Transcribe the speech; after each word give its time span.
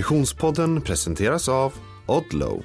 Konditionspodden 0.00 0.82
presenteras 0.82 1.48
av 1.48 1.72
Odlow. 2.06 2.64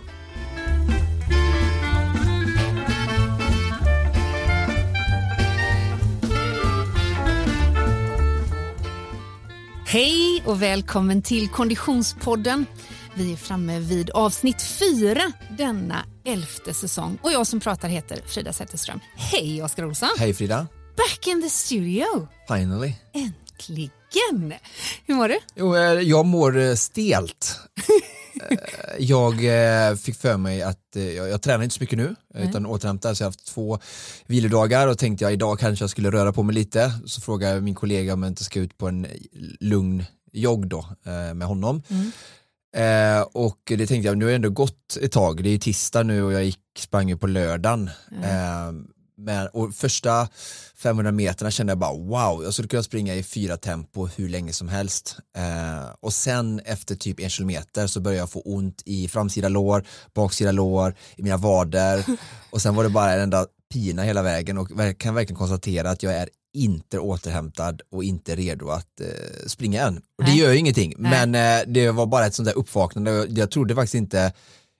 Hej 9.85 10.43
och 10.45 10.61
välkommen 10.61 11.21
till 11.21 11.49
Konditionspodden. 11.49 12.65
Vi 13.13 13.33
är 13.33 13.37
framme 13.37 13.79
vid 13.79 14.09
avsnitt 14.09 14.61
fyra 14.61 15.31
denna 15.57 16.05
elfte 16.25 16.73
säsong 16.73 17.17
och 17.21 17.31
jag 17.31 17.47
som 17.47 17.59
pratar 17.59 17.89
heter 17.89 18.21
Frida 18.25 18.53
Zetterström. 18.53 18.99
Hej 19.15 19.63
Oskar 19.63 19.85
Olsson! 19.85 20.09
Hej 20.19 20.33
Frida! 20.33 20.67
Back 20.97 21.27
in 21.27 21.41
the 21.41 21.49
studio! 21.49 22.27
Finally! 22.47 22.93
Äntligen! 23.13 24.04
Hur 25.05 25.15
mår 25.15 25.27
du? 25.27 25.39
Jo, 25.55 25.75
eh, 25.75 25.81
jag 25.81 26.25
mår 26.25 26.57
eh, 26.57 26.75
stelt. 26.75 27.59
Eh, 28.49 28.57
jag 28.99 29.35
fick 29.99 30.15
för 30.15 30.37
mig 30.37 30.61
att 30.61 30.79
jag, 30.93 31.29
jag 31.29 31.41
tränar 31.41 31.63
inte 31.63 31.75
så 31.75 31.83
mycket 31.83 31.97
nu 31.97 32.15
mm. 32.35 32.49
utan 32.49 32.65
återhämtar 32.65 33.13
så 33.13 33.23
jag 33.23 33.25
har 33.25 33.31
haft 33.31 33.47
två 33.47 33.79
vilodagar 34.25 34.87
och 34.87 34.97
tänkte 34.97 35.25
jag 35.25 35.33
idag 35.33 35.59
kanske 35.59 35.83
jag 35.83 35.89
skulle 35.89 36.11
röra 36.11 36.33
på 36.33 36.43
mig 36.43 36.55
lite 36.55 36.91
så 37.05 37.21
frågade 37.21 37.53
jag 37.53 37.63
min 37.63 37.75
kollega 37.75 38.13
om 38.13 38.23
jag 38.23 38.31
inte 38.31 38.43
ska 38.43 38.59
ut 38.59 38.77
på 38.77 38.87
en 38.87 39.07
lugn 39.59 40.03
jogg 40.31 40.67
då 40.67 40.85
med 41.33 41.47
honom. 41.47 41.83
Mm. 41.89 42.11
Eh, 42.75 43.21
och 43.21 43.59
det 43.65 43.87
tänkte 43.87 44.07
jag, 44.07 44.17
nu 44.17 44.25
har 44.25 44.29
det 44.29 44.35
ändå 44.35 44.49
gått 44.49 44.97
ett 45.01 45.11
tag, 45.11 45.43
det 45.43 45.49
är 45.49 45.57
tisdag 45.57 46.03
nu 46.03 46.23
och 46.23 46.33
jag 46.33 46.43
gick, 46.43 46.59
sprang 46.77 47.09
ju 47.09 47.17
på 47.17 47.27
lördagen. 47.27 47.89
Mm. 48.11 48.23
Eh, 48.23 48.83
men, 49.17 49.47
och 49.47 49.75
första 49.75 50.27
500 50.75 51.11
meterna 51.11 51.51
kände 51.51 51.71
jag 51.71 51.77
bara 51.77 51.93
wow, 51.93 52.43
jag 52.43 52.53
skulle 52.53 52.67
kunna 52.67 52.83
springa 52.83 53.15
i 53.15 53.23
fyra 53.23 53.57
tempo 53.57 54.07
hur 54.07 54.29
länge 54.29 54.53
som 54.53 54.69
helst. 54.69 55.17
Eh, 55.37 55.89
och 55.99 56.13
sen 56.13 56.59
efter 56.65 56.95
typ 56.95 57.19
en 57.19 57.29
kilometer 57.29 57.87
så 57.87 57.99
började 57.99 58.19
jag 58.19 58.29
få 58.29 58.41
ont 58.41 58.81
i 58.85 59.07
framsida 59.07 59.49
lår, 59.49 59.85
baksida 60.13 60.51
lår, 60.51 60.95
i 61.15 61.23
mina 61.23 61.37
vader 61.37 62.05
och 62.49 62.61
sen 62.61 62.75
var 62.75 62.83
det 62.83 62.89
bara 62.89 63.13
en 63.13 63.21
enda 63.21 63.45
pina 63.73 64.03
hela 64.03 64.21
vägen 64.21 64.57
och 64.57 64.69
kan 64.97 65.15
verkligen 65.15 65.37
konstatera 65.37 65.89
att 65.89 66.03
jag 66.03 66.13
är 66.13 66.29
inte 66.53 66.99
återhämtad 66.99 67.81
och 67.91 68.03
inte 68.03 68.35
redo 68.35 68.69
att 68.69 69.01
eh, 69.01 69.47
springa 69.47 69.81
än. 69.81 70.01
Och 70.17 70.23
det 70.23 70.31
gör 70.31 70.51
ju 70.51 70.57
ingenting, 70.57 70.93
Nej. 70.97 71.27
men 71.27 71.59
eh, 71.59 71.73
det 71.73 71.91
var 71.91 72.05
bara 72.05 72.25
ett 72.25 72.33
sånt 72.33 72.47
där 72.47 72.57
uppvaknande. 72.57 73.25
Jag 73.29 73.51
trodde 73.51 73.75
faktiskt 73.75 73.95
inte 73.95 74.33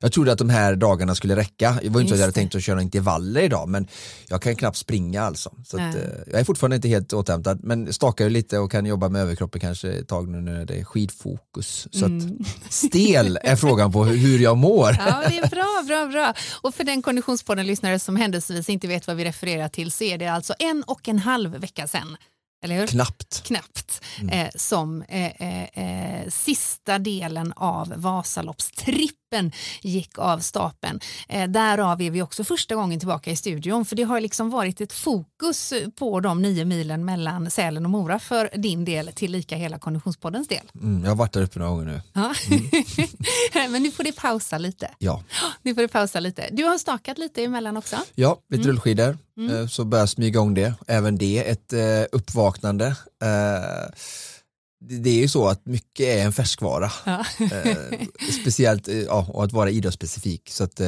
jag 0.06 0.11
trodde 0.11 0.31
att 0.31 0.38
de 0.38 0.50
här 0.50 0.75
dagarna 0.75 1.16
skulle 1.16 1.36
räcka. 1.36 1.80
Det 1.81 1.89
var 1.89 2.02
inte 2.02 2.09
så 2.09 2.14
att 2.14 2.20
jag 2.20 2.25
hade 2.25 2.34
tänkt 2.34 2.56
att 2.56 2.64
köra 2.64 2.81
intervaller 2.81 3.42
idag 3.42 3.70
men 3.70 3.88
jag 4.28 4.42
kan 4.42 4.56
knappt 4.56 4.78
springa 4.78 5.22
alltså. 5.22 5.52
Så 5.66 5.78
att, 5.78 5.95
eh, 5.95 6.02
jag 6.28 6.39
är 6.39 6.44
fortfarande 6.44 6.75
inte 6.75 6.88
helt 6.88 7.14
återhämtad 7.14 7.59
men 7.64 7.94
stakar 7.94 8.30
lite 8.30 8.59
och 8.59 8.72
kan 8.72 8.86
jobba 8.86 9.09
med 9.09 9.22
överkroppen 9.22 9.61
kanske 9.61 9.92
ett 9.92 10.08
tag 10.08 10.30
nu 10.30 10.42
när 10.42 10.66
det 10.66 10.80
är 10.80 10.83
skidfokus. 10.83 11.88
Så 11.92 12.06
mm. 12.06 12.39
att, 12.39 12.73
stel 12.73 13.39
är 13.44 13.56
frågan 13.56 13.92
på 13.92 14.06
hur 14.06 14.39
jag 14.39 14.58
mår. 14.58 14.95
Ja, 15.00 15.23
det 15.30 15.38
är 15.38 15.50
bra, 15.50 15.83
bra, 15.88 16.08
bra. 16.08 16.33
Och 16.61 16.76
för 16.76 16.83
den 16.83 17.02
konditionspodden-lyssnare 17.02 18.00
som 18.00 18.16
händelsevis 18.16 18.70
inte 18.70 18.88
vet 18.88 19.08
vad 19.08 19.16
vi 19.16 19.26
refererar 19.26 19.70
till 19.70 19.92
så 19.92 20.03
är 20.03 20.17
det 20.17 20.28
alltså 20.28 20.53
en 20.59 20.83
och 20.88 21.08
en 21.08 21.20
halv 21.20 21.52
vecka 21.52 21.88
sedan 21.88 22.17
eller 22.66 22.76
hur? 22.76 22.88
Knappt. 22.88 23.44
Knappt. 23.44 24.02
Mm. 24.22 24.39
Eh, 24.39 24.50
som 24.56 25.02
eh, 25.02 25.42
eh, 25.42 25.64
eh 25.64 26.30
sista 26.30 27.00
delen 27.00 27.53
av 27.56 27.94
Vasaloppstrippen 27.95 29.24
gick 29.81 30.19
av 30.19 30.39
stapeln. 30.39 31.00
Eh, 31.30 31.50
därav 31.50 32.02
är 32.02 32.11
vi 32.11 32.22
också 32.22 32.44
första 32.44 32.75
gången 32.75 33.00
tillbaka 33.00 33.31
i 33.31 33.36
studion 33.36 33.86
för 33.86 33.95
det 33.95 34.03
har 34.03 34.19
liksom 34.19 34.50
varit 34.50 34.81
ett 34.81 34.94
fokus 34.94 35.73
på 35.95 36.19
de 36.19 36.42
nio 36.42 36.66
milen 36.66 37.05
mellan 37.05 37.52
Sälen 37.52 37.86
och 37.86 37.92
Mora 37.92 38.19
för 38.19 38.50
din 38.58 38.86
del 38.86 39.11
till 39.16 39.31
lika 39.31 39.55
hela 39.55 39.80
Konditionspoddens 39.80 40.48
del. 40.48 40.71
Mm, 40.82 41.04
jag 41.04 41.11
har 41.11 41.15
varit 41.15 41.33
där 41.33 41.42
uppe 41.42 41.59
några 41.59 41.71
gånger 41.71 41.86
nu. 41.86 42.02
Ja. 42.14 42.33
Mm. 43.54 43.71
Men 43.71 43.83
nu 43.83 43.92
får 43.92 44.04
det 44.04 44.11
pausa 44.11 44.58
lite. 44.58 44.92
Ja. 44.98 45.23
Nu 45.61 45.76
får 45.76 45.82
det 45.82 45.88
pausa 45.88 46.20
lite. 46.20 46.49
Du 46.52 46.64
har 46.64 46.77
stakat 46.77 47.17
lite 47.17 47.43
emellan 47.43 47.77
också. 47.77 47.95
Ja, 48.15 48.38
lite 48.49 48.61
mm. 48.61 48.67
rullskidor. 48.67 49.17
Mm. 49.38 49.55
Eh, 49.55 49.67
så 49.67 49.86
börjar 49.86 50.05
smyga 50.05 50.27
igång 50.27 50.54
det. 50.54 50.73
Även 50.88 51.17
det 51.17 51.49
ett 51.49 51.73
eh, 51.73 51.80
uppvaknande. 52.11 52.95
Eh, 54.91 54.97
det 54.99 55.09
är 55.09 55.19
ju 55.19 55.27
så 55.27 55.47
att 55.47 55.65
mycket 55.65 56.07
är 56.07 56.25
en 56.25 56.33
färskvara. 56.33 56.91
Ja. 57.05 57.25
speciellt 58.41 58.87
ja, 58.87 59.27
och 59.29 59.43
att 59.43 59.51
vara 59.51 59.69
idrottsspecifik. 59.69 60.49
Så 60.49 60.63
att, 60.63 60.81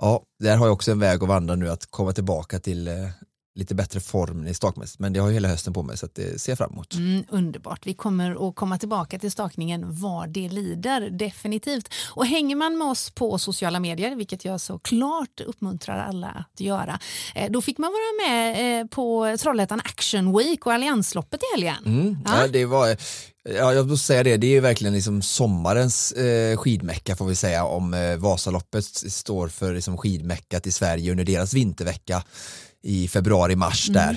ja, 0.00 0.22
där 0.40 0.56
har 0.56 0.66
jag 0.66 0.72
också 0.72 0.90
en 0.90 0.98
väg 0.98 1.22
att 1.22 1.28
vandra 1.28 1.54
nu 1.54 1.70
att 1.70 1.86
komma 1.90 2.12
tillbaka 2.12 2.58
till 2.58 3.08
lite 3.54 3.74
bättre 3.74 4.00
form 4.00 4.46
i 4.46 4.54
stakmässigt 4.54 4.98
men 4.98 5.12
det 5.12 5.20
har 5.20 5.28
ju 5.28 5.34
hela 5.34 5.48
hösten 5.48 5.72
på 5.72 5.82
mig 5.82 5.98
så 5.98 6.08
det 6.14 6.40
ser 6.40 6.52
jag 6.52 6.58
fram 6.58 6.72
emot. 6.72 6.94
Mm, 6.94 7.24
underbart, 7.28 7.86
vi 7.86 7.94
kommer 7.94 8.48
att 8.48 8.54
komma 8.54 8.78
tillbaka 8.78 9.18
till 9.18 9.30
stakningen 9.30 10.00
vad 10.00 10.28
det 10.28 10.48
lider 10.48 11.10
definitivt. 11.10 11.88
Och 12.10 12.26
hänger 12.26 12.56
man 12.56 12.78
med 12.78 12.88
oss 12.88 13.10
på 13.10 13.38
sociala 13.38 13.80
medier, 13.80 14.16
vilket 14.16 14.44
jag 14.44 14.60
såklart 14.60 15.40
uppmuntrar 15.46 15.98
alla 15.98 16.28
att 16.28 16.60
göra, 16.60 16.98
eh, 17.34 17.50
då 17.50 17.62
fick 17.62 17.78
man 17.78 17.90
vara 17.92 18.28
med 18.28 18.80
eh, 18.80 18.86
på 18.86 19.36
Trollhättan 19.40 19.80
Action 19.80 20.38
Week 20.38 20.66
och 20.66 20.72
Alliansloppet 20.72 21.40
i 21.42 21.46
helgen. 21.54 21.84
Mm, 21.86 22.18
ja. 22.26 22.40
ja. 22.40 22.48
det 22.48 22.64
var 22.64 22.96
Ja, 23.48 23.74
jag 23.74 23.88
måste 23.88 24.06
säga 24.06 24.22
det, 24.22 24.36
det 24.36 24.56
är 24.56 24.60
verkligen 24.60 24.94
liksom 24.94 25.22
sommarens 25.22 26.12
eh, 26.12 26.56
skidmecka 26.56 27.16
får 27.16 27.26
vi 27.26 27.34
säga 27.34 27.64
om 27.64 27.94
eh, 27.94 28.16
Vasaloppet 28.16 28.84
står 29.12 29.48
för 29.48 29.74
liksom 29.74 29.98
skidmeckat 29.98 30.66
i 30.66 30.72
Sverige 30.72 31.10
under 31.10 31.24
deras 31.24 31.54
vintervecka 31.54 32.22
i 32.86 33.08
februari-mars 33.08 33.88
mm. 33.88 34.02
där. 34.02 34.12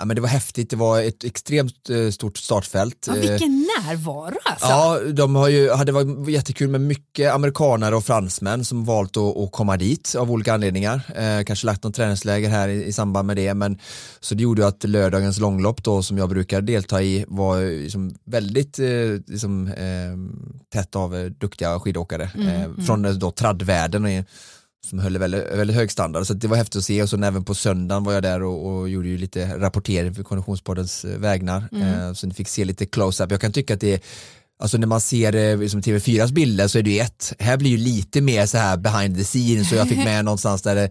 Eh, 0.00 0.06
men 0.06 0.16
det 0.16 0.20
var 0.20 0.28
häftigt, 0.28 0.70
det 0.70 0.76
var 0.76 1.00
ett 1.00 1.24
extremt 1.24 1.90
eh, 1.90 2.10
stort 2.10 2.38
startfält. 2.38 3.04
Ja, 3.06 3.12
vilken 3.12 3.68
närvaro 3.78 4.34
alltså. 4.44 4.66
Ja, 4.66 5.00
de 5.12 5.34
har 5.34 5.48
ju, 5.48 5.66
det 5.86 5.92
var 5.92 6.30
jättekul 6.30 6.68
med 6.68 6.80
mycket 6.80 7.32
amerikanare 7.32 7.96
och 7.96 8.04
fransmän 8.04 8.64
som 8.64 8.84
valt 8.84 9.16
att, 9.16 9.36
att 9.36 9.52
komma 9.52 9.76
dit 9.76 10.14
av 10.18 10.30
olika 10.30 10.54
anledningar. 10.54 11.00
Eh, 11.16 11.44
kanske 11.44 11.66
lagt 11.66 11.84
något 11.84 11.94
träningsläger 11.94 12.48
här 12.48 12.68
i, 12.68 12.84
i, 12.84 12.92
samband 12.92 13.26
med 13.26 13.36
det, 13.36 13.54
men 13.54 13.78
så 14.20 14.34
det 14.34 14.42
gjorde 14.42 14.66
att 14.66 14.84
lördagens 14.84 15.40
långlopp 15.40 15.84
då 15.84 16.02
som 16.02 16.18
jag 16.18 16.28
brukar 16.28 16.60
delta 16.60 17.02
i 17.02 17.24
var 17.28 17.82
liksom 17.82 18.14
väldigt 18.24 18.78
eh, 18.78 18.86
liksom, 19.26 19.68
eh, 19.68 20.16
tätt 20.72 20.96
av 20.96 21.16
eh, 21.16 21.24
duktiga 21.24 21.80
skidåkare 21.80 22.30
mm, 22.34 22.48
mm. 22.48 22.84
från 22.84 23.18
då 23.18 23.30
traddvärlden 23.30 24.24
som 24.86 24.98
höll 24.98 25.18
väldigt, 25.18 25.44
väldigt 25.52 25.76
hög 25.76 25.90
standard. 25.90 26.26
Så 26.26 26.34
det 26.34 26.48
var 26.48 26.56
häftigt 26.56 26.76
att 26.76 26.84
se 26.84 27.02
och 27.02 27.08
så 27.08 27.16
även 27.24 27.44
på 27.44 27.54
söndagen 27.54 28.04
var 28.04 28.12
jag 28.12 28.22
där 28.22 28.42
och, 28.42 28.66
och 28.66 28.88
gjorde 28.88 29.08
ju 29.08 29.18
lite 29.18 29.58
rapportering 29.58 30.14
för 30.14 30.22
Konditionspoddens 30.22 31.04
eh, 31.04 31.18
vägnar. 31.18 31.68
Mm. 31.72 31.88
Eh, 31.88 32.12
så 32.12 32.26
ni 32.26 32.34
fick 32.34 32.48
se 32.48 32.64
lite 32.64 32.86
close-up. 32.86 33.30
Jag 33.30 33.40
kan 33.40 33.52
tycka 33.52 33.74
att 33.74 33.80
det 33.80 33.94
är 33.94 34.00
Alltså 34.58 34.78
när 34.78 34.86
man 34.86 35.00
ser 35.00 35.34
eh, 35.34 35.58
liksom 35.58 35.82
TV4s 35.82 36.32
bilder 36.32 36.68
så 36.68 36.78
är 36.78 36.82
det 36.82 36.90
ju 36.90 37.00
ett, 37.00 37.32
här 37.38 37.56
blir 37.56 37.70
ju 37.70 37.76
lite 37.76 38.20
mer 38.20 38.46
så 38.46 38.58
här 38.58 38.76
behind 38.76 39.16
the 39.16 39.24
scenes 39.24 39.68
så 39.68 39.74
jag 39.74 39.88
fick 39.88 40.04
med 40.04 40.24
någonstans 40.24 40.62
där 40.62 40.74
det 40.74 40.90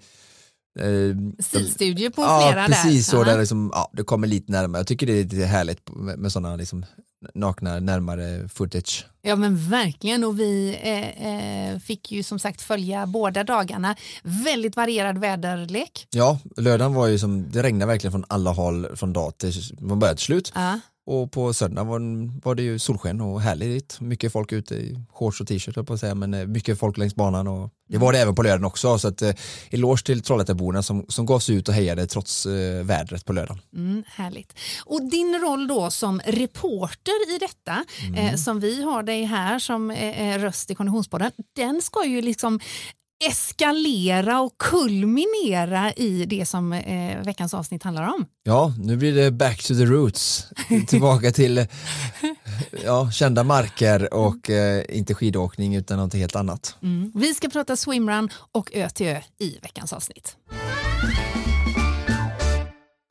Eh, 0.79 1.15
Stilstudio 1.39 2.09
på 2.09 2.21
ja, 2.21 2.51
flera 2.51 2.67
precis 2.67 3.07
där. 3.07 3.17
så, 3.17 3.23
där 3.23 3.39
liksom, 3.39 3.71
ja, 3.73 3.91
det 3.93 4.03
kommer 4.03 4.27
lite 4.27 4.51
närmare. 4.51 4.79
Jag 4.79 4.87
tycker 4.87 5.07
det 5.07 5.13
är 5.13 5.23
lite 5.23 5.45
härligt 5.45 5.89
med, 5.95 6.19
med 6.19 6.31
sådana 6.31 6.55
liksom, 6.55 6.85
nakna, 7.33 7.79
närmare 7.79 8.49
footage. 8.49 9.05
Ja 9.21 9.35
men 9.35 9.69
verkligen 9.69 10.23
och 10.23 10.39
vi 10.39 10.79
eh, 10.81 11.27
eh, 11.27 11.79
fick 11.79 12.11
ju 12.11 12.23
som 12.23 12.39
sagt 12.39 12.61
följa 12.61 13.05
båda 13.07 13.43
dagarna. 13.43 13.95
Väldigt 14.23 14.75
varierad 14.75 15.17
väderlek. 15.17 16.07
Ja, 16.11 16.39
lördagen 16.57 16.93
var 16.93 17.07
ju 17.07 17.19
som, 17.19 17.51
det 17.51 17.63
regnade 17.63 17.91
verkligen 17.91 18.11
från 18.11 18.25
alla 18.27 18.51
håll 18.51 18.95
från 18.95 19.13
dag 19.13 19.37
till, 19.37 19.53
från 19.77 19.99
början 19.99 20.15
till 20.15 20.25
slut. 20.25 20.51
Ja. 20.55 20.79
Och 21.05 21.31
på 21.31 21.53
söndag 21.53 21.83
var, 21.83 21.99
var 22.43 22.55
det 22.55 22.63
ju 22.63 22.79
solsken 22.79 23.21
och 23.21 23.41
härligt. 23.41 24.01
Mycket 24.01 24.31
folk 24.31 24.51
ute 24.51 24.75
i 24.75 24.97
shorts 25.09 25.41
och 25.41 25.47
t-shirt 25.47 25.87
på 25.87 25.93
att 25.93 25.99
säga, 25.99 26.15
men 26.15 26.33
eh, 26.33 26.47
mycket 26.47 26.79
folk 26.79 26.97
längs 26.97 27.15
banan 27.15 27.47
och 27.47 27.69
det 27.89 27.97
var 27.97 28.13
det 28.13 28.19
även 28.19 28.35
på 28.35 28.43
lördagen 28.43 28.65
också. 28.65 28.97
Så 28.97 29.07
att, 29.07 29.21
eh, 29.21 29.35
eloge 29.69 30.05
till 30.05 30.21
Trollhätteborna 30.21 30.83
som, 30.83 31.05
som 31.07 31.25
gav 31.25 31.39
sig 31.39 31.55
ut 31.55 31.67
och 31.67 31.73
hejade 31.73 32.07
trots 32.07 32.45
eh, 32.45 32.83
vädret 32.83 33.25
på 33.25 33.33
lördagen. 33.33 33.61
Mm, 33.75 34.03
härligt. 34.07 34.53
Och 34.85 35.09
din 35.09 35.39
roll 35.41 35.67
då 35.67 35.91
som 35.91 36.21
reporter 36.25 37.35
i 37.35 37.37
detta, 37.37 37.85
mm. 38.07 38.15
eh, 38.15 38.35
som 38.35 38.59
vi 38.59 38.83
har 38.83 39.03
dig 39.03 39.23
här 39.23 39.59
som 39.59 39.91
eh, 39.91 40.39
röst 40.39 40.71
i 40.71 40.75
Konditionspodden, 40.75 41.31
den 41.55 41.81
ska 41.81 42.05
ju 42.05 42.21
liksom 42.21 42.59
eskalera 43.21 44.41
och 44.41 44.57
kulminera 44.57 45.93
i 45.93 46.25
det 46.25 46.45
som 46.45 46.73
eh, 46.73 47.23
veckans 47.23 47.53
avsnitt 47.53 47.83
handlar 47.83 48.03
om. 48.03 48.25
Ja, 48.43 48.73
nu 48.77 48.97
blir 48.97 49.15
det 49.15 49.31
back 49.31 49.63
to 49.63 49.73
the 49.73 49.85
roots. 49.85 50.47
Tillbaka 50.87 51.31
till 51.31 51.57
ja, 52.83 53.11
kända 53.11 53.43
marker 53.43 54.13
och 54.13 54.49
eh, 54.49 54.83
inte 54.89 55.13
skidåkning 55.13 55.75
utan 55.75 55.97
något 55.97 56.13
helt 56.13 56.35
annat. 56.35 56.75
Mm. 56.83 57.11
Vi 57.15 57.33
ska 57.33 57.49
prata 57.49 57.75
swimrun 57.75 58.29
och 58.51 58.71
ö 58.73 58.89
till 58.89 59.07
ö 59.07 59.21
i 59.39 59.57
veckans 59.61 59.93
avsnitt. 59.93 60.35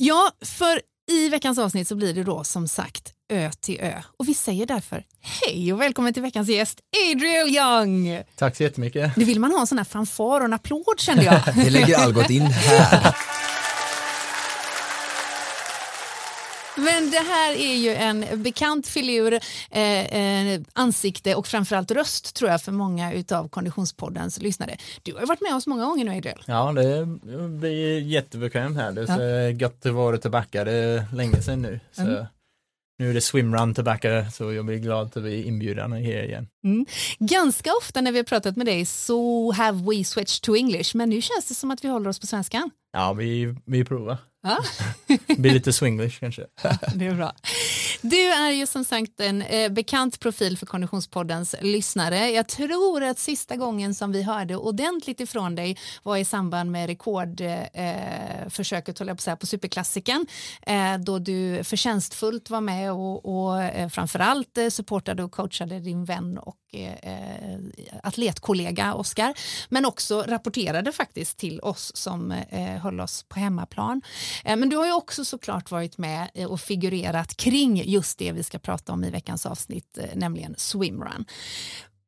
Ja, 0.03 0.31
för 0.45 0.81
i 1.11 1.29
veckans 1.29 1.59
avsnitt 1.59 1.89
så 1.89 1.95
blir 1.95 2.15
det 2.15 2.25
då 2.25 2.45
som 2.45 2.69
sagt 2.69 3.13
Ö 3.33 3.51
till 3.61 3.81
Ö. 3.81 3.93
Och 4.17 4.29
vi 4.29 4.35
säger 4.35 4.67
därför 4.67 5.05
hej 5.21 5.73
och 5.73 5.81
välkommen 5.81 6.15
till 6.15 6.23
veckans 6.23 6.49
gäst 6.49 6.79
Adriel 7.13 7.49
Young. 7.49 8.23
Tack 8.37 8.57
så 8.57 8.63
jättemycket. 8.63 9.17
Nu 9.17 9.25
vill 9.25 9.41
man 9.41 9.53
ha 9.53 9.61
en 9.61 9.67
sån 9.67 9.79
här 9.79 9.85
fanfar 9.85 10.41
och 10.41 10.45
en 10.45 10.53
applåd 10.53 10.95
kände 11.01 11.25
jag. 11.25 11.41
det 11.55 11.71
lägger 11.71 11.99
Algot 11.99 12.31
in 12.31 12.43
här. 12.43 13.17
Men 16.81 17.11
det 17.11 17.19
här 17.19 17.53
är 17.53 17.77
ju 17.77 17.95
en 17.95 18.43
bekant 18.43 18.87
filur, 18.87 19.33
eh, 19.71 20.05
eh, 20.07 20.61
ansikte 20.73 21.35
och 21.35 21.47
framförallt 21.47 21.91
röst 21.91 22.35
tror 22.35 22.51
jag 22.51 22.63
för 22.63 22.73
många 22.73 23.13
utav 23.13 23.49
Konditionspoddens 23.49 24.41
lyssnare. 24.41 24.77
Du 25.03 25.13
har 25.13 25.21
ju 25.21 25.27
varit 25.27 25.41
med 25.41 25.55
oss 25.55 25.67
många 25.67 25.85
gånger 25.85 26.05
nu 26.05 26.11
Adriel. 26.11 26.43
Ja, 26.47 26.73
det 26.73 27.07
blir 27.49 28.01
jättebekvämt 28.01 28.77
här. 28.77 28.93
Det 28.93 29.09
är 29.09 29.43
ja. 29.43 29.51
gött 29.51 29.87
att 29.87 29.93
vara 29.93 30.19
tillbaka. 30.19 30.65
Det 30.65 30.73
är 30.73 31.05
länge 31.15 31.43
sedan 31.43 31.63
nu. 31.63 31.81
Så. 31.93 32.03
Mm. 32.03 32.25
Nu 32.99 33.11
är 33.11 33.15
det 33.15 33.21
swimrun 33.21 33.75
tillbaka 33.75 34.31
så 34.31 34.53
jag 34.53 34.65
blir 34.65 34.79
glad 34.79 35.07
att 35.07 35.23
bli 35.23 35.45
inbjuden 35.45 35.93
här 35.93 36.25
igen. 36.25 36.49
Mm. 36.65 36.87
Ganska 37.19 37.71
ofta 37.83 38.01
när 38.01 38.13
vi 38.13 38.19
har 38.19 38.25
pratat 38.25 38.57
med 38.57 38.67
dig 38.67 38.87
så 38.87 39.53
have 39.53 39.79
we 39.79 40.05
switched 40.05 40.43
to 40.43 40.57
English 40.57 40.97
men 40.97 41.11
nu 41.11 41.21
känns 41.21 41.49
det 41.49 41.55
som 41.55 41.71
att 41.71 41.85
vi 41.85 41.89
håller 41.89 42.11
oss 42.11 42.21
på 42.21 42.27
svenskan. 42.27 42.71
Ja, 42.93 43.13
vi, 43.13 43.55
vi 43.65 43.85
provar. 43.85 44.17
Ja. 44.43 44.59
blir 45.37 45.53
lite 45.53 45.73
swinglish 45.73 46.21
kanske. 46.21 46.47
det 46.95 47.07
är 47.07 47.15
bra. 47.15 47.33
Du 48.03 48.33
är 48.33 48.51
ju 48.51 48.67
som 48.67 48.85
sagt 48.85 49.21
en 49.21 49.43
eh, 49.43 49.73
bekant 49.73 50.21
profil 50.21 50.59
för 50.59 50.67
Konditionspoddens 50.67 51.55
lyssnare. 51.61 52.31
Jag 52.31 52.49
tror 52.49 53.03
att 53.03 53.19
sista 53.19 53.57
gången 53.57 53.95
som 53.95 54.13
vi 54.13 54.23
hörde 54.23 54.57
ordentligt 54.57 55.21
ifrån 55.21 55.55
dig 55.55 55.79
var 56.03 56.17
i 56.17 56.25
samband 56.25 56.71
med 56.71 56.87
rekordförsöket 56.87 59.01
eh, 59.01 59.15
på, 59.15 59.37
på 59.37 59.47
Superklassiken 59.47 60.27
eh, 60.63 60.99
då 60.99 61.19
du 61.19 61.65
förtjänstfullt 61.65 62.51
var 62.51 62.61
med 62.61 62.93
och, 62.93 63.27
och 63.27 63.63
eh, 63.63 63.89
framförallt 63.89 64.59
eh, 64.59 64.69
supportade 64.69 65.25
och 65.25 65.33
coachade 65.33 65.81
din 65.81 66.05
vän 66.05 66.39
och 66.39 66.57
Eh, 66.73 66.93
eh, 66.93 67.59
atletkollega 68.03 68.95
Oskar 68.95 69.35
men 69.69 69.85
också 69.85 70.25
rapporterade 70.29 70.93
faktiskt 70.93 71.39
till 71.39 71.61
oss 71.61 71.97
som 71.97 72.33
eh, 72.33 72.77
höll 72.83 73.01
oss 73.01 73.25
på 73.29 73.41
hemmaplan. 73.41 74.03
Eh, 74.45 74.57
men 74.57 74.69
du 74.69 74.77
har 74.77 74.87
ju 74.87 74.93
också 74.93 75.25
såklart 75.25 75.71
varit 75.71 75.99
med 75.99 76.31
eh, 76.35 76.51
och 76.51 76.61
figurerat 76.61 77.37
kring 77.37 77.83
just 77.85 78.19
det 78.19 78.33
vi 78.33 78.43
ska 78.43 78.59
prata 78.59 78.93
om 78.93 79.05
i 79.05 79.11
veckans 79.11 79.47
avsnitt, 79.47 79.99
eh, 79.99 80.05
nämligen 80.15 80.55
swimrun. 80.59 81.25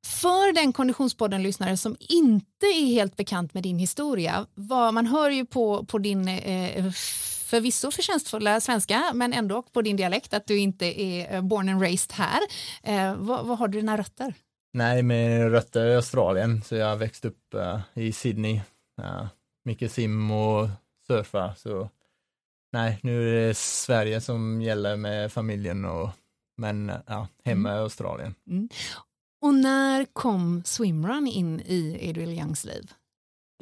För 0.06 0.52
den 0.52 0.72
konditionspodden-lyssnare 0.72 1.76
som 1.76 1.96
inte 2.00 2.66
är 2.66 2.86
helt 2.86 3.16
bekant 3.16 3.54
med 3.54 3.62
din 3.62 3.78
historia, 3.78 4.46
vad, 4.54 4.94
man 4.94 5.06
hör 5.06 5.30
ju 5.30 5.46
på, 5.46 5.84
på 5.84 5.98
din 5.98 6.28
eh, 6.28 6.92
förvisso 7.52 7.90
förtjänstfulla 7.90 8.60
svenska 8.60 9.10
men 9.14 9.32
ändå 9.32 9.62
på 9.62 9.82
din 9.82 9.96
dialekt 9.96 10.34
att 10.34 10.46
du 10.46 10.58
inte 10.58 11.00
är 11.02 11.34
eh, 11.34 11.42
born 11.42 11.68
and 11.68 11.82
raised 11.82 12.12
här. 12.12 12.40
Eh, 12.82 13.14
vad, 13.14 13.46
vad 13.46 13.58
har 13.58 13.68
du 13.68 13.78
dina 13.80 13.98
rötter? 13.98 14.34
Nej, 14.72 15.02
med 15.02 15.50
rötter 15.50 15.86
i 15.86 15.94
Australien, 15.94 16.62
så 16.62 16.76
jag 16.76 16.96
växte 16.96 17.28
upp 17.28 17.54
uh, 17.54 17.80
i 17.94 18.12
Sydney. 18.12 18.60
Uh, 19.00 19.26
mycket 19.64 19.92
sim 19.92 20.30
och 20.30 20.68
surfa, 21.06 21.54
så 21.54 21.88
nej, 22.72 22.98
nu 23.02 23.28
är 23.28 23.46
det 23.46 23.54
Sverige 23.54 24.20
som 24.20 24.62
gäller 24.62 24.96
med 24.96 25.32
familjen 25.32 25.84
och 25.84 26.10
men 26.56 26.92
ja, 27.06 27.28
hemma 27.44 27.68
mm. 27.68 27.78
i 27.78 27.82
Australien. 27.82 28.34
Mm. 28.50 28.68
Och 29.40 29.54
när 29.54 30.04
kom 30.12 30.62
swimrun 30.64 31.26
in 31.26 31.60
i 31.60 32.08
Adriel 32.10 32.38
Youngs 32.38 32.64
liv? 32.64 32.90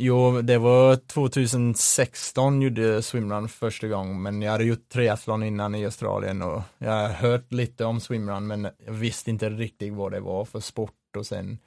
Jo, 0.02 0.42
det 0.42 0.58
var 0.58 0.96
2016 0.96 2.62
gjorde 2.62 3.02
swimrun 3.02 3.48
första 3.48 3.88
gången, 3.88 4.22
men 4.22 4.42
jag 4.42 4.52
hade 4.52 4.64
gjort 4.64 4.88
triathlon 4.88 5.42
innan 5.42 5.74
i 5.74 5.84
Australien 5.84 6.42
och 6.42 6.62
jag 6.78 6.90
har 6.90 7.08
hört 7.08 7.52
lite 7.52 7.84
om 7.84 8.00
swimrun, 8.00 8.46
men 8.46 8.68
jag 8.86 8.92
visste 8.92 9.30
inte 9.30 9.50
riktigt 9.50 9.92
vad 9.92 10.12
det 10.12 10.20
var 10.20 10.44
för 10.44 10.60
sport 10.60 10.99
och 11.16 11.26
sen 11.26 11.58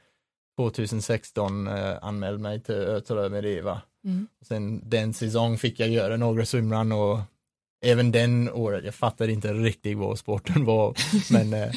2016 0.58 1.68
eh, 1.68 1.98
anmälde 2.02 2.40
mig 2.40 2.60
till 2.60 2.76
Ötelö 2.76 3.30
med 3.30 3.46
Eva. 3.46 3.82
Mm. 4.06 4.28
Sen 4.42 4.90
den 4.90 5.14
säsong 5.14 5.58
fick 5.58 5.80
jag 5.80 5.90
göra 5.90 6.18
några 6.18 6.46
swimrun 6.46 6.92
och 6.92 7.20
även 7.86 8.12
den 8.12 8.50
året, 8.50 8.86
jag 8.86 8.96
fattade 8.96 9.32
inte 9.32 9.54
riktigt 9.54 9.98
vad 9.98 10.20
sporten 10.20 10.66
var, 10.66 10.96
men 11.32 11.54
eh, 11.54 11.72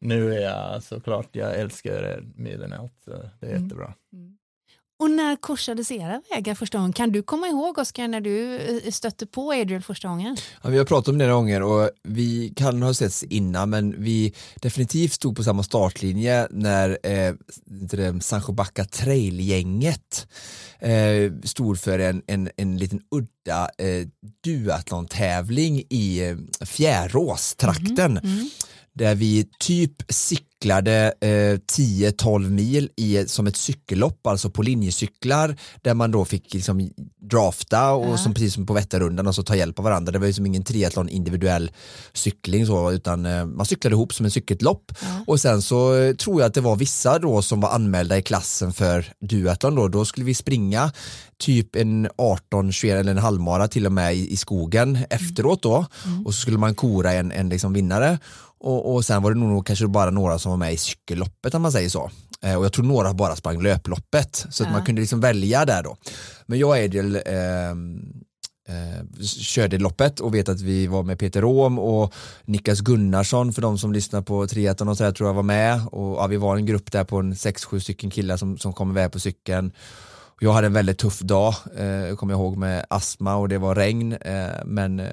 nu 0.00 0.34
är 0.34 0.40
jag 0.40 0.82
såklart, 0.82 1.28
jag 1.32 1.58
älskar 1.58 2.02
det 2.02 2.22
mer 2.34 2.62
än 2.62 2.72
allt, 2.72 2.94
så 3.04 3.10
det 3.10 3.46
är 3.46 3.50
mm. 3.50 3.62
jättebra. 3.62 3.94
Mm. 4.12 4.37
Och 5.00 5.10
när 5.10 5.36
korsades 5.36 5.90
era 5.90 6.22
vägar 6.30 6.54
första 6.54 6.78
gången? 6.78 6.92
Kan 6.92 7.12
du 7.12 7.22
komma 7.22 7.46
ihåg 7.46 7.78
Oskar 7.78 8.08
när 8.08 8.20
du 8.20 8.56
eh, 8.56 8.90
stötte 8.90 9.26
på 9.26 9.52
Adriel 9.52 9.82
första 9.82 10.08
gången? 10.08 10.36
Ja, 10.62 10.70
vi 10.70 10.78
har 10.78 10.84
pratat 10.84 11.08
om 11.08 11.18
det 11.18 11.24
några 11.24 11.36
gånger 11.36 11.62
och 11.62 11.90
vi 12.02 12.52
kan 12.56 12.82
ha 12.82 12.94
setts 12.94 13.22
innan 13.22 13.70
men 13.70 14.02
vi 14.02 14.34
definitivt 14.54 15.12
stod 15.12 15.36
på 15.36 15.44
samma 15.44 15.62
startlinje 15.62 16.48
när 16.50 16.98
eh, 17.02 17.34
det 17.64 18.22
Sancho 18.22 18.52
Backa 18.52 18.84
trail-gänget 18.84 20.28
eh, 20.78 21.32
stod 21.44 21.80
för 21.80 21.98
en, 21.98 22.22
en, 22.26 22.50
en 22.56 22.76
liten 22.76 23.00
udda 23.10 23.70
eh, 23.78 24.06
duathlon-tävling 24.44 25.82
i 25.88 26.28
eh, 26.28 26.36
Fjärås-trakten. 26.66 28.18
Mm 28.18 28.22
-hmm. 28.22 28.50
Där 28.98 29.14
vi 29.14 29.48
typ 29.58 29.92
cyklade 30.08 31.14
eh, 31.20 31.58
10-12 31.78 32.50
mil 32.50 32.90
i, 32.96 33.24
som 33.26 33.46
ett 33.46 33.56
cykellopp, 33.56 34.26
alltså 34.26 34.50
på 34.50 34.62
linjecyklar 34.62 35.56
där 35.82 35.94
man 35.94 36.10
då 36.10 36.24
fick 36.24 36.54
liksom 36.54 36.90
drafta 37.20 37.92
och 37.92 38.12
ja. 38.12 38.16
som, 38.16 38.34
precis 38.34 38.54
som 38.54 38.66
på 38.66 38.72
Vätternrundan 38.72 39.26
och 39.26 39.34
så 39.34 39.42
ta 39.42 39.56
hjälp 39.56 39.78
av 39.78 39.84
varandra. 39.84 40.12
Det 40.12 40.18
var 40.18 40.26
ju 40.26 40.32
som 40.32 40.46
ingen 40.46 40.64
triathlon 40.64 41.08
individuell 41.08 41.70
cykling 42.12 42.66
så 42.66 42.92
utan 42.92 43.26
eh, 43.26 43.46
man 43.46 43.66
cyklade 43.66 43.94
ihop 43.94 44.14
som 44.14 44.26
en 44.26 44.30
cykellopp 44.30 44.92
ja. 45.00 45.24
och 45.26 45.40
sen 45.40 45.62
så 45.62 45.94
eh, 45.94 46.14
tror 46.14 46.40
jag 46.40 46.48
att 46.48 46.54
det 46.54 46.60
var 46.60 46.76
vissa 46.76 47.18
då 47.18 47.42
som 47.42 47.60
var 47.60 47.70
anmälda 47.70 48.18
i 48.18 48.22
klassen 48.22 48.72
för 48.72 49.12
duathlon 49.20 49.74
då, 49.74 49.88
då 49.88 50.04
skulle 50.04 50.26
vi 50.26 50.34
springa 50.34 50.92
typ 51.38 51.76
en 51.76 52.08
18, 52.18 52.72
21 52.72 53.00
eller 53.00 53.12
en 53.12 53.18
halvmara 53.18 53.68
till 53.68 53.86
och 53.86 53.92
med 53.92 54.16
i, 54.16 54.32
i 54.32 54.36
skogen 54.36 54.96
mm. 54.96 55.04
efteråt 55.10 55.62
då 55.62 55.86
mm. 56.04 56.26
och 56.26 56.34
så 56.34 56.40
skulle 56.40 56.58
man 56.58 56.74
kora 56.74 57.12
en, 57.12 57.32
en 57.32 57.48
liksom 57.48 57.72
vinnare 57.72 58.18
och, 58.60 58.94
och 58.94 59.04
sen 59.04 59.22
var 59.22 59.34
det 59.34 59.40
nog 59.40 59.66
kanske 59.66 59.86
bara 59.86 60.10
några 60.10 60.38
som 60.38 60.50
var 60.50 60.56
med 60.56 60.72
i 60.72 60.76
cykelloppet 60.76 61.54
om 61.54 61.62
man 61.62 61.72
säger 61.72 61.88
så. 61.88 62.10
Eh, 62.42 62.54
och 62.54 62.64
jag 62.64 62.72
tror 62.72 62.84
några 62.84 63.14
bara 63.14 63.36
sprang 63.36 63.62
löploppet 63.62 64.46
så 64.50 64.64
att 64.64 64.72
man 64.72 64.84
kunde 64.84 65.00
liksom 65.00 65.20
välja 65.20 65.64
där 65.64 65.82
då. 65.82 65.96
Men 66.46 66.58
jag 66.58 66.68
och 66.68 66.78
Edel 66.78 67.16
eh, 67.16 67.70
eh, 68.68 69.04
körde 69.24 69.78
loppet 69.78 70.20
och 70.20 70.34
vet 70.34 70.48
att 70.48 70.60
vi 70.60 70.86
var 70.86 71.02
med 71.02 71.18
Peter 71.18 71.40
Rom 71.40 71.78
och 71.78 72.14
Niklas 72.44 72.80
Gunnarsson 72.80 73.52
för 73.52 73.62
de 73.62 73.78
som 73.78 73.92
lyssnar 73.92 74.22
på 74.22 74.46
triathlon 74.46 74.88
och 74.88 74.96
så 74.96 75.04
där 75.04 75.12
tror 75.12 75.28
jag 75.28 75.34
var 75.34 75.42
med 75.42 75.86
och 75.86 76.16
ja, 76.16 76.26
vi 76.26 76.36
var 76.36 76.56
en 76.56 76.66
grupp 76.66 76.92
där 76.92 77.04
på 77.04 77.16
en 77.16 77.32
6-7 77.32 77.78
stycken 77.78 78.10
killar 78.10 78.36
som, 78.36 78.58
som 78.58 78.72
kom 78.72 78.90
iväg 78.90 79.12
på 79.12 79.20
cykeln 79.20 79.72
jag 80.40 80.52
hade 80.52 80.66
en 80.66 80.72
väldigt 80.72 80.98
tuff 80.98 81.18
dag, 81.18 81.54
eh, 81.76 82.16
kommer 82.16 82.32
jag 82.32 82.40
ihåg, 82.40 82.56
med 82.56 82.86
astma 82.90 83.36
och 83.36 83.48
det 83.48 83.58
var 83.58 83.74
regn. 83.74 84.12
Eh, 84.12 84.48
men 84.64 85.00
eh, 85.00 85.06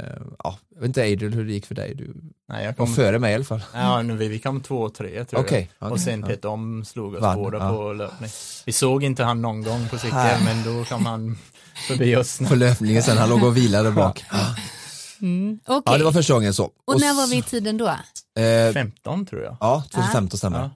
ja, 0.44 0.58
jag 0.74 0.82
vet 0.82 0.88
inte 0.88 1.02
Adriel 1.02 1.34
hur 1.34 1.46
det 1.46 1.54
gick 1.54 1.66
för 1.66 1.76
dig. 1.76 1.96
Du 1.96 2.14
Nej, 2.50 2.66
jag 2.66 2.78
kom, 2.78 2.86
var 2.86 2.96
före 2.96 3.20
mig 3.20 3.32
i 3.32 3.36
alla 3.36 3.44
fall. 3.44 3.64
Ja, 3.74 4.02
nu, 4.02 4.16
vi, 4.16 4.28
vi 4.28 4.40
kom 4.40 4.62
två 4.62 4.76
och 4.76 4.94
tre 4.94 5.26
tror 5.26 5.40
okay, 5.40 5.68
jag. 5.80 5.88
Okay, 5.88 5.94
och 5.94 6.00
sen 6.00 6.24
Peter 6.24 6.50
om 6.50 6.86
slog 6.86 7.14
oss 7.14 7.22
Vann, 7.22 7.38
båda 7.38 7.58
ja. 7.58 7.70
på 7.70 7.94
löpning. 7.94 8.30
Vi 8.66 8.72
såg 8.72 9.04
inte 9.04 9.24
han 9.24 9.42
någon 9.42 9.64
gång 9.64 9.88
på 9.90 9.98
cykeln, 9.98 10.44
men 10.46 10.64
då 10.64 10.86
kom 10.86 11.06
han 11.06 11.38
förbi 11.88 12.16
oss. 12.16 12.40
På 12.50 12.56
löpningen 12.56 13.04
sen, 13.04 13.18
han 13.18 13.30
låg 13.30 13.44
och 13.44 13.58
vilade 13.58 13.92
bak. 13.92 14.26
Mm, 15.22 15.60
okay. 15.68 15.94
Ja, 15.94 15.98
det 15.98 16.04
var 16.04 16.12
första 16.12 16.34
gången 16.34 16.54
så. 16.54 16.66
Och, 16.66 16.74
och 16.86 17.00
när 17.00 17.14
var 17.14 17.28
vi 17.28 17.38
i 17.38 17.42
tiden 17.42 17.78
då? 17.78 17.92
Eh, 18.40 18.74
15 18.74 19.26
tror 19.26 19.44
jag. 19.44 19.58
Ja, 19.60 19.84
2015 19.92 20.38
stämmer. 20.38 20.60
Ja. 20.60 20.70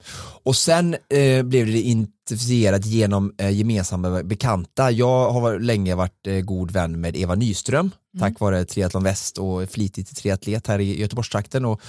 Och 0.43 0.55
sen 0.55 0.95
eh, 1.09 1.43
blev 1.43 1.65
det 1.65 1.81
intensifierat 1.81 2.85
genom 2.85 3.33
eh, 3.37 3.49
gemensamma 3.49 4.23
bekanta. 4.23 4.91
Jag 4.91 5.31
har 5.31 5.59
länge 5.59 5.95
varit 5.95 6.27
eh, 6.27 6.39
god 6.39 6.71
vän 6.71 7.01
med 7.01 7.15
Eva 7.17 7.35
Nyström, 7.35 7.79
mm. 7.79 7.91
tack 8.19 8.39
vare 8.39 8.65
Triathlon 8.65 9.03
Väst 9.03 9.37
och 9.37 9.69
flitigt 9.69 10.15
triatlet 10.17 10.67
här 10.67 10.79
i 10.79 10.99
Göteborgstrakten. 10.99 11.65
Och 11.65 11.81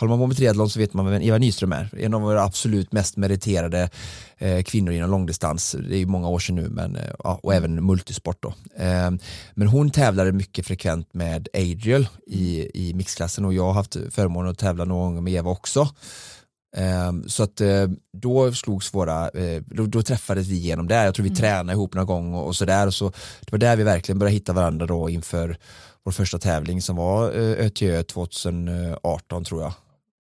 håller 0.00 0.10
man 0.10 0.18
på 0.18 0.26
med 0.26 0.36
triathlon 0.36 0.70
så 0.70 0.78
vet 0.78 0.94
man 0.94 1.06
vem 1.06 1.22
Eva 1.22 1.38
Nyström 1.38 1.72
är. 1.72 1.90
En 1.98 2.14
av 2.14 2.20
våra 2.20 2.42
absolut 2.42 2.92
mest 2.92 3.16
meriterade 3.16 3.90
eh, 4.38 4.62
kvinnor 4.62 4.92
inom 4.92 5.10
långdistans. 5.10 5.76
Det 5.88 5.96
är 5.96 6.06
många 6.06 6.28
år 6.28 6.38
sedan 6.38 6.56
nu, 6.56 6.68
men, 6.68 6.96
eh, 6.96 7.12
och 7.12 7.54
även 7.54 7.86
multisport. 7.86 8.42
Då. 8.42 8.48
Eh, 8.84 9.10
men 9.54 9.68
hon 9.68 9.90
tävlade 9.90 10.32
mycket 10.32 10.66
frekvent 10.66 11.14
med 11.14 11.48
Adriel 11.54 12.08
i, 12.26 12.70
i 12.74 12.94
mixklassen 12.94 13.44
och 13.44 13.54
jag 13.54 13.64
har 13.64 13.72
haft 13.72 13.96
förmånen 14.10 14.50
att 14.50 14.58
tävla 14.58 14.84
någon 14.84 15.14
gång 15.14 15.24
med 15.24 15.32
Eva 15.32 15.50
också. 15.50 15.88
Um, 16.76 17.28
så 17.28 17.42
att 17.42 17.60
uh, 17.60 17.88
då 18.12 18.52
slogs 18.52 18.94
våra, 18.94 19.30
uh, 19.30 19.62
då, 19.66 19.86
då, 19.86 20.02
träffades 20.02 20.48
vi 20.48 20.54
igenom 20.54 20.88
där, 20.88 21.04
jag 21.04 21.14
tror 21.14 21.24
vi 21.24 21.28
mm. 21.28 21.36
tränade 21.36 21.72
ihop 21.72 21.94
någon 21.94 22.06
gång 22.06 22.34
och, 22.34 22.46
och 22.46 22.56
sådär 22.56 22.86
och 22.86 22.94
så 22.94 23.08
det 23.40 23.52
var 23.52 23.58
där 23.58 23.76
vi 23.76 23.82
verkligen 23.82 24.18
började 24.18 24.34
hitta 24.34 24.52
varandra 24.52 24.86
då 24.86 25.10
inför 25.10 25.56
vår 26.04 26.12
första 26.12 26.38
tävling 26.38 26.82
som 26.82 26.96
var 26.96 27.38
uh, 27.38 27.66
ÖTÖ 27.66 28.02
2018 28.02 29.44
tror 29.44 29.62
jag. 29.62 29.72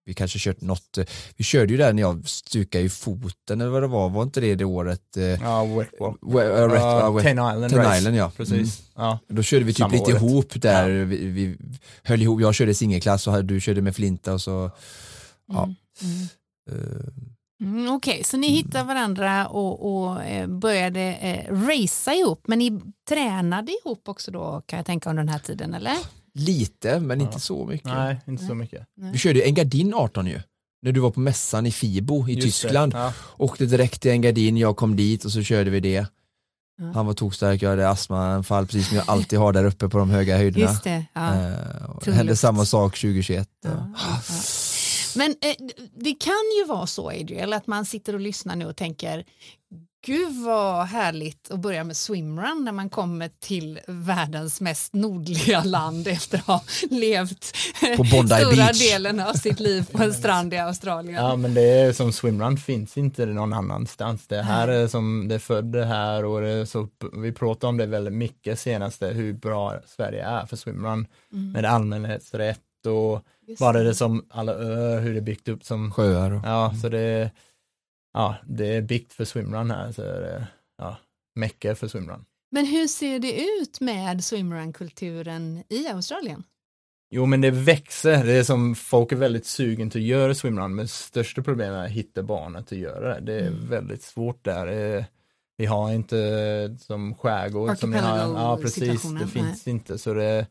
Vi 0.05 0.13
kanske 0.13 0.39
kört 0.39 0.61
något, 0.61 0.97
vi 1.35 1.43
körde 1.43 1.73
ju 1.73 1.77
där 1.77 1.93
när 1.93 2.01
jag 2.01 2.27
stukade 2.27 2.83
i 2.83 2.89
foten 2.89 3.61
eller 3.61 3.71
vad 3.71 3.83
det 3.83 3.87
var, 3.87 4.09
var 4.09 4.23
inte 4.23 4.41
det 4.41 4.55
det 4.55 4.65
året? 4.65 5.17
Ja, 5.41 5.65
Wetwall. 5.65 6.15
Uh, 7.15 7.21
Ten 7.21 7.37
Island 7.37 7.69
Ten 7.69 7.97
Island 7.97 8.15
ja. 8.15 8.31
Precis. 8.37 8.51
Mm. 8.55 8.69
ja. 8.95 9.19
Då 9.27 9.43
körde 9.43 9.65
vi 9.65 9.73
typ 9.73 9.77
Samma 9.77 9.93
lite 9.93 10.03
året. 10.03 10.21
ihop 10.21 10.61
där, 10.61 10.89
ja. 10.89 11.05
vi, 11.05 11.27
vi, 11.27 11.57
höll 12.03 12.21
ihop, 12.21 12.41
jag 12.41 12.55
körde 12.55 12.73
singelklass 12.73 13.27
och 13.27 13.45
du 13.45 13.61
körde 13.61 13.81
med 13.81 13.95
Flinta 13.95 14.33
och 14.33 14.41
så, 14.41 14.71
ja. 15.47 15.63
Mm. 15.63 15.75
Mm. 16.01 16.27
Mm, 17.61 17.95
Okej, 17.95 18.13
okay. 18.13 18.23
så 18.23 18.37
ni 18.37 18.47
mm. 18.47 18.57
hittade 18.57 18.83
varandra 18.83 19.47
och, 19.47 20.05
och 20.05 20.23
eh, 20.23 20.47
började 20.47 21.01
eh, 21.01 21.53
racea 21.53 22.13
ihop, 22.13 22.47
men 22.47 22.59
ni 22.59 22.81
tränade 23.09 23.71
ihop 23.71 24.09
också 24.09 24.31
då 24.31 24.61
kan 24.65 24.77
jag 24.77 24.85
tänka 24.85 25.09
under 25.09 25.23
den 25.23 25.29
här 25.29 25.39
tiden 25.39 25.73
eller? 25.73 25.97
Lite, 26.35 26.99
men 26.99 27.19
Ja. 27.19 27.25
inte 27.25 27.39
så 27.39 27.65
mycket. 27.65 27.85
Nej, 27.87 28.21
inte 28.27 28.43
så 28.43 28.47
Nej. 28.47 28.55
mycket. 28.57 28.87
Du 29.13 29.17
körde 29.19 29.39
ju 29.39 29.45
Engadin 29.45 29.93
18 29.93 30.27
ju. 30.27 30.41
När 30.81 30.91
du 30.91 30.99
var 30.99 31.11
på 31.11 31.19
mässan 31.19 31.65
i 31.65 31.71
Fibo 31.71 32.29
i 32.29 32.33
Just 32.33 32.43
Tyskland. 32.61 32.91
Det. 32.93 32.97
Ja. 32.97 33.13
Åkte 33.37 33.65
direkt 33.65 34.01
till 34.01 34.11
Engadin, 34.11 34.57
jag 34.57 34.75
kom 34.77 34.95
dit 34.95 35.25
och 35.25 35.31
så 35.31 35.41
körde 35.43 35.69
vi 35.69 35.79
det. 35.79 36.07
Ja. 36.77 36.91
Han 36.93 37.05
var 37.05 37.13
tokstark, 37.13 37.61
jag 37.61 37.69
hade 37.69 37.89
astmaanfall 37.89 38.65
precis 38.67 38.87
som 38.87 38.97
jag 38.97 39.09
alltid 39.09 39.39
har 39.39 39.53
där 39.53 39.63
uppe 39.65 39.89
på 39.89 39.97
de 39.97 40.09
höga 40.09 40.37
höjderna. 40.37 40.65
Just 40.65 40.83
det. 40.83 41.05
Ja. 41.13 41.33
Eh, 41.35 41.85
och 41.89 42.03
Tung 42.03 42.13
hände 42.13 42.35
samma 42.35 42.65
sak 42.65 42.97
2021. 42.97 43.49
Ja, 43.63 43.69
och- 43.71 43.75
ja, 43.77 44.19
ja. 44.27 44.33
Men 45.17 45.29
eh, 45.41 45.55
det 45.97 46.13
kan 46.13 46.33
ju 46.59 46.65
vara 46.67 46.87
så, 46.87 47.09
Adriel, 47.09 47.53
att 47.53 47.67
man 47.67 47.85
sitter 47.85 48.13
och 48.13 48.19
lyssnar 48.19 48.55
nu 48.55 48.65
och 48.65 48.75
tänker 48.75 49.23
Gud 50.05 50.43
vad 50.45 50.85
härligt 50.85 51.51
att 51.51 51.59
börja 51.59 51.83
med 51.83 51.97
swimrun 51.97 52.65
när 52.65 52.71
man 52.71 52.89
kommer 52.89 53.29
till 53.39 53.79
världens 53.87 54.61
mest 54.61 54.93
nordliga 54.93 55.63
land 55.63 56.07
efter 56.07 56.37
att 56.37 56.45
ha 56.45 56.63
levt 56.89 57.43
stora 57.43 58.51
Beach. 58.51 58.91
delen 58.91 59.19
av 59.19 59.33
sitt 59.33 59.59
liv 59.59 59.87
på 59.91 60.03
en 60.03 60.13
strand 60.13 60.53
i 60.53 60.57
Australien. 60.57 61.23
Ja 61.23 61.35
men 61.35 61.53
det 61.53 61.61
är 61.61 61.93
som 61.93 62.11
swimrun 62.11 62.57
finns 62.57 62.97
inte 62.97 63.25
någon 63.25 63.53
annanstans. 63.53 64.27
Det 64.27 64.41
här 64.41 64.67
är 64.67 64.87
som 64.87 65.27
det 65.27 65.39
födde 65.39 65.85
här 65.85 66.25
och 66.25 66.41
det 66.41 66.65
så, 66.65 66.87
vi 67.13 67.31
pratar 67.31 67.67
om 67.67 67.77
det 67.77 67.85
väldigt 67.85 68.13
mycket 68.13 68.59
senaste 68.59 69.07
hur 69.07 69.33
bra 69.33 69.79
Sverige 69.85 70.25
är 70.25 70.45
för 70.45 70.55
swimrun 70.55 71.07
med 71.29 71.65
allmänhetsrätt 71.65 72.59
och 72.85 73.21
Mm. 73.45 73.51
Just 73.51 73.59
bara 73.59 73.83
det 73.83 73.95
som 73.95 74.25
alla 74.29 74.51
öar, 74.53 74.99
hur 74.99 75.13
det 75.13 75.19
är 75.19 75.21
byggt 75.21 75.47
upp 75.47 75.63
som 75.63 75.91
Sjöar 75.91 76.31
och... 76.31 76.41
Ja, 76.45 76.73
så 76.81 76.89
det 76.89 77.31
ja, 78.15 78.35
det 78.47 78.67
är 78.75 78.81
byggt 78.81 79.13
för 79.13 79.25
swimrun 79.25 79.71
här, 79.71 79.91
så 79.91 80.01
är 80.01 80.21
det, 80.21 80.47
ja, 80.77 80.97
mecka 81.35 81.75
för 81.75 81.87
swimrun. 81.87 82.25
Men 82.51 82.65
hur 82.65 82.87
ser 82.87 83.19
det 83.19 83.41
ut 83.61 83.81
med 83.81 84.23
swimrun-kulturen 84.23 85.63
i 85.69 85.87
Australien? 85.87 86.43
Jo, 87.09 87.25
men 87.25 87.41
det 87.41 87.51
växer, 87.51 88.23
det 88.25 88.33
är 88.33 88.43
som 88.43 88.75
folk 88.75 89.11
är 89.11 89.15
väldigt 89.15 89.45
sugen 89.45 89.89
till 89.89 90.01
att 90.01 90.07
göra 90.07 90.35
swimrun, 90.35 90.75
men 90.75 90.87
största 90.87 91.41
problemet 91.41 91.77
är 91.79 91.85
att 91.85 91.91
hitta 91.91 92.23
barnen 92.23 92.63
till 92.63 92.77
att 92.77 92.81
göra 92.93 93.19
det. 93.19 93.25
Det 93.25 93.33
är 93.39 93.47
Mm. 93.47 93.69
väldigt 93.69 94.03
svårt 94.03 94.45
där. 94.45 94.67
Är, 94.67 95.05
vi 95.57 95.65
har 95.65 95.93
inte 95.93 96.77
som 96.79 97.15
skärgård 97.15 97.77
som 97.77 97.91
ni 97.91 97.97
har, 97.97 98.17
ja 98.17 98.57
precis, 98.61 99.03
det 99.19 99.27
finns 99.27 99.67
inte, 99.67 99.97
så 99.97 100.13
det, 100.13 100.47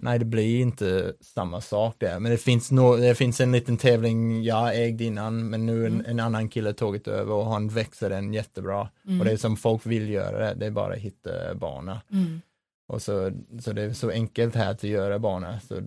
nej 0.00 0.18
det 0.18 0.24
blir 0.24 0.60
inte 0.60 1.14
samma 1.20 1.60
sak 1.60 1.94
där. 1.98 2.18
Men 2.20 2.32
det 2.32 2.38
finns, 2.38 2.70
no, 2.70 2.96
det 2.96 3.14
finns 3.14 3.40
en 3.40 3.52
liten 3.52 3.76
tävling 3.76 4.42
jag 4.44 4.76
ägde 4.84 5.04
innan, 5.04 5.50
men 5.50 5.66
nu 5.66 5.86
en, 5.86 5.92
Mm. 5.94 6.06
en 6.06 6.20
annan 6.20 6.48
kille 6.48 6.72
tagit 6.72 7.08
över 7.08 7.32
och 7.34 7.46
han 7.46 7.68
växer 7.68 8.10
den 8.10 8.32
jättebra. 8.34 8.80
Och 9.18 9.24
det 9.24 9.32
är 9.32 9.36
som 9.36 9.56
folk 9.56 9.86
vill 9.86 10.08
göra 10.08 10.54
det, 10.54 10.66
är 10.66 10.70
bara 10.70 10.92
att 10.94 10.98
hitta 11.00 11.54
barnen. 11.54 11.96
Mm. 12.12 12.40
Och 12.88 13.02
så, 13.02 13.32
så 13.60 13.72
det 13.72 13.82
är 13.82 13.92
så 13.92 14.10
enkelt 14.10 14.54
här 14.54 14.70
att 14.70 14.82
göra 14.82 15.18
barnen. 15.18 15.60
Så, 15.60 15.80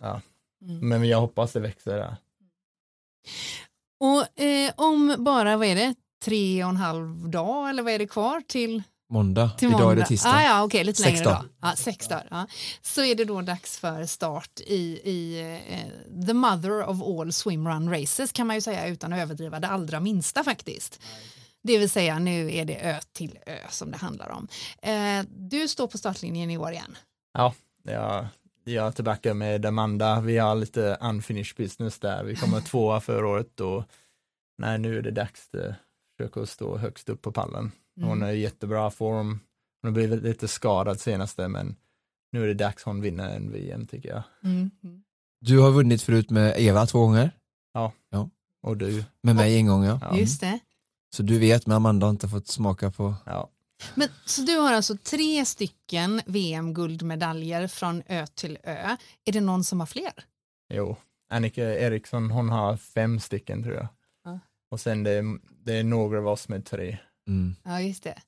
ja. 0.00 0.20
Mm. 0.64 0.88
Men 0.88 1.08
jag 1.08 1.20
hoppas 1.20 1.52
det 1.52 1.60
växer 1.60 1.96
där. 1.98 2.16
Och 4.00 4.40
eh, 4.42 4.72
om 4.76 5.16
bara, 5.18 5.56
vad 5.56 5.66
är 5.66 5.74
det, 5.74 5.94
tre 6.24 6.64
och 6.64 6.70
en 6.70 6.76
halv 6.76 7.30
dag 7.30 7.70
eller 7.70 7.82
vad 7.82 7.92
är 7.92 7.98
det 7.98 8.06
kvar 8.06 8.40
till 8.46 8.82
Måndag, 9.12 9.50
Till 9.58 9.68
idag 9.68 9.80
är 9.80 9.84
måndag. 9.84 10.00
det 10.02 10.06
tisdag. 10.06 10.30
Ah, 10.30 10.42
ja, 10.42 10.62
okej, 10.64 10.84
lite 10.84 11.02
Sex 11.02 11.10
längre 11.12 11.24
dagar. 11.24 11.36
dag. 11.42 11.48
Ja, 11.62 11.76
sex 11.76 12.08
dagar. 12.08 12.26
Ja. 12.30 12.46
Så 12.82 13.04
är 13.04 13.14
det 13.14 13.24
då 13.24 13.42
dags 13.42 13.78
för 13.78 14.04
start 14.06 14.60
i, 14.66 15.00
i 15.04 15.40
eh, 15.70 16.24
the 16.26 16.32
mother 16.34 16.84
of 16.88 17.02
all 17.02 17.32
swimrun 17.32 17.90
races 17.90 18.32
kan 18.32 18.46
man 18.46 18.56
ju 18.56 18.60
säga 18.60 18.86
utan 18.86 19.12
att 19.12 19.18
överdriva 19.18 19.60
det 19.60 19.68
allra 19.68 20.00
minsta 20.00 20.44
faktiskt. 20.44 21.00
Det 21.62 21.78
vill 21.78 21.90
säga 21.90 22.18
nu 22.18 22.54
är 22.54 22.64
det 22.64 22.76
ö 22.90 22.98
till 23.12 23.38
ö 23.46 23.56
som 23.70 23.90
det 23.90 23.96
handlar 23.96 24.28
om. 24.30 24.48
Eh, 24.82 25.24
du 25.28 25.68
står 25.68 25.86
på 25.86 25.98
startlinjen 25.98 26.50
i 26.50 26.58
år 26.58 26.70
igen. 26.72 26.96
Ja, 27.34 27.54
jag, 27.82 28.26
jag 28.64 28.86
är 28.86 28.90
tillbaka 28.90 29.34
med 29.34 29.66
Amanda. 29.66 30.20
Vi 30.20 30.38
har 30.38 30.54
lite 30.54 30.98
unfinished 31.00 31.56
business 31.56 31.98
där. 31.98 32.24
Vi 32.24 32.36
kommer 32.36 32.60
tvåa 32.70 33.00
förra 33.00 33.28
året 33.28 33.60
och 33.60 33.84
nej, 34.58 34.78
nu 34.78 34.98
är 34.98 35.02
det 35.02 35.10
dags 35.10 35.48
att 35.54 35.74
försöka 36.16 36.46
stå 36.46 36.76
högst 36.76 37.08
upp 37.08 37.22
på 37.22 37.32
pallen. 37.32 37.72
Mm. 37.96 38.08
Hon 38.08 38.22
är 38.22 38.32
i 38.32 38.40
jättebra 38.40 38.90
form. 38.90 39.40
Hon 39.82 39.88
har 39.88 39.90
blivit 39.92 40.22
lite 40.22 40.48
skadad 40.48 41.00
senaste, 41.00 41.48
men 41.48 41.76
nu 42.32 42.42
är 42.42 42.46
det 42.46 42.54
dags 42.54 42.82
hon 42.84 43.00
vinner 43.00 43.36
en 43.36 43.52
VM 43.52 43.86
tycker 43.86 44.08
jag. 44.08 44.22
Mm. 44.44 44.70
Du 45.40 45.58
har 45.58 45.70
vunnit 45.70 46.02
förut 46.02 46.30
med 46.30 46.54
Eva 46.58 46.86
två 46.86 46.98
gånger, 47.00 47.30
Och 48.62 48.76
du, 48.76 49.04
med 49.22 49.36
mig 49.36 49.56
en 49.56 49.66
gång 49.66 49.84
ja. 49.84 49.98
ja. 50.02 50.16
Just 50.16 50.40
det. 50.40 50.58
Så 51.16 51.22
du 51.22 51.38
vet, 51.38 51.66
men 51.66 51.76
Amanda 51.76 52.06
har 52.06 52.10
inte 52.10 52.28
fått 52.28 52.48
smaka 52.48 52.90
på... 52.90 53.14
ja. 53.26 53.48
Men, 53.94 54.08
så 54.26 54.42
du 54.42 54.56
har 54.56 54.72
alltså 54.72 54.96
tre 54.96 55.44
stycken 55.44 56.20
VM-guldmedaljer 56.26 57.66
från 57.66 58.02
ö 58.06 58.26
till 58.34 58.58
ö. 58.64 58.96
Är 59.24 59.32
det 59.32 59.40
någon 59.40 59.64
som 59.64 59.80
har 59.80 59.86
fler? 59.86 60.12
Jo, 60.74 60.96
Annika 61.30 61.62
Eriksson, 61.80 62.30
hon 62.30 62.48
har 62.48 62.76
fem 62.76 63.20
stycken 63.20 63.62
tror 63.62 63.74
jag. 63.74 63.88
Ja. 64.24 64.38
Och 64.70 64.80
sen 64.80 65.02
det, 65.02 65.10
är- 65.10 65.38
det 65.64 65.74
är 65.76 65.84
några 65.84 66.18
av 66.18 66.26
oss 66.28 66.48
med 66.48 66.64
tre. 66.66 66.98
Mm. 67.28 67.56
Ja, 67.64 67.80
just 67.80 68.02
det. 68.02 68.18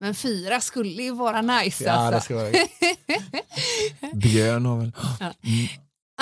Men 0.00 0.14
fyra 0.14 0.60
skulle 0.60 1.02
ju 1.02 1.14
vara 1.14 1.42
nice 1.42 1.84
Ja, 1.84 1.92
det 1.92 1.98
alltså. 2.16 2.20
ska 2.20 2.34
vara 2.34 2.52
Björn 4.14 4.66
har 4.66 4.78
väl... 4.78 4.92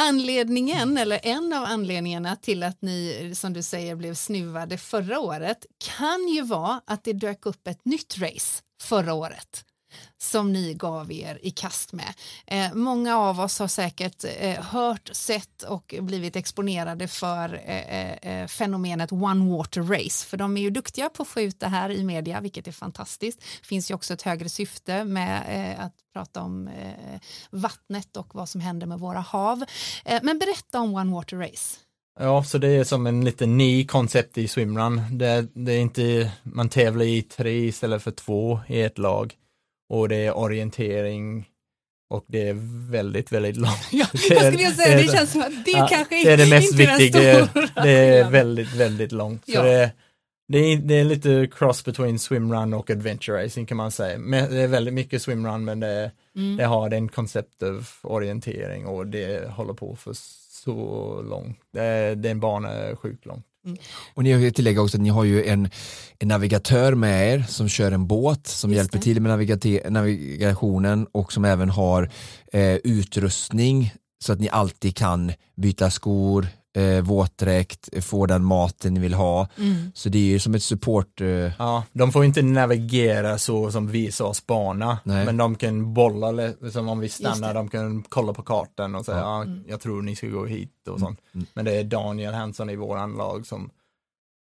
Anledningen, 0.01 0.99
eller 0.99 1.21
en 1.23 1.53
av 1.53 1.65
anledningarna 1.65 2.37
till 2.37 2.63
att 2.63 2.83
ni, 2.83 3.33
som 3.35 3.53
du 3.53 3.63
säger, 3.63 3.95
blev 3.95 4.15
snuvade 4.15 4.79
förra 4.79 5.21
året 5.21 5.67
kan 5.97 6.29
ju 6.29 6.43
vara 6.43 6.81
att 6.87 7.05
det 7.05 7.13
dök 7.13 7.47
upp 7.47 7.67
ett 7.69 7.85
nytt 7.85 8.19
race 8.19 8.63
förra 8.83 9.13
året 9.15 9.65
som 10.19 10.53
ni 10.53 10.75
gav 10.75 11.13
er 11.13 11.39
i 11.43 11.51
kast 11.51 11.93
med. 11.93 12.15
Eh, 12.47 12.75
många 12.75 13.19
av 13.19 13.41
oss 13.41 13.59
har 13.59 13.69
säkert 13.69 14.25
eh, 14.39 14.63
hört, 14.63 15.11
sett 15.13 15.63
och 15.63 15.95
blivit 16.01 16.37
exponerade 16.37 17.09
för 17.09 17.61
eh, 17.65 18.01
eh, 18.01 18.43
eh, 18.43 18.47
fenomenet 18.47 19.13
One 19.13 19.51
Water 19.57 19.83
Race, 19.83 20.27
för 20.27 20.37
de 20.37 20.57
är 20.57 20.61
ju 20.61 20.71
duktiga 20.71 21.09
på 21.09 21.23
att 21.23 21.29
få 21.29 21.41
ut 21.41 21.61
det 21.61 21.69
här 21.69 21.91
i 21.91 22.05
media, 22.05 22.41
vilket 22.41 22.69
är 22.69 22.73
fantastiskt. 22.73 23.43
finns 23.63 23.91
ju 23.91 23.95
också 23.95 24.15
ett 24.15 24.23
högre 24.23 24.49
syfte 24.49 25.05
med 25.05 25.43
eh, 25.49 25.85
att 25.85 25.95
prata 26.13 26.43
om 26.43 26.69
eh, 26.69 27.21
vattnet 27.51 28.17
och 28.17 28.35
vad 28.35 28.49
som 28.49 28.61
händer 28.61 28.87
med 28.87 28.99
våra 28.99 29.21
hav. 29.21 29.65
Eh, 30.05 30.21
men 30.23 30.39
berätta 30.39 30.81
om 30.81 30.95
One 30.95 31.13
Water 31.13 31.37
Race. 31.37 31.77
Ja, 32.21 32.45
så 32.45 32.59
det 32.59 32.69
är 32.69 32.85
som 32.85 33.07
en 33.07 33.25
liten 33.25 33.57
ny 33.57 33.87
koncept 33.87 34.39
i 34.39 34.49
swimrun. 34.49 35.03
Det, 35.11 35.47
det 35.55 35.73
är 35.73 35.81
inte, 35.81 36.33
man 36.43 36.69
tävlar 36.69 37.05
i 37.05 37.23
tre 37.23 37.67
istället 37.67 38.03
för 38.03 38.11
två 38.11 38.61
i 38.69 38.83
ett 38.83 38.99
lag. 38.99 39.35
Och 39.89 40.09
det 40.09 40.17
är 40.27 40.37
orientering 40.39 41.49
och 42.11 42.25
det 42.29 42.49
är 42.49 42.57
väldigt, 42.91 43.33
väldigt 43.33 43.57
långt. 43.57 43.79
Ja, 43.93 44.07
Det 44.13 44.35
jag 44.35 44.53
skulle 44.53 44.71
säga, 44.71 44.97
det 44.97 45.03
är- 45.03 45.13
känns 45.17 45.33
som 45.33 45.41
att 45.41 45.65
det 45.65 45.71
Ja, 45.71 45.87
kanske 45.91 46.15
det 46.25 46.33
är 46.33 46.37
det 46.37 46.47
mest 46.51 46.75
viktiga. 46.75 47.11
Det 47.11 47.31
är, 47.31 47.83
det 47.83 47.91
är 48.19 48.31
väldigt, 48.31 48.75
väldigt 48.75 49.13
långt. 49.13 49.43
Ja. 49.47 49.63
det, 49.63 49.71
är, 49.73 49.91
det, 50.49 50.59
är, 50.59 50.77
det 50.77 50.95
är 50.95 51.05
lite 51.05 51.49
cross 51.53 51.85
between 51.85 52.19
swimrun 52.19 52.75
och 52.75 52.91
adventure 52.91 53.45
racing 53.45 53.67
kan 53.69 53.77
man 53.77 53.91
säga. 53.91 54.19
Men 54.19 54.51
det 54.51 54.61
är 54.63 54.69
väldigt 54.69 54.95
mycket 54.95 55.23
swimrun 55.23 55.65
men 55.65 55.81
det, 55.81 56.11
Mm. 56.37 56.57
det 56.57 56.65
har 56.65 56.89
den 56.91 57.09
koncept 57.09 57.63
av 57.63 57.89
orientering 58.03 58.87
och 58.87 59.07
det 59.07 59.51
håller 59.51 59.73
på 59.75 59.97
för 59.97 60.13
så 60.65 61.23
långt. 61.31 61.59
Det, 61.73 62.15
den 62.15 62.41
banan 62.41 62.73
är 62.73 62.95
sjukt 62.97 63.27
lång. 63.69 63.79
Och 64.15 64.25
ni 64.25 64.33
har 64.33 64.51
tillägga 64.51 64.81
också 64.81 64.97
att 64.97 65.03
ni 65.03 65.09
har 65.09 65.25
ju 65.25 65.45
en, 65.45 65.71
en 66.19 66.29
navigatör 66.29 66.95
med 66.95 67.33
er 67.35 67.45
som 67.49 67.69
kör 67.69 67.93
en 67.93 68.07
båt 68.07 68.47
som 68.47 68.71
Just 68.71 68.77
hjälper 68.77 68.99
det. 68.99 69.05
till 69.05 69.21
med 69.21 69.61
navigationen 69.91 71.07
och 71.13 71.33
som 71.33 71.45
även 71.45 71.71
har 71.71 72.11
eh, 72.53 72.75
utrustning 72.75 73.93
så 74.25 74.33
att 74.33 74.41
ni 74.41 74.49
alltid 74.49 74.97
kan 74.97 75.33
byta 75.57 75.91
skor, 75.91 76.49
eh, 76.77 77.01
våtdräkt, 77.05 78.05
få 78.05 78.27
den 78.27 78.45
maten 78.45 78.95
ni 78.95 79.01
vill 79.01 79.15
ha. 79.15 79.49
Mm. 79.59 79.93
Så 79.95 80.09
det 80.09 80.19
är 80.19 80.23
ju 80.23 80.39
som 80.39 80.55
ett 80.55 80.63
support. 80.63 81.21
Eh, 81.21 81.27
Ja, 81.59 81.85
de 81.93 82.13
får 82.13 82.25
inte 82.25 82.43
navigera 82.43 83.39
så 83.39 83.71
som 83.71 83.87
visar 83.89 84.25
oss 84.25 84.47
bana, 84.47 84.99
Nej. 85.05 85.25
men 85.27 85.37
de 85.37 85.55
kan 85.55 85.95
bolla, 85.95 86.31
li- 86.33 86.55
som 86.73 86.89
om 86.89 86.99
vi 87.01 87.09
stannar, 87.09 87.55
de 87.55 87.69
kan 87.69 88.03
kolla 88.09 88.33
på 88.33 88.43
kartan 88.43 88.95
och 88.95 89.05
säga, 89.05 89.19
Ja. 89.19 89.45
ja, 89.45 89.53
jag 89.69 89.81
tror 89.81 90.03
ni 90.03 90.17
ska 90.17 90.27
gå 90.27 90.47
hit 90.47 90.89
och 90.89 91.01
sånt. 91.01 91.21
mm. 91.35 91.47
Men 91.55 91.65
det 91.65 91.73
är 91.77 91.85
Daniel 91.85 92.35
Hansson 92.35 92.71
i 92.71 92.77
våran 92.77 93.13
lag 93.13 93.47
som 93.47 93.71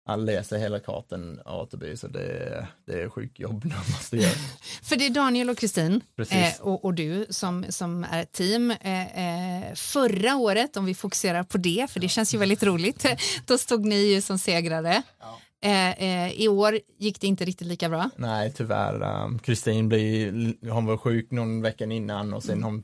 han 0.05 0.25
läser 0.25 0.59
hela 0.59 0.81
kartan 0.81 1.41
A 1.45 1.67
till 1.71 1.79
B, 1.79 1.97
så 1.97 2.09
det 2.09 2.23
är, 2.23 2.67
det 2.87 3.03
är 3.03 3.09
sjukt 3.09 3.39
jobb 3.41 3.61
de 3.63 3.93
måste 3.93 4.17
göra. 4.17 4.33
För 4.83 4.97
det 4.97 5.07
är 5.07 5.11
Daniel 5.11 5.51
och 5.51 5.59
Kristin 5.59 6.01
eh, 6.31 6.61
och, 6.61 6.85
och 6.85 6.95
du 6.95 7.27
som, 7.31 7.65
som 7.69 8.05
är 8.11 8.23
ett 8.23 8.33
team. 8.33 8.71
Eh, 8.71 9.67
eh, 9.69 9.75
förra 9.75 10.37
året, 10.37 10.77
om 10.77 10.85
vi 10.85 10.95
fokuserar 10.95 11.43
på 11.43 11.59
det, 11.59 11.87
för 11.91 12.01
det 12.01 12.09
känns 12.09 12.35
ju 12.35 12.39
väldigt 12.39 12.63
roligt, 12.63 13.07
då 13.47 13.59
stod 13.59 13.85
ni 13.85 13.97
ju 13.97 14.21
som 14.21 14.39
segrare. 14.39 15.03
Eh, 15.65 15.91
eh, 16.03 16.33
I 16.33 16.49
år 16.49 16.79
gick 16.99 17.21
det 17.21 17.27
inte 17.27 17.45
riktigt 17.45 17.67
lika 17.69 17.89
bra. 17.89 18.11
Nej, 18.17 18.53
tyvärr. 18.53 19.25
um, 19.25 19.39
Kristin 19.39 19.91
hon 20.71 20.87
var 20.87 20.97
sjuk 20.97 21.31
någon 21.31 21.63
veckan 21.63 21.93
innan 21.93 22.35
och 22.35 22.43
sen 22.43 22.53
Mm. 22.59 22.65
hon, 22.65 22.83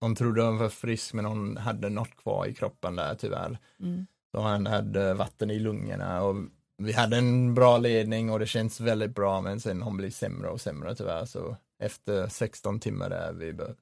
hon 0.00 0.16
trodde 0.16 0.42
hon 0.42 0.58
var 0.58 0.68
frisk 0.68 1.12
men 1.14 1.24
hon 1.24 1.56
hade 1.56 1.88
något 1.90 2.16
kvar 2.16 2.46
i 2.46 2.54
kroppen 2.54 2.96
där 2.96 3.14
tyvärr. 3.14 3.58
Mm. 3.80 4.06
Så 4.34 4.40
han 4.40 4.66
hade 4.66 5.14
vatten 5.14 5.50
i 5.50 5.58
lungorna 5.58 6.22
och 6.22 6.36
vi 6.78 6.92
hade 6.92 7.16
en 7.16 7.54
bra 7.54 7.78
ledning 7.78 8.30
och 8.30 8.38
det 8.38 8.46
känns 8.46 8.80
väldigt 8.80 9.14
bra 9.14 9.40
men 9.40 9.60
sen 9.60 9.82
hon 9.82 9.96
blir 9.96 10.10
sämre 10.10 10.48
och 10.48 10.60
sämre 10.60 10.94
tyvärr 10.94 11.24
så 11.26 11.56
efter 11.82 12.28
16 12.28 12.80
timmar 12.80 13.10
där 13.10 13.32
vi 13.32 13.52
bör, 13.52 13.74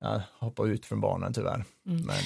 ja, 0.00 0.22
hoppa 0.38 0.66
ut 0.66 0.86
från 0.86 1.00
banan 1.00 1.32
tyvärr. 1.34 1.64
Mm. 1.86 2.02
Men, 2.02 2.16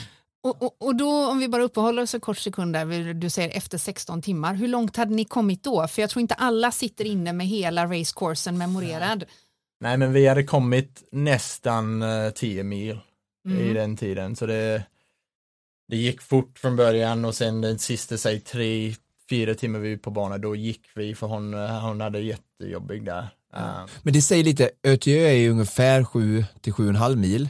Och, 0.43 0.63
och, 0.63 0.77
och 0.79 0.97
då 0.97 1.31
om 1.31 1.39
vi 1.39 1.49
bara 1.49 1.63
uppehåller 1.63 2.03
oss 2.03 2.15
en 2.15 2.21
kort 2.21 2.39
sekund 2.39 2.73
där, 2.73 3.15
du 3.15 3.31
säger 3.31 3.57
efter 3.57 3.79
16 3.79 4.23
timmar, 4.23 4.55
hur 4.55 4.69
långt 4.69 4.97
hade 4.97 5.15
ni 5.15 5.25
kommit 5.25 5.63
då? 5.63 5.89
För 5.89 6.03
jag 6.03 6.11
tror 6.11 6.21
inte 6.21 6.35
alla 6.35 6.71
sitter 6.71 7.05
inne 7.05 7.33
med 7.33 7.47
hela 7.47 7.87
racecoursen 7.87 8.59
memorerad. 8.59 9.25
nej 9.81 9.97
men 9.97 10.13
vi 10.13 10.27
hade 10.27 10.45
kommit 10.45 11.09
nästan 11.13 12.03
eh, 12.03 12.31
10 12.31 12.65
mil 12.65 13.01
i 13.49 13.51
Mm. 13.51 13.75
den 13.75 13.97
tiden 13.97 14.37
så 14.37 14.47
det, 14.47 14.83
det 15.89 15.97
gick 15.97 16.23
fort 16.23 16.59
från 16.59 16.77
början 16.77 17.25
och 17.25 17.35
sen 17.35 17.61
den 17.61 17.79
sista, 17.79 18.19
säg 18.19 18.41
tre, 18.41 18.95
fyra 19.31 19.55
timmar 19.55 19.79
vi 19.79 19.95
var 19.95 19.99
på 19.99 20.11
banan, 20.11 20.41
då 20.41 20.57
gick 20.57 20.81
vi 20.95 21.15
för 21.15 21.27
hon, 21.27 21.55
eh, 21.55 21.81
hon 21.81 22.01
hade 22.01 22.21
jättejobbig 22.21 23.05
där. 23.05 23.29
Eh, 23.55 23.87
Men 24.03 24.13
det 24.13 24.23
säger 24.23 24.45
lite, 24.45 24.71
ÖTÖ 24.87 25.27
är 25.27 25.33
ju 25.33 25.51
ungefär 25.51 26.05
7 26.05 26.45
till 26.61 26.73
7,5 26.73 27.17
mil 27.17 27.49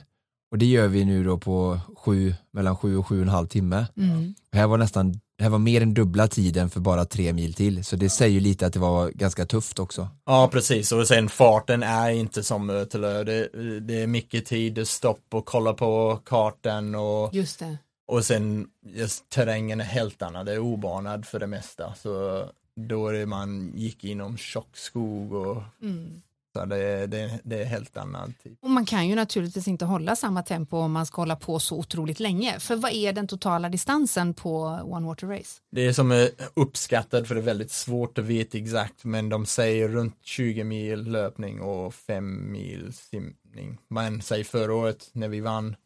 och 0.51 0.59
det 0.59 0.67
gör 0.67 0.89
vi 0.89 1.05
nu 1.05 1.25
då 1.25 1.39
på 1.39 1.81
7, 1.97 2.35
mellan 2.53 2.77
7 2.77 2.97
och 2.97 3.07
7,5 3.07 3.47
timme. 3.47 3.87
Mm. 3.97 4.35
Här 4.53 4.67
var 4.67 4.79
nästan, 4.79 5.13
det 5.13 5.43
här 5.45 5.51
var 5.51 5.59
mer 5.59 5.81
än 5.81 5.95
dubbla 5.95 6.29
tiden 6.29 6.71
för 6.71 6.81
bara 6.81 7.05
tre 7.05 7.33
mil 7.33 7.55
till, 7.55 7.85
så 7.85 7.97
det 7.97 8.11
säger 8.11 8.33
ju 8.33 8.41
lite 8.41 8.67
att 8.67 8.73
det 8.73 8.79
var 8.79 9.11
ganska 9.11 9.47
tufft 9.47 9.79
också. 9.79 10.09
Ja 10.27 10.49
precis 10.53 10.93
och 10.93 11.09
sen 11.09 11.29
farten 11.29 11.83
är 11.83 12.11
inte 12.11 12.43
som 12.43 12.71
Ötelö. 12.71 13.25
Det, 13.25 13.49
det 13.81 14.03
är 14.03 14.07
mycket 14.07 14.47
tid, 14.47 14.75
det 14.75 14.87
stopp 14.87 15.25
och 15.31 15.47
kolla 15.47 15.75
på 15.75 16.21
kartan 16.25 16.95
och, 16.95 17.35
Just 17.35 17.59
det. 17.59 17.79
Och 18.09 18.25
sen 18.25 18.69
just 18.83 19.29
terrängen 19.29 19.81
är 19.81 19.85
helt 19.85 20.23
annan, 20.23 20.47
det 20.47 20.53
är 20.53 20.59
obanad 20.59 21.27
för 21.27 21.39
det 21.39 21.47
mesta. 21.47 21.95
Så 21.95 22.45
då 22.77 23.09
är 23.09 23.13
det 23.13 23.27
man 23.27 23.73
gick 23.75 24.05
inom 24.05 24.37
tjock 24.37 24.77
skog 24.77 25.33
och 25.33 25.63
Mm. 25.83 26.23
så 26.57 26.65
det, 26.65 27.07
det, 27.07 27.41
det 27.45 27.61
är 27.63 27.65
helt 27.65 27.97
annan 27.97 28.35
typ. 28.43 28.59
Och 28.63 28.71
man 28.71 28.87
kan 28.87 29.09
ju 29.09 29.15
naturligtvis 29.15 29.69
inte 29.69 29.85
hålla 29.85 30.17
samma 30.17 30.43
tempo 30.43 30.77
om 30.77 30.93
man 30.93 31.07
ska 31.07 31.23
hålla 31.23 31.37
på 31.37 31.59
så 31.59 31.79
otroligt 31.79 32.21
länge. 32.21 32.61
För 32.61 32.77
vad 32.77 32.93
är 32.93 33.13
den 33.13 33.27
totala 33.29 33.69
distansen 33.69 34.35
på 34.35 34.81
One 34.85 35.07
Water 35.07 35.27
Race? 35.27 35.61
Det 35.71 35.87
är 35.87 35.93
som 35.93 36.13
är 36.13 36.31
uppskattat 36.55 37.29
för 37.29 37.35
det 37.35 37.41
är 37.41 37.45
väldigt 37.45 37.71
svårt 37.71 38.19
att 38.19 38.25
veta 38.25 38.59
exakt 38.59 39.05
men 39.05 39.29
de 39.29 39.47
säger 39.47 39.89
runt 39.89 40.17
20 40.23 40.65
mil 40.65 41.03
löpning 41.11 41.61
och 41.61 41.95
5 41.95 42.53
mil 42.53 42.93
simning. 42.93 43.79
Men 43.89 44.23
säg 44.23 44.45
förra 44.45 44.75
året 44.75 45.11
när 45.13 45.29
vi 45.29 45.41
vann 45.41 45.77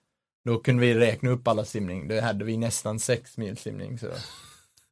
då 0.45 0.59
kunde 0.59 0.81
vi 0.87 0.95
räkna 0.95 1.31
upp 1.31 1.49
alla 1.49 1.65
simning. 1.65 2.09
Då 2.09 2.21
hade 2.21 2.45
vi 2.45 2.57
nästan 2.57 2.99
6 3.01 3.37
mil 3.37 3.57
simning. 3.57 3.99
Så, 3.99 4.07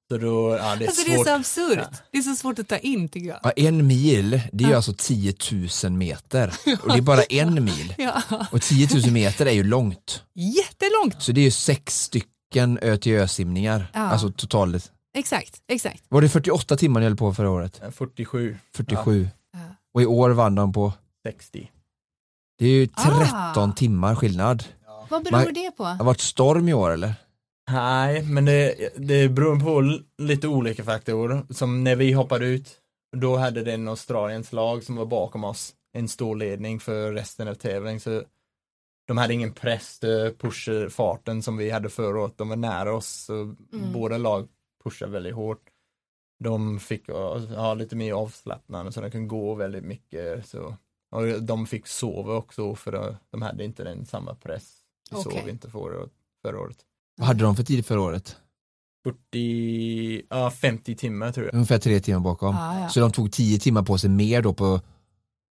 så 0.08 0.18
då, 0.18 0.56
ja 0.60 0.76
det 0.76 0.84
är 0.84 0.88
Alltså 0.88 1.04
det 1.06 1.12
är 1.12 1.16
svårt. 1.16 1.26
så 1.26 1.32
absurt. 1.34 1.78
Ja. 1.92 1.98
Det 2.10 2.18
är 2.18 2.22
så 2.22 2.36
svårt 2.36 2.58
att 2.58 2.68
ta 2.68 2.78
in 2.78 3.08
tycker 3.08 3.28
jag. 3.28 3.38
Ja, 3.42 3.50
en 3.50 3.86
mil, 3.86 4.30
det 4.52 4.64
är 4.64 4.68
ju 4.68 4.70
Ja. 4.70 4.76
alltså 4.76 4.94
10 4.98 5.34
000 5.84 5.92
meter 5.92 6.46
och 6.82 6.88
det 6.88 6.98
är 6.98 7.02
bara 7.02 7.22
en 7.22 7.64
mil. 7.64 7.94
Ja. 7.98 8.22
Och 8.52 8.62
10 8.62 8.88
000 9.02 9.10
meter 9.12 9.46
är 9.46 9.50
ju 9.52 9.64
långt, 9.64 10.24
Jättelångt. 10.34 11.22
så 11.22 11.32
det 11.32 11.40
är 11.40 11.44
ju 11.44 11.50
sex 11.50 12.02
stycken 12.02 12.78
ÖTÖ-simningar, 12.82 13.90
Ja. 13.94 14.00
alltså 14.00 14.30
totalt. 14.32 14.92
Exakt, 15.16 15.62
exakt. 15.68 16.04
Var 16.08 16.22
det 16.22 16.28
48 16.28 16.76
timmar 16.76 17.00
ni 17.00 17.06
höll 17.06 17.16
på 17.16 17.34
förra 17.34 17.50
året? 17.50 17.80
47, 17.92 18.56
47. 18.74 19.28
Ja. 19.52 19.58
Och 19.94 20.02
i 20.02 20.06
år 20.06 20.30
vann 20.30 20.54
de 20.54 20.72
på, 20.72 20.92
60. 21.26 21.70
det 22.58 22.64
är 22.66 22.70
ju 22.70 22.86
13 22.86 23.70
Ah. 23.70 23.72
timmar 23.72 24.14
skillnad. 24.14 24.64
Vad 25.10 25.24
beror 25.24 25.44
Man- 25.44 25.54
det 25.54 25.70
på? 25.76 25.82
Det 25.82 25.88
har 25.88 26.04
varit 26.04 26.20
storm 26.20 26.68
i 26.68 26.74
år 26.74 26.90
eller? 26.90 27.14
Nej, 27.70 28.22
men 28.22 28.44
det, 28.44 28.90
det 28.96 29.28
beror 29.28 29.60
på 29.60 30.00
lite 30.22 30.48
olika 30.48 30.84
faktorer. 30.84 31.46
Som 31.50 31.84
när 31.84 31.96
vi 31.96 32.12
hoppade 32.12 32.46
ut, 32.46 32.78
då 33.16 33.36
hade 33.36 33.62
den 33.62 33.88
Australiens 33.88 34.52
lag 34.52 34.84
som 34.84 34.96
var 34.96 35.06
bakom 35.06 35.44
oss 35.44 35.74
en 35.92 36.08
stor 36.08 36.36
ledning 36.36 36.80
för 36.80 37.12
resten 37.12 37.48
av 37.48 37.54
tävlingen. 37.54 38.00
Så 38.00 38.22
de 39.08 39.18
hade 39.18 39.34
ingen 39.34 39.52
press 39.52 40.00
att 40.04 40.38
pusha 40.38 40.90
farten 40.90 41.42
som 41.42 41.56
vi 41.56 41.70
hade 41.70 41.88
förra 41.88 42.20
året. 42.20 42.38
De 42.38 42.48
var 42.48 42.56
nära 42.56 42.94
oss, 42.94 43.08
så 43.08 43.54
båda 43.92 44.18
lag 44.18 44.48
pushade 44.84 45.12
väldigt 45.12 45.34
hårt. 45.34 45.62
De 46.44 46.78
fick 46.80 47.08
ha 47.56 47.74
lite 47.74 47.96
mer 47.96 48.12
avslappnande 48.12 48.92
så 48.92 49.00
de 49.00 49.10
kan 49.10 49.28
gå 49.28 49.54
väldigt 49.54 49.84
mycket. 49.84 50.46
Så. 50.48 50.76
Och 51.10 51.42
de 51.42 51.66
fick 51.66 51.86
sova 51.86 52.34
också 52.34 52.74
för 52.74 53.16
de 53.30 53.42
hade 53.42 53.64
inte 53.64 53.84
den 53.84 54.06
samma 54.06 54.34
press. 54.34 54.76
Vi 55.10 55.16
Okej. 55.16 55.40
sov 55.40 55.48
inte 55.48 55.70
förra, 55.70 56.08
förra 56.42 56.60
året. 56.60 56.76
Vad 57.16 57.26
hade 57.26 57.44
de 57.44 57.56
för 57.56 57.62
tid 57.62 57.86
förra 57.86 58.00
året? 58.00 58.36
40, 59.04 60.22
ja 60.30 60.50
50 60.50 60.94
timmar 60.94 61.32
tror 61.32 61.46
jag. 61.46 61.54
Ungefär 61.54 61.78
tre 61.78 62.00
timmar 62.00 62.20
bakom. 62.20 62.56
Ah, 62.56 62.80
ja. 62.80 62.88
Så 62.88 63.00
de 63.00 63.12
tog 63.12 63.32
10 63.32 63.58
timmar 63.58 63.82
på 63.82 63.98
sig 63.98 64.10
mer 64.10 64.42
då 64.42 64.54
på 64.54 64.80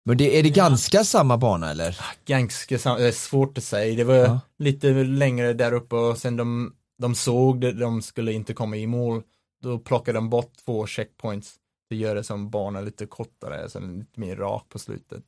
men 0.04 0.16
det, 0.18 0.38
är 0.38 0.42
det 0.42 0.50
ganska 0.50 1.04
samma 1.04 1.36
bana 1.38 1.70
eller? 1.70 1.98
Ganska 2.26 2.78
sam- 2.78 2.98
det 2.98 3.08
är 3.08 3.12
svårt 3.12 3.58
att 3.58 3.64
säga. 3.64 3.96
Det 3.96 4.04
var 4.04 4.14
Ja. 4.14 4.40
lite 4.58 4.92
längre 4.92 5.52
där 5.52 5.72
uppe 5.72 5.96
och 5.96 6.18
sen 6.18 6.36
de, 6.36 6.74
de 6.98 7.14
såg 7.14 7.60
det, 7.60 7.72
de 7.72 8.02
skulle 8.02 8.32
inte 8.32 8.54
komma 8.54 8.76
i 8.76 8.86
mål. 8.86 9.22
Då 9.62 9.78
plockade 9.78 10.18
de 10.18 10.30
bort 10.30 10.52
två 10.64 10.86
checkpoints. 10.86 11.54
Det 11.90 11.96
gör 11.96 12.14
det 12.14 12.24
som 12.24 12.50
banan 12.50 12.84
lite 12.84 13.06
kortare, 13.06 13.56
är 13.56 13.80
lite 13.98 14.20
mer 14.20 14.36
rak 14.36 14.68
på 14.68 14.78
slutet. 14.78 15.22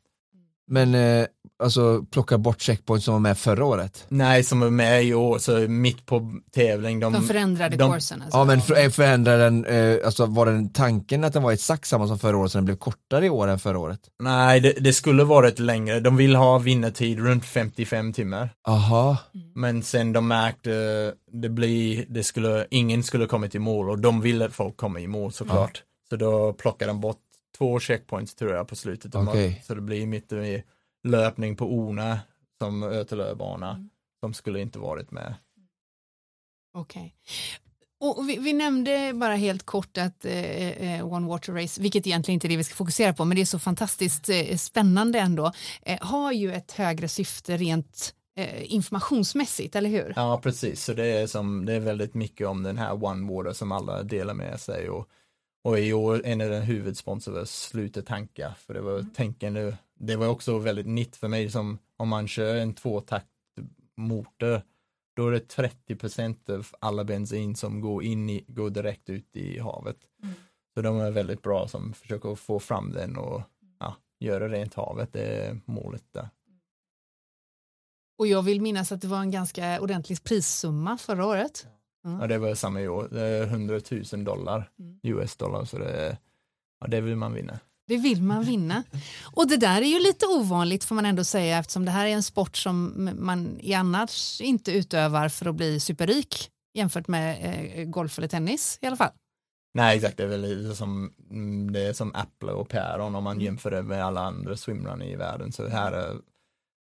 Men 0.69 0.95
eh, 0.95 1.27
alltså 1.63 2.03
plocka 2.11 2.39
bort 2.39 2.61
checkpoints 2.61 3.05
som 3.05 3.15
var 3.15 3.21
med 3.21 3.39
förra 3.39 3.65
året? 3.65 4.05
Nej, 4.09 4.45
som 4.45 4.63
är 4.63 4.71
med 4.71 5.05
i 5.05 5.15
år, 5.15 5.39
så 5.39 5.59
mitt 5.59 6.07
på 6.07 6.33
tävling. 6.55 7.01
De, 7.01 7.13
De 7.13 7.23
förändrade 7.23 7.77
de- 7.77 7.93
kursen. 7.93 8.23
Alltså. 8.23 8.39
Ja 8.39 8.45
men 8.45 8.61
för, 8.61 8.85
eh, 8.85 8.91
förändrade 8.91 9.45
den, 9.45 9.65
eh, 9.65 9.97
alltså 10.05 10.27
var 10.27 10.47
den 10.47 10.73
tanken 10.73 11.25
att 11.25 11.33
den 11.33 11.43
var 11.43 11.53
exakt 11.53 11.87
samma 11.89 12.07
som 12.09 12.19
förra 12.19 12.37
året 12.37 12.53
så 12.53 12.59
den 12.59 12.65
blev 12.65 12.77
kortare 12.77 13.27
i 13.27 13.31
år 13.31 13.49
än 13.49 13.59
förra 13.59 13.79
året? 13.79 14.01
Nej, 14.23 14.61
det, 14.61 14.73
det 14.81 14.93
skulle 14.93 15.25
varit 15.25 15.59
längre. 15.59 16.01
De 16.01 16.17
vill 16.17 16.35
ha 16.37 16.59
vinnartid 16.59 17.19
runt 17.19 17.45
55 17.45 18.13
timmar. 18.13 18.51
Aha, 18.69 19.17
Men 19.55 19.83
sen 19.83 20.13
de 20.13 20.29
märkte 20.29 20.71
det 21.33 21.49
blir, 21.49 22.05
det 22.09 22.25
skulle, 22.25 22.67
ingen 22.71 23.03
skulle 23.03 23.27
kommit 23.27 23.55
i 23.55 23.59
mål 23.59 23.91
och 23.91 23.99
de 23.99 24.21
ville 24.21 24.45
att 24.45 24.53
folk 24.53 24.77
kommer 24.77 25.01
i 25.01 25.07
mål 25.07 25.33
såklart. 25.33 25.83
Så 26.11 26.17
då 26.17 26.53
plockade 26.53 26.91
de 26.91 27.01
bort 27.01 27.17
två 27.59 27.81
checkpoints 27.81 28.35
tror 28.35 28.53
jag 28.53 28.69
på 28.69 28.77
slutet. 28.77 29.15
Okej. 29.15 29.63
Så 29.67 29.75
det 29.75 29.81
blir 29.81 30.07
mitt 30.07 30.33
i 30.33 30.63
löpning 31.05 31.57
på 31.57 31.75
Ona 31.75 32.21
som 32.59 32.83
Ötelöbana 32.83 33.89
som 34.21 34.35
skulle 34.35 34.61
inte 34.61 34.79
varit 34.79 35.11
med. 35.11 35.35
Okej. 36.75 37.15
Och 38.01 38.29
vi, 38.29 38.37
vi 38.37 38.53
nämnde 38.53 39.13
bara 39.15 39.35
helt 39.35 39.67
kort 39.67 39.99
att 39.99 40.25
eh, 40.25 40.69
eh, 40.69 41.13
One 41.13 41.29
Water 41.29 41.53
Race, 41.53 41.83
vilket 41.83 42.07
egentligen 42.07 42.35
inte 42.35 42.47
är 42.47 42.49
det 42.49 42.57
vi 42.57 42.65
ska 42.65 42.75
fokusera 42.75 43.15
på, 43.15 43.25
men 43.25 43.35
det 43.37 43.41
är 43.41 43.47
så 43.47 43.59
fantastiskt 43.59 44.29
eh, 44.29 44.57
spännande 44.57 45.19
ändå, 45.19 45.53
eh, 45.83 45.99
har 46.01 46.33
ju 46.33 46.53
ett 46.53 46.73
högre 46.73 47.09
syfte 47.09 47.57
rent 47.57 48.15
eh, 48.37 48.73
informationsmässigt, 48.73 49.77
eller 49.77 49.91
hur? 49.91 50.13
Ja 50.17 50.41
precis, 50.43 50.85
så 50.85 50.93
det 50.93 51.07
är, 51.07 51.27
som, 51.27 51.67
det 51.67 51.73
är 51.73 51.81
väldigt 51.81 52.15
mycket 52.15 52.47
om 52.47 52.63
den 52.63 52.79
här 52.79 53.05
One 53.05 53.33
Water 53.33 53.53
som 53.53 53.73
alla 53.73 54.03
delar 54.03 54.35
med 54.35 54.61
sig 54.61 54.89
och, 54.89 55.09
och 55.63 55.79
i 55.79 55.93
år 55.93 56.15
av 56.15 56.23
den 56.23 56.63
huvudsponsor 56.63 57.33
var 57.33 57.45
Sluta 57.45 58.03
tanka 58.03 58.55
för 58.59 58.75
det 58.75 58.81
var 58.81 59.07
tänkande, 59.15 59.77
det 59.95 60.17
var 60.17 60.29
också 60.29 60.59
väldigt 60.59 60.87
nytt 60.87 61.17
för 61.17 61.29
mig 61.29 61.51
som 61.51 61.79
om 61.97 62.09
man 62.09 62.29
kör 62.29 62.57
en 62.57 62.75
tvåtakt 62.75 63.27
motor 63.97 64.63
då 65.19 65.29
är 65.29 65.33
det 65.33 65.57
30% 65.89 66.55
av 66.55 66.67
alla 66.81 67.05
bensin 67.05 67.57
som 67.57 67.81
går 67.81 68.05
in 68.05 68.31
i, 68.31 68.45
går 68.49 68.71
direkt 68.71 69.11
ut 69.11 69.37
i 69.37 69.59
havet. 69.59 69.97
Så 70.75 70.83
de 70.83 71.01
är 71.01 71.11
väldigt 71.11 71.43
bra 71.43 71.69
som 71.69 71.93
försöker 71.95 72.35
få 72.35 72.61
fram 72.61 72.93
den 72.93 73.17
och 73.17 73.43
ja, 73.81 73.97
göra 74.21 74.49
rent 74.49 74.75
havet, 74.75 75.13
det 75.13 75.23
är 75.23 75.61
målet 75.65 76.05
där. 76.13 76.29
Och 78.19 78.27
jag 78.27 78.43
vill 78.43 78.61
minnas 78.61 78.93
att 78.93 79.01
det 79.01 79.09
var 79.09 79.21
en 79.21 79.31
ganska 79.31 79.81
ordentlig 79.81 80.25
prissumma 80.25 80.99
förra 80.99 81.27
året. 81.27 81.67
Ja, 82.05 82.27
det 82.27 82.39
var 82.39 82.55
samma 82.55 82.81
i 82.81 82.89
år. 82.89 83.09
Det 83.13 83.21
är 83.21 83.43
100 83.47 83.81
000 84.13 84.25
dollar, 84.25 84.71
Mm. 84.79 84.99
US 85.03 85.37
dollar, 85.37 85.65
så 85.65 85.79
det, 85.79 86.17
ja, 86.81 86.87
det 86.87 87.01
vill 87.01 87.17
man 87.17 87.35
vinna. 87.35 87.59
Det 87.89 87.97
vill 87.97 88.23
man 88.23 88.43
vinna. 88.45 88.83
Och 89.35 89.49
det 89.49 89.57
där 89.57 89.83
är 89.83 89.87
ju 89.87 89.99
lite 89.99 90.27
ovanligt 90.27 90.85
får 90.85 90.95
man 90.95 91.07
ändå 91.07 91.25
säga 91.25 91.59
eftersom 91.59 91.85
det 91.85 91.91
här 91.91 92.07
är 92.07 92.11
en 92.11 92.23
sport 92.23 92.57
som 92.57 93.11
man 93.19 93.61
i 93.61 93.75
annars 93.75 94.41
inte 94.41 94.73
utövar 94.73 95.29
för 95.29 95.47
att 95.47 95.55
bli 95.55 95.81
superrik 95.81 96.51
jämfört 96.75 97.09
med 97.09 97.39
eh, 97.75 97.85
golf 97.85 98.19
eller 98.19 98.29
tennis 98.29 98.79
i 98.83 98.87
alla 98.87 98.97
fall. 98.97 99.11
Nej, 99.75 99.97
exakt, 99.97 100.17
det 100.17 100.23
är 100.23 100.27
väl 100.27 100.77
som, 100.77 101.13
mm, 101.31 101.73
det 101.73 101.81
är 101.81 101.93
som 101.93 102.15
Apple 102.15 102.53
och 102.53 102.69
päron 102.69 103.15
om 103.15 103.25
man 103.25 103.33
Mm. 103.33 103.45
jämför 103.45 103.71
det 103.71 103.83
med 103.83 104.05
alla 104.05 104.21
andra 104.21 104.57
swimrun 104.57 105.03
i 105.03 105.17
världen. 105.17 105.53
Så 105.53 105.69
här 105.69 105.93
är, 105.93 106.17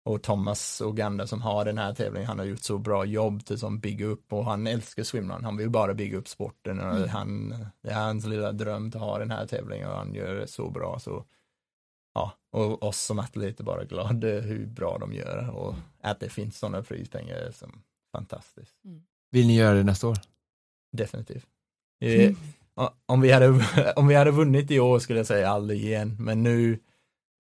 och 0.07 0.23
Thomas 0.23 0.81
Oganda 0.81 1.27
som 1.27 1.43
har 1.43 1.65
den 1.65 1.79
här 1.79 1.95
tävlingen, 1.95 2.29
han 2.29 2.39
har 2.39 2.47
gjort 2.47 2.63
så 2.63 2.79
bra 2.79 3.05
jobb 3.05 3.45
till 3.45 3.59
som 3.59 3.79
bygga 3.81 4.07
upp 4.07 4.33
och 4.33 4.45
han 4.45 4.67
älskar 4.67 5.03
swimrun. 5.03 5.45
Han 5.45 5.57
vill 5.57 5.71
bara 5.71 5.95
bygga 5.95 6.19
upp 6.19 6.29
sporten 6.29 6.81
och 6.81 6.97
Mm. 6.97 7.09
han, 7.09 7.49
det 7.83 7.91
är 7.91 7.95
hans 7.95 8.27
lilla 8.27 8.53
dröm 8.53 8.89
att 8.89 8.95
ha 8.95 9.19
den 9.19 9.31
här 9.31 9.47
tävlingen 9.47 9.89
och 9.91 9.97
han 9.97 10.15
gör 10.15 10.35
det 10.35 10.47
så 10.47 10.71
bra 10.71 10.99
så 10.99 11.25
ja, 12.15 12.33
och 12.53 12.83
oss 12.83 13.01
som 13.01 13.19
atleter 13.19 13.65
bara 13.65 13.85
glada 13.85 14.29
hur 14.41 14.67
bra 14.67 14.99
de 14.99 15.13
gör 15.13 15.51
och 15.51 15.75
att 16.01 16.21
det 16.21 16.29
finns 16.29 16.59
sådana 16.59 16.83
prispengar 16.83 17.37
är 17.37 17.51
som 17.51 17.83
fantastiskt. 18.13 18.75
vill 19.31 19.47
ni 19.47 19.57
göra 19.57 19.75
det 19.75 19.83
nästa 19.85 20.09
år? 20.09 20.17
Definitivt. 20.93 21.47
Eh, 22.01 22.33
o- 22.75 22.91
Om 23.07 23.21
vi, 23.21 23.33
hade, 23.33 23.47
om 23.97 24.07
vi 24.07 24.15
hade 24.15 24.31
vunnit 24.31 24.71
i 24.71 24.81
år 24.81 24.99
skulle 24.99 25.19
jag 25.19 25.27
säga 25.27 25.49
aldrig 25.51 25.85
igen, 25.85 26.17
men 26.21 26.43
nu 26.43 26.79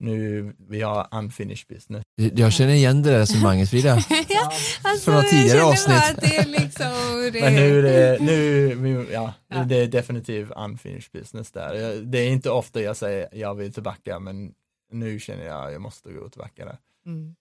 nu 0.00 0.52
vi 0.68 0.82
har 0.82 1.08
unfinished 1.10 1.66
business. 1.68 2.04
Jag 2.16 2.52
känner 2.52 2.74
igen 2.74 3.02
det 3.02 3.10
där 3.10 3.18
resonemanget 3.18 3.70
Frida. 3.70 3.88
ja, 4.28 4.52
alltså, 4.82 5.04
Från 5.04 5.14
några 5.14 5.28
tidigare 5.28 5.64
avsnitt. 5.64 5.96
bara 5.96 6.10
att 6.10 6.20
Det 6.20 6.36
är 6.36 6.46
liksom, 6.46 7.30
det... 7.32 7.40
Men 7.40 7.54
nu 7.54 7.78
är 7.78 7.82
det, 7.82 8.24
nu, 8.24 9.06
ja, 9.12 9.34
ja. 9.48 9.64
det 9.64 9.76
är 9.76 9.86
definitivt 9.86 10.50
unfinished 10.56 11.12
business 11.12 11.52
där. 11.52 12.02
Det 12.02 12.18
är 12.18 12.28
inte 12.28 12.50
ofta 12.50 12.80
jag 12.80 12.96
säger 12.96 13.28
jag 13.32 13.54
vill 13.54 13.72
tillbaka 13.72 14.18
men 14.18 14.52
nu 14.92 15.20
känner 15.20 15.44
jag 15.44 15.66
att 15.66 15.72
jag 15.72 15.82
måste 15.82 16.12
gå 16.12 16.28
tillbaka 16.28 16.64
där. 16.64 16.78
Mm. 17.06 17.34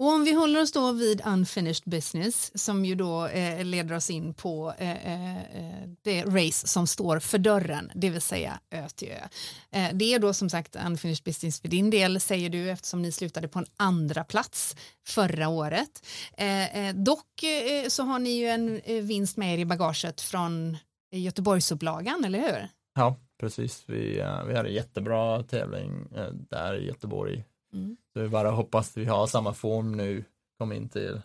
Och 0.00 0.08
om 0.08 0.24
vi 0.24 0.32
håller 0.32 0.62
oss 0.62 0.72
då 0.72 0.92
vid 0.92 1.22
unfinished 1.26 1.82
business 1.84 2.62
som 2.64 2.84
ju 2.84 2.94
då 2.94 3.26
eh, 3.26 3.64
leder 3.64 3.96
oss 3.96 4.10
in 4.10 4.34
på 4.34 4.74
eh, 4.78 5.36
eh, 5.36 5.88
det 6.02 6.24
race 6.24 6.66
som 6.66 6.86
står 6.86 7.18
för 7.18 7.38
dörren, 7.38 7.90
det 7.94 8.10
vill 8.10 8.20
säga 8.20 8.60
Ö 8.70 8.88
till 8.88 9.08
Ö. 9.08 9.28
Eh, 9.70 9.90
det 9.94 10.14
är 10.14 10.18
då 10.18 10.34
som 10.34 10.50
sagt 10.50 10.76
unfinished 10.86 11.24
business 11.24 11.60
för 11.60 11.68
din 11.68 11.90
del 11.90 12.20
säger 12.20 12.50
du 12.50 12.70
eftersom 12.70 13.02
ni 13.02 13.12
slutade 13.12 13.48
på 13.48 13.58
en 13.58 13.66
andra 13.76 14.24
plats 14.24 14.76
förra 15.06 15.48
året. 15.48 16.06
Eh, 16.36 16.88
eh, 16.88 16.94
dock 16.94 17.44
så 17.88 18.02
har 18.02 18.18
ni 18.18 18.30
ju 18.30 18.46
en 18.46 18.80
vinst 19.06 19.36
med 19.36 19.54
er 19.54 19.58
i 19.58 19.64
bagaget 19.64 20.20
från 20.20 20.76
Göteborgsupplagan, 21.12 22.24
eller 22.24 22.38
hur? 22.38 22.68
Ja, 22.94 23.16
precis. 23.40 23.84
Vi, 23.86 24.24
vi 24.46 24.56
hade 24.56 24.68
jättebra 24.68 25.42
tävling 25.42 26.06
där 26.50 26.74
i 26.74 26.86
Göteborg 26.86 27.44
Mm. 27.72 27.96
Så 28.20 28.24
vi 28.24 28.28
bara 28.28 28.50
hoppas 28.50 28.90
att 28.90 28.96
vi 28.96 29.04
har 29.04 29.26
samma 29.26 29.54
form 29.54 29.96
nu, 29.96 30.24
kom 30.58 30.72
in 30.72 30.88
till 30.88 31.22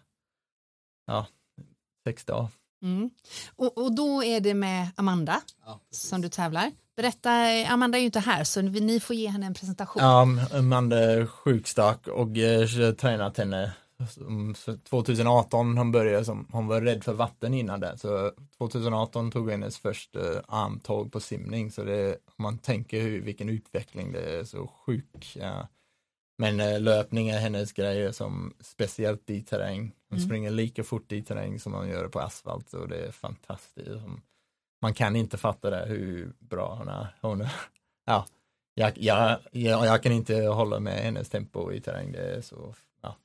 ja, 1.08 1.28
sex 2.08 2.26
dagar. 2.26 2.48
Mm. 2.84 3.10
Och, 3.56 3.78
och 3.78 3.96
då 3.96 4.24
är 4.24 4.40
det 4.40 4.54
med 4.54 4.88
Amanda 4.96 5.42
ja, 5.66 5.80
som 5.90 6.22
du 6.22 6.30
tävlar. 6.30 6.72
Berätta, 6.96 7.30
Amanda 7.68 7.98
är 7.98 8.00
ju 8.00 8.06
inte 8.06 8.20
här 8.20 8.44
så 8.44 8.62
ni 8.62 9.00
får 9.00 9.16
ge 9.16 9.28
henne 9.28 9.46
en 9.46 9.54
presentation. 9.54 10.04
Ja, 10.04 10.28
Amanda 10.58 11.00
är 11.00 11.26
sjukstark 11.26 12.08
och 12.08 12.38
jag 12.38 12.60
har 12.60 12.94
tränat 12.94 13.38
henne 13.38 13.74
2018 14.90 15.78
hon 15.78 15.92
började 15.92 16.26
som, 16.26 16.48
hon 16.52 16.68
var 16.68 16.82
rädd 16.82 17.04
för 17.04 17.14
vatten 17.14 17.54
innan 17.54 17.80
det, 17.80 17.98
så 17.98 18.32
2018 18.58 19.32
tog 19.32 19.52
hennes 19.52 19.78
första 19.78 20.20
armtåg 20.48 21.12
på 21.12 21.20
simning, 21.20 21.72
så 21.72 21.84
det, 21.84 22.18
om 22.26 22.44
man 22.44 22.58
tänker 22.58 23.02
hur, 23.02 23.22
vilken 23.22 23.50
utveckling 23.50 24.12
det 24.12 24.40
är 24.40 24.44
så 24.44 24.68
sjuk. 24.68 25.36
Ja. 25.36 25.68
Men 26.38 26.60
eh, 26.60 26.80
löpning 26.80 27.30
är 27.30 27.40
hennes 27.40 27.72
grejer 27.72 28.12
som 28.12 28.54
speciellt 28.60 29.30
i 29.30 29.42
terräng. 29.42 29.92
Hon 30.10 30.18
mm. 30.18 30.28
springer 30.28 30.52
lika 30.52 30.84
fort 30.84 31.12
i 31.12 31.24
terräng 31.24 31.60
som 31.60 31.74
hon 31.74 31.90
gör 31.90 32.08
på 32.08 32.20
asfalt 32.20 32.74
och 32.74 32.88
det 32.88 33.06
är 33.06 33.12
fantastiskt. 33.12 33.90
Man 34.82 34.94
kan 34.94 35.16
inte 35.16 35.38
fatta 35.38 35.70
det 35.70 35.86
hur 35.86 36.34
bra 36.40 36.76
hon 36.76 36.88
är. 36.88 37.08
Hon 37.22 37.42
är 37.42 37.52
ja, 38.06 38.26
jag, 38.74 38.98
jag, 38.98 39.40
jag, 39.52 39.86
jag, 39.86 40.04
kan 40.04 40.12
inte 40.12 40.36
hålla 40.36 40.80
med 40.80 41.04
hennes 41.04 41.30
tempo 41.30 41.72
i 41.72 41.82
terräng. 41.82 42.12
Det 42.12 42.36
är 42.36 42.42
så, 42.42 42.76
ja. 43.02 43.16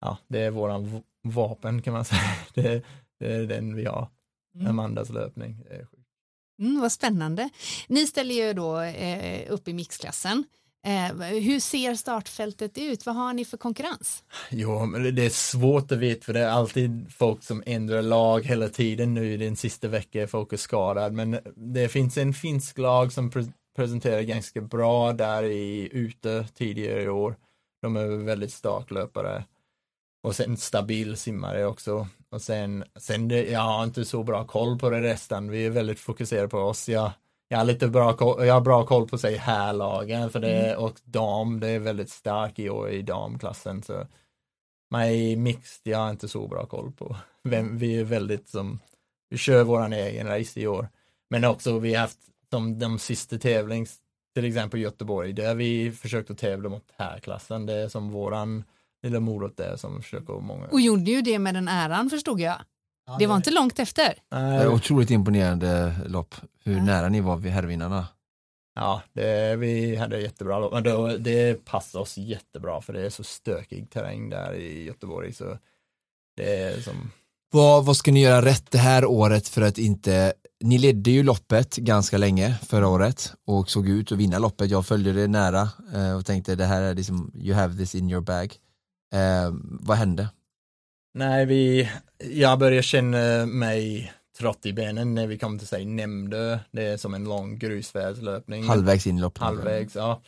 ja 0.00 0.18
det 0.28 0.40
är 0.40 0.50
våran 0.50 1.02
vapen 1.22 1.82
kan 1.82 1.92
man 1.92 2.04
säga. 2.04 2.36
Det, 2.54 2.84
det 3.18 3.34
är 3.34 3.46
den 3.46 3.76
vi 3.76 3.84
har. 3.84 4.08
Mm. 4.54 4.66
Amandas 4.66 5.10
löpning. 5.10 5.64
Det 5.68 5.74
är 5.74 5.84
sjukt. 5.84 6.08
Mm, 6.58 6.80
vad 6.80 6.92
spännande. 6.92 7.50
Ni 7.88 8.06
ställer 8.06 8.34
ju 8.34 8.52
då 8.52 8.80
eh, 8.80 9.52
upp 9.52 9.68
i 9.68 9.72
mixklassen. 9.72 10.44
Eh, 10.84 11.16
hur 11.26 11.60
ser 11.60 11.94
startfältet 11.94 12.78
ut? 12.78 13.06
Vad 13.06 13.14
har 13.14 13.32
ni 13.32 13.44
för 13.44 13.56
konkurrens? 13.56 14.24
Jo, 14.50 14.86
men 14.86 15.14
det 15.14 15.24
är 15.24 15.30
svårt 15.30 15.92
att 15.92 15.98
veta 15.98 16.24
för 16.24 16.32
det 16.32 16.40
är 16.40 16.48
alltid 16.48 17.12
folk 17.12 17.42
som 17.42 17.62
ändrar 17.66 18.02
lag 18.02 18.46
hela 18.46 18.68
tiden 18.68 19.14
nu 19.14 19.32
i 19.32 19.36
den 19.36 19.56
sista 19.56 19.88
veckan 19.88 20.28
folk 20.28 20.52
är 20.52 20.56
skadade 20.56 21.16
men 21.16 21.38
det 21.56 21.88
finns 21.88 22.18
en 22.18 22.34
finsk 22.34 22.78
lag 22.78 23.12
som 23.12 23.30
pre 23.30 23.44
presenterar 23.76 24.22
ganska 24.22 24.60
bra 24.60 25.12
där 25.12 25.42
i 25.42 25.88
ute 25.92 26.46
tidigare 26.54 27.02
i 27.02 27.08
år. 27.08 27.36
De 27.82 27.96
är 27.96 28.06
väldigt 28.06 28.52
starklöpare 28.52 29.44
och 30.22 30.36
sen 30.36 30.56
stabil 30.56 31.16
simmare 31.16 31.66
också 31.66 32.08
och 32.30 32.42
sen, 32.42 32.84
sen 32.96 33.28
det, 33.28 33.50
jag 33.50 33.60
har 33.60 33.84
inte 33.84 34.04
så 34.04 34.22
bra 34.22 34.44
koll 34.44 34.78
på 34.78 34.90
det 34.90 35.00
resten. 35.00 35.50
Vi 35.50 35.66
är 35.66 35.70
väldigt 35.70 36.00
fokuserade 36.00 36.48
på 36.48 36.58
oss. 36.58 36.88
Jag, 36.88 37.10
jag 37.52 37.58
har 37.58 37.64
lite 37.64 37.88
bra 37.88 38.12
koll, 38.12 38.46
jag 38.46 38.54
har 38.54 38.60
bra 38.60 38.86
koll 38.86 39.08
på 39.08 39.18
sig 39.18 39.36
härlagen 39.36 40.30
för 40.30 40.40
det 40.40 40.66
mm. 40.66 40.84
och 40.84 41.00
dam, 41.04 41.60
det 41.60 41.68
är 41.68 41.78
väldigt 41.78 42.10
stark 42.10 42.58
i 42.58 42.70
år 42.70 42.90
i 42.90 43.02
damklassen 43.02 43.82
så 43.82 44.06
mig 44.90 45.36
mixed, 45.36 45.92
jag 45.92 45.98
har 45.98 46.10
inte 46.10 46.28
så 46.28 46.48
bra 46.48 46.66
koll 46.66 46.92
på 46.92 47.16
vem, 47.42 47.78
vi 47.78 48.00
är 48.00 48.04
väldigt 48.04 48.48
som, 48.48 48.78
vi 49.30 49.36
kör 49.38 49.64
våran 49.64 49.92
egen 49.92 50.26
race 50.26 50.60
i 50.60 50.66
år. 50.66 50.88
Men 51.30 51.44
också 51.44 51.78
vi 51.78 51.94
har 51.94 52.00
haft 52.00 52.18
som 52.50 52.78
de 52.78 52.98
sista 52.98 53.38
tävlings, 53.38 53.96
till 54.34 54.44
exempel 54.44 54.80
Göteborg, 54.80 55.32
där 55.32 55.54
vi 55.54 55.92
försökt 55.92 56.30
att 56.30 56.38
tävla 56.38 56.68
mot 56.68 56.84
härklassen, 56.96 57.66
det 57.66 57.74
är 57.74 57.88
som 57.88 58.10
våran 58.10 58.64
lilla 59.02 59.20
morot 59.20 59.56
där 59.56 59.76
som 59.76 60.02
försöker 60.02 60.32
många. 60.32 60.66
Och 60.66 60.80
gjorde 60.80 61.10
ju 61.10 61.22
det 61.22 61.38
med 61.38 61.54
den 61.54 61.68
äran 61.68 62.10
förstod 62.10 62.40
jag. 62.40 62.56
Ja, 63.06 63.16
det 63.18 63.26
var 63.26 63.36
inte 63.36 63.50
långt 63.50 63.78
efter. 63.78 64.14
Nej. 64.30 64.68
Otroligt 64.68 65.10
imponerande 65.10 65.94
lopp, 66.06 66.34
hur 66.64 66.76
ja. 66.76 66.84
nära 66.84 67.08
ni 67.08 67.20
var 67.20 67.36
vid 67.36 67.52
herrvinnarna. 67.52 68.06
Ja, 68.74 69.02
det, 69.12 69.56
vi 69.56 69.96
hade 69.96 70.20
jättebra 70.20 70.58
lopp, 70.58 70.72
men 70.72 70.82
då, 70.82 71.16
det 71.16 71.64
passar 71.64 72.00
oss 72.00 72.18
jättebra 72.18 72.80
för 72.80 72.92
det 72.92 73.06
är 73.06 73.10
så 73.10 73.24
stökig 73.24 73.90
terräng 73.90 74.30
där 74.30 74.54
i 74.54 74.84
Göteborg. 74.84 75.32
Så 75.32 75.58
det 76.36 76.56
är 76.56 76.80
som... 76.80 77.10
vad, 77.52 77.84
vad 77.84 77.96
ska 77.96 78.12
ni 78.12 78.22
göra 78.22 78.44
rätt 78.44 78.70
det 78.70 78.78
här 78.78 79.04
året 79.04 79.48
för 79.48 79.62
att 79.62 79.78
inte 79.78 80.32
ni 80.62 80.78
ledde 80.78 81.10
ju 81.10 81.22
loppet 81.22 81.76
ganska 81.76 82.18
länge 82.18 82.54
förra 82.62 82.88
året 82.88 83.34
och 83.46 83.70
såg 83.70 83.88
ut 83.88 84.12
att 84.12 84.18
vinna 84.18 84.38
loppet. 84.38 84.70
Jag 84.70 84.86
följde 84.86 85.12
det 85.12 85.28
nära 85.28 85.68
eh, 85.94 86.16
och 86.16 86.26
tänkte 86.26 86.54
det 86.54 86.64
här 86.64 86.82
är 86.82 86.94
liksom, 86.94 87.32
you 87.34 87.54
have 87.54 87.76
this 87.76 87.94
in 87.94 88.10
your 88.10 88.20
bag. 88.22 88.54
Eh, 89.14 89.50
vad 89.62 89.96
hände? 89.96 90.28
Nej, 91.14 91.46
vi, 91.46 91.90
jag 92.18 92.58
började 92.58 92.82
känna 92.82 93.46
mig 93.46 94.12
trött 94.38 94.66
i 94.66 94.72
benen 94.72 95.14
när 95.14 95.26
vi 95.26 95.38
kom 95.38 95.58
till 95.58 95.68
sig 95.68 95.84
Nämndö. 95.84 96.58
Det 96.70 96.82
är 96.82 96.96
som 96.96 97.14
en 97.14 97.24
lång 97.24 97.58
grusvägslöpning. 97.58 98.64
Halvvägs 98.64 99.06
in 99.06 99.18
i 99.18 99.20
loppet. 99.20 99.42
Halvvägs, 99.42 99.96
ja. 99.96 100.22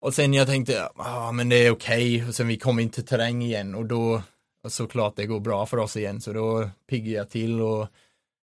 Och 0.00 0.14
sen 0.14 0.34
jag 0.34 0.46
tänkte, 0.46 0.72
ja 0.72 0.92
ah, 0.96 1.32
men 1.32 1.48
det 1.48 1.56
är 1.56 1.70
okej. 1.70 2.16
Okay. 2.16 2.28
Och 2.28 2.34
sen 2.34 2.48
vi 2.48 2.58
kom 2.58 2.78
in 2.78 2.90
till 2.90 3.06
terräng 3.06 3.42
igen 3.42 3.74
och 3.74 3.86
då 3.86 4.22
såklart 4.68 5.16
det 5.16 5.26
går 5.26 5.40
bra 5.40 5.66
för 5.66 5.76
oss 5.76 5.96
igen. 5.96 6.20
Så 6.20 6.32
då 6.32 6.70
piggade 6.86 7.16
jag 7.16 7.30
till 7.30 7.60
och 7.60 7.86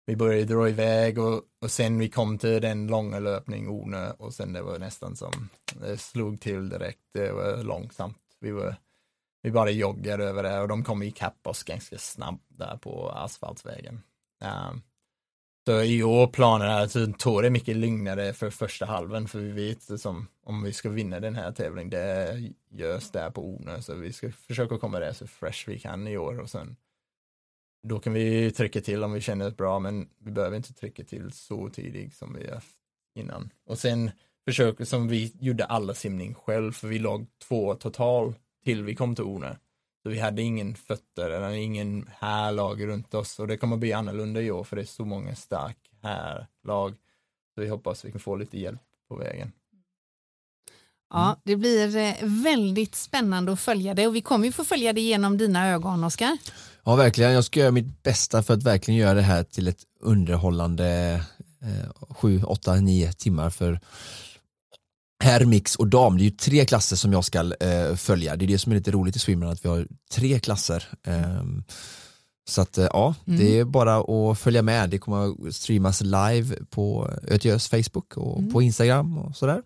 vi 0.05 0.15
började 0.15 0.45
dra 0.45 0.69
iväg 0.69 1.19
och, 1.19 1.41
och 1.61 1.71
sen 1.71 1.99
vi 1.99 2.09
kom 2.09 2.37
till 2.37 2.61
den 2.61 2.87
långa 2.87 3.19
löpning 3.19 3.69
Ornö 3.69 4.11
och 4.11 4.33
sen 4.33 4.53
det 4.53 4.61
var 4.61 4.79
nästan 4.79 5.15
som, 5.15 5.49
det 5.81 5.97
slog 5.97 6.41
till 6.41 6.69
direkt. 6.69 7.01
Det 7.13 7.31
var 7.31 7.63
långsamt. 7.63 8.17
Vi 8.39 8.51
var 8.51 8.75
vi 9.43 9.51
bara 9.51 9.69
joggar 9.69 10.19
över 10.19 10.43
det 10.43 10.59
och 10.59 10.67
de 10.67 10.83
kommer 10.83 11.05
ikapp 11.05 11.47
oss 11.47 11.63
ganska 11.63 11.97
snabbt 11.97 12.45
där 12.47 12.77
på 12.77 13.09
asfaltsvägen. 13.09 14.01
Um, 14.43 14.81
så 15.65 15.81
i 15.81 16.03
år 16.03 16.27
planen 16.27 16.67
är 16.67 16.83
att 16.83 17.19
ta 17.19 17.41
det 17.41 17.49
mycket 17.49 17.75
lugnare 17.75 18.33
för 18.33 18.49
första 18.49 18.85
halven 18.85 19.27
för 19.27 19.39
vi 19.39 19.51
vet 19.51 20.01
som 20.01 20.27
om 20.43 20.63
vi 20.63 20.73
ska 20.73 20.89
vinna 20.89 21.19
den 21.19 21.35
här 21.35 21.51
tävlingen 21.51 21.89
det 21.89 22.39
görs 22.69 23.11
där 23.11 23.29
på 23.29 23.41
Ornö 23.41 23.81
så 23.81 23.95
vi 23.95 24.13
ska 24.13 24.31
försöka 24.31 24.77
komma 24.77 24.99
där 24.99 25.13
så 25.13 25.27
fresh 25.27 25.69
vi 25.69 25.79
kan 25.79 26.07
i 26.07 26.17
år 26.17 26.39
och 26.39 26.49
sen 26.49 26.75
då 27.87 27.99
kan 27.99 28.13
vi 28.13 28.51
trycka 28.51 28.81
till 28.81 29.03
om 29.03 29.13
vi 29.13 29.21
känner 29.21 29.45
det 29.45 29.57
bra 29.57 29.79
men 29.79 30.09
vi 30.17 30.31
behöver 30.31 30.57
inte 30.57 30.73
trycka 30.73 31.03
till 31.03 31.31
så 31.31 31.69
tidigt 31.69 32.15
som 32.15 32.33
vi 32.33 32.51
haft 32.51 32.77
innan. 33.15 33.49
Och 33.65 33.77
sen 33.77 34.11
försöker 34.45 34.85
som 34.85 35.07
vi 35.07 35.33
gjorde 35.39 35.65
alla 35.65 35.93
simning 35.93 36.33
själv 36.33 36.71
för 36.71 36.87
vi 36.87 36.99
låg 36.99 37.27
två 37.47 37.75
total 37.75 38.33
till 38.63 38.83
vi 38.83 38.95
kom 38.95 39.15
till 39.15 39.23
Ornö. 39.23 39.55
Så 40.03 40.09
vi 40.09 40.19
hade 40.19 40.41
ingen 40.41 40.75
fötter 40.75 41.29
eller 41.29 41.49
ingen 41.49 42.09
härlag 42.17 42.87
runt 42.87 43.13
oss 43.13 43.39
och 43.39 43.47
det 43.47 43.57
kommer 43.57 43.77
bli 43.77 43.93
annorlunda 43.93 44.41
i 44.41 44.51
år 44.51 44.63
för 44.63 44.75
det 44.75 44.81
är 44.81 44.85
så 44.85 45.05
många 45.05 45.35
stark 45.35 45.77
härlag. 46.01 46.95
Så 47.55 47.61
vi 47.61 47.67
hoppas 47.67 48.05
vi 48.05 48.11
kan 48.11 48.19
få 48.19 48.35
lite 48.35 48.59
hjälp 48.59 48.81
på 49.09 49.15
vägen. 49.15 49.51
Ja, 51.13 51.25
mm. 51.25 51.37
det 51.43 51.55
blir 51.55 51.97
eh, 51.97 52.13
väldigt 52.21 52.95
spännande 52.95 53.53
att 53.53 53.59
följa 53.59 53.93
det 53.93 54.07
och 54.07 54.15
vi 54.15 54.21
kommer 54.21 54.45
ju 54.45 54.51
få 54.51 54.63
följa 54.63 54.93
det 54.93 55.01
genom 55.01 55.37
dina 55.37 55.69
ögon, 55.69 56.03
Oskar. 56.03 56.37
Ja, 56.83 56.95
verkligen. 56.95 57.31
Jag 57.31 57.43
ska 57.43 57.59
göra 57.59 57.71
mitt 57.71 58.03
bästa 58.03 58.43
för 58.43 58.53
att 58.53 58.63
verkligen 58.63 58.99
göra 58.99 59.13
det 59.13 59.21
här 59.21 59.43
till 59.43 59.67
ett 59.67 59.83
underhållande 59.99 61.13
eh, 61.61 62.13
7, 62.13 62.43
8, 62.43 62.75
9 62.75 63.13
timmar 63.13 63.49
för 63.49 63.79
herr, 65.23 65.45
mix 65.45 65.75
och 65.75 65.87
dam. 65.87 66.17
Det 66.17 66.23
är 66.23 66.25
ju 66.25 66.31
tre 66.31 66.65
klasser 66.65 66.95
som 66.95 67.13
jag 67.13 67.25
ska 67.25 67.53
eh, 67.59 67.95
följa. 67.95 68.35
Det 68.35 68.45
är 68.45 68.47
det 68.47 68.59
som 68.59 68.71
är 68.71 68.75
lite 68.75 68.91
roligt 68.91 69.15
i 69.15 69.19
swimrun 69.19 69.51
att 69.51 69.65
vi 69.65 69.69
har 69.69 69.87
tre 70.11 70.39
klasser. 70.39 70.87
Eh, 71.07 71.43
så 72.49 72.61
att 72.61 72.77
eh, 72.77 72.87
ja, 72.93 73.15
Mm. 73.27 73.39
det 73.39 73.59
är 73.59 73.63
bara 73.65 73.97
att 74.31 74.39
följa 74.39 74.61
med. 74.61 74.89
Det 74.89 74.97
kommer 74.97 75.47
att 75.47 75.55
streamas 75.55 76.01
live 76.01 76.55
på 76.69 77.09
ÖTÖs 77.27 77.67
Facebook 77.69 78.17
och 78.17 78.39
Mm. 78.39 78.51
på 78.53 78.61
Instagram 78.61 79.17
och 79.17 79.35
sådär. 79.35 79.61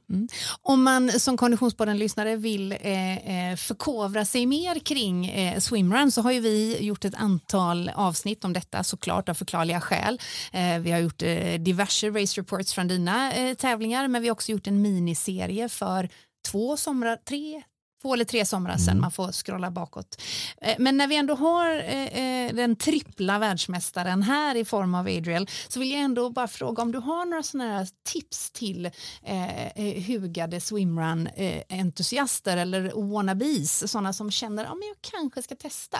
Om 0.61 0.83
man 0.83 1.11
som 1.19 1.37
Konditionspodden-lyssnare 1.37 2.35
vill 2.35 2.71
eh, 2.71 3.49
eh, 3.51 3.55
förkovra 3.55 4.25
sig 4.25 4.45
mer 4.45 4.79
kring 4.79 5.27
eh, 5.27 5.59
swimrun 5.59 6.11
så 6.11 6.21
har 6.21 6.31
ju 6.31 6.39
vi 6.39 6.77
gjort 6.85 7.05
ett 7.05 7.15
antal 7.15 7.91
avsnitt 7.95 8.45
om 8.45 8.53
detta 8.53 8.83
såklart 8.83 9.29
av 9.29 9.33
förklarliga 9.33 9.81
skäl. 9.81 10.21
Eh, 10.53 10.79
vi 10.79 10.91
har 10.91 10.99
gjort 10.99 11.21
eh, 11.21 11.53
diverse 11.59 12.09
race 12.09 12.41
reports 12.41 12.73
från 12.73 12.87
dina 12.87 13.33
eh, 13.33 13.53
tävlingar 13.53 14.07
men 14.07 14.21
vi 14.21 14.27
har 14.27 14.33
också 14.33 14.51
gjort 14.51 14.67
en 14.67 14.81
miniserie 14.81 15.69
för 15.69 16.09
två 16.51 16.77
somrar, 16.77 17.17
tre 17.29 17.61
Två 18.01 18.13
eller 18.13 18.25
tre 18.25 18.45
somrar 18.45 18.77
sedan, 18.77 18.99
man 18.99 19.11
får 19.11 19.31
scrolla 19.31 19.71
bakåt. 19.71 20.21
Eh, 20.61 20.75
Men 20.79 20.97
när 20.97 21.07
vi 21.07 21.15
ändå 21.15 21.35
har 21.35 21.75
eh, 21.75 22.47
eh, 22.47 22.53
den 22.55 22.75
trippla 22.75 23.39
världsmästaren 23.39 24.23
här 24.23 24.55
i 24.55 24.65
form 24.65 24.95
av 24.95 25.05
Adriel 25.07 25.47
så 25.67 25.79
vill 25.79 25.91
jag 25.91 26.01
ändå 26.01 26.29
bara 26.29 26.47
fråga 26.47 26.83
om 26.83 26.91
du 26.91 26.97
har 26.97 27.25
några 27.25 27.43
sådana 27.43 27.77
här 27.77 27.87
tips 28.03 28.51
till 28.51 28.85
eh, 29.23 30.05
hugade 30.07 30.59
swimrun-entusiaster 30.59 32.57
eller 32.57 33.11
wannabes, 33.13 33.91
sådana 33.91 34.13
som 34.13 34.31
känner 34.31 34.63
att 34.63 34.69
ja, 34.69 34.75
men 34.75 34.87
jag 34.87 34.97
kanske 35.01 35.41
ska 35.41 35.55
testa. 35.55 35.97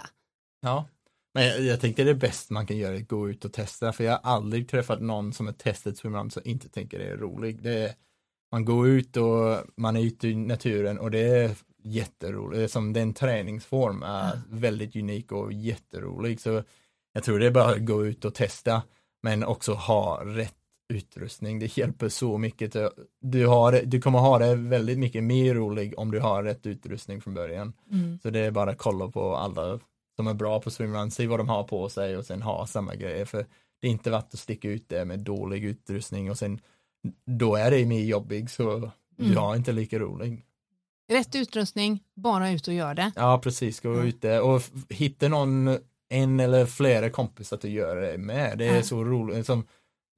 Ja, 0.62 0.86
men 1.34 1.46
jag, 1.46 1.62
jag 1.62 1.82
tänkte 1.82 2.04
det 2.04 2.16
bästa 2.16 2.54
man 2.54 2.68
kan 2.68 2.78
göra 2.78 2.96
är 2.96 3.02
att 3.02 3.08
gå 3.08 3.30
ut 3.30 3.46
och 3.46 3.54
testa, 3.54 3.94
för 3.94 4.04
jag 4.04 4.12
har 4.12 4.32
aldrig 4.32 4.70
träffat 4.70 5.02
någon 5.02 5.34
som 5.34 5.46
har 5.46 5.54
testat 5.54 5.98
swimrun 5.98 6.32
som 6.32 6.42
inte 6.46 6.70
tänker 6.70 7.00
det 7.00 7.06
är 7.06 7.18
roligt. 7.18 7.64
Det 7.64 7.80
är, 7.80 7.94
man 8.52 8.66
går 8.66 8.88
ut 8.88 9.18
och 9.18 9.64
man 9.78 9.98
är 9.98 10.02
ute 10.02 10.28
i 10.28 10.36
naturen 10.36 11.00
och 11.00 11.12
det 11.12 11.20
är 11.20 11.56
jätteroligt. 11.91 12.58
Det 12.60 12.63
är 12.63 12.67
som 12.67 12.93
den 12.93 13.13
träningsform 13.13 14.04
är 14.04 14.41
väldigt 14.50 14.95
unik 14.95 15.32
och 15.32 15.54
jätterolig. 15.54 16.41
Så 16.41 16.63
jag 17.13 17.23
tror 17.23 17.39
det 17.39 17.45
är 17.45 17.52
bara 17.52 17.69
att 17.69 17.86
gå 17.86 18.06
ut 18.06 18.26
och 18.26 18.34
testa, 18.36 18.82
men 19.23 19.43
också 19.43 19.73
ha 19.73 20.21
rätt 20.26 20.54
utrustning. 20.93 21.60
Det 21.60 21.78
hjälper 21.78 22.10
så 22.10 22.38
mycket. 22.38 22.76
Du, 23.21 23.47
har, 23.47 23.82
du 23.86 24.02
kommer 24.02 24.19
ha 24.19 24.39
det 24.39 24.56
väldigt 24.56 25.00
mycket 25.00 25.23
mer 25.23 25.56
roligt 25.56 25.95
om 25.95 26.12
du 26.12 26.19
har 26.19 26.43
rätt 26.43 26.65
utrustning 26.65 27.21
från 27.21 27.34
början. 27.34 27.73
Så 28.23 28.30
det 28.30 28.39
är 28.39 28.52
bara 28.52 28.71
att 28.71 28.78
kolla 28.78 29.08
på 29.08 29.36
alla 29.36 29.80
som 30.15 30.28
är 30.28 30.34
bra 30.34 30.62
på 30.62 30.71
swimrun, 30.71 31.12
se 31.12 31.28
vad 31.28 31.39
de 31.39 31.50
har 31.50 31.63
på 31.63 31.89
sig 31.89 32.17
och 32.17 32.26
sen 32.26 32.41
ha 32.41 32.67
samma 32.67 32.95
grejer. 32.95 33.26
För 33.26 33.45
det 33.82 33.88
är 33.88 33.91
inte 33.91 34.12
värt 34.12 34.34
att 34.34 34.39
sticka 34.39 34.69
ut 34.69 34.89
det 34.89 35.06
med 35.06 35.19
dålig 35.19 35.63
utrustning 35.63 36.32
och 36.32 36.38
sen 36.38 36.60
då 37.26 37.56
är 37.56 37.71
det 37.71 37.86
mer 37.86 38.04
jobbigt 38.04 38.52
så 38.52 38.91
Mm. 39.19 39.34
jag 39.34 39.52
är 39.54 39.58
inte 39.58 39.71
lika 39.71 40.00
rolig. 40.00 40.43
Rätt 41.10 41.36
utrustning, 41.36 42.04
bara 42.15 42.52
ut 42.52 42.67
och 42.67 42.74
gör 42.74 42.93
det. 42.93 43.12
Ja 43.15 43.39
precis, 43.43 43.80
gå 43.80 43.96
Ja. 43.96 44.04
ute 44.04 44.39
och 44.39 44.62
hitta 44.89 45.28
någon, 45.28 45.78
en 46.10 46.39
eller 46.39 46.65
flera 46.65 47.10
kompisar 47.10 47.58
att 47.58 47.63
göra 47.63 48.12
det 48.12 48.17
med. 48.17 48.58
Det 48.58 48.67
är 48.67 48.76
Ja. 48.76 48.84
så 48.84 49.04
roligt. 49.04 49.46
Som, 49.46 49.65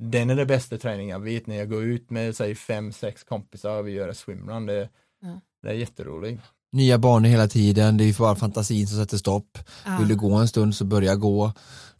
den 0.01 0.29
är 0.29 0.35
det 0.35 0.45
bästa 0.45 0.77
träningen 0.77 1.09
jag 1.09 1.19
vet 1.19 1.47
när 1.47 1.55
jag 1.55 1.69
går 1.69 1.83
ut 1.83 2.09
med 2.09 2.35
säg 2.35 2.55
fem, 2.55 2.91
sex 2.91 3.23
kompisar 3.23 3.77
och 3.79 3.87
vi 3.87 3.91
gör 3.91 4.07
en 4.07 4.15
swimrun. 4.15 4.65
Det, 4.65 4.89
Ja. 5.21 5.41
det 5.63 5.69
är 5.69 5.73
jätteroligt. 5.73 6.43
Nya 6.71 6.97
banor 6.97 7.29
hela 7.29 7.47
tiden, 7.47 7.97
det 7.97 8.03
är 8.03 8.05
ju 8.05 8.13
bara 8.13 8.35
fantasin 8.35 8.87
som 8.87 8.97
sätter 8.97 9.17
stopp. 9.17 9.57
Ja. 9.85 9.97
Vill 9.99 10.07
du 10.07 10.15
gå 10.15 10.33
en 10.33 10.47
stund 10.47 10.75
så 10.75 10.85
börja 10.85 11.15
gå. 11.15 11.53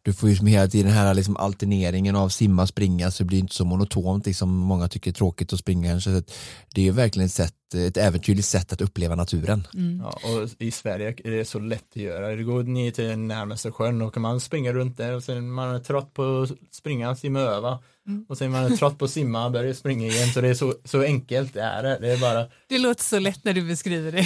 Du 0.09 0.13
får 0.13 0.29
ju 0.29 0.35
som 0.35 0.47
hela 0.47 0.67
tiden 0.67 0.87
den 0.87 0.95
här 0.95 1.13
liksom 1.13 1.37
alterneringen 1.37 2.15
av 2.15 2.29
simma 2.29 2.61
och 2.61 2.69
springa 2.69 3.11
så 3.11 3.23
det 3.23 3.27
blir 3.27 3.39
inte 3.39 3.55
så 3.55 3.65
monotont 3.65 4.25
liksom 4.25 4.49
många 4.49 4.87
tycker 4.87 5.11
är 5.11 5.13
tråkigt 5.13 5.53
att 5.53 5.59
springa 5.59 5.89
kanske. 5.89 6.11
Så 6.11 6.17
att 6.17 6.33
Det 6.73 6.81
är 6.81 6.85
ju 6.85 6.91
verkligen 6.91 7.25
ett, 7.25 7.31
sätt, 7.31 7.73
ett 7.75 7.97
äventyrligt 7.97 8.47
sätt 8.47 8.73
att 8.73 8.81
uppleva 8.81 9.15
naturen. 9.15 9.67
Mm. 9.73 9.99
Ja, 9.99 10.19
och 10.23 10.49
i 10.59 10.71
Sverige 10.71 11.15
är 11.23 11.31
det 11.31 11.45
så 11.45 11.59
lätt 11.59 11.85
att 11.89 12.01
göra. 12.01 12.35
Det 12.35 12.43
går 12.43 12.63
ner 12.63 12.91
till 12.91 13.19
närmaste 13.19 13.71
sjön 13.71 14.01
och 14.01 14.13
kan 14.13 14.21
man 14.21 14.39
springa 14.39 14.73
runt 14.73 14.97
där 14.97 15.15
och 15.15 15.23
sen 15.23 15.51
man 15.51 15.75
är 15.75 15.79
trött 15.79 16.13
på 16.13 16.41
att 16.41 16.75
springa, 16.75 17.15
simma 17.15 17.39
över. 17.39 17.77
Mm. 18.09 18.25
Och 18.29 18.37
sen 18.37 18.51
man 18.51 18.71
är 18.71 18.77
trött 18.77 18.97
på 18.97 19.05
att 19.05 19.11
simma, 19.11 19.49
börjar 19.49 19.73
springa 19.73 20.07
igen. 20.07 20.29
Så 20.33 20.41
det 20.41 20.47
är 20.47 20.53
så, 20.53 20.73
så 20.85 21.01
enkelt 21.01 21.53
det 21.53 21.61
är 21.61 21.83
det. 21.83 21.97
Det 22.01 22.11
är 22.11 22.17
bara, 22.17 22.45
Det 22.67 22.77
låter 22.79 23.03
så 23.03 23.19
lätt 23.19 23.43
när 23.43 23.53
du 23.53 23.61
beskriver 23.67 24.11
det. 24.11 24.23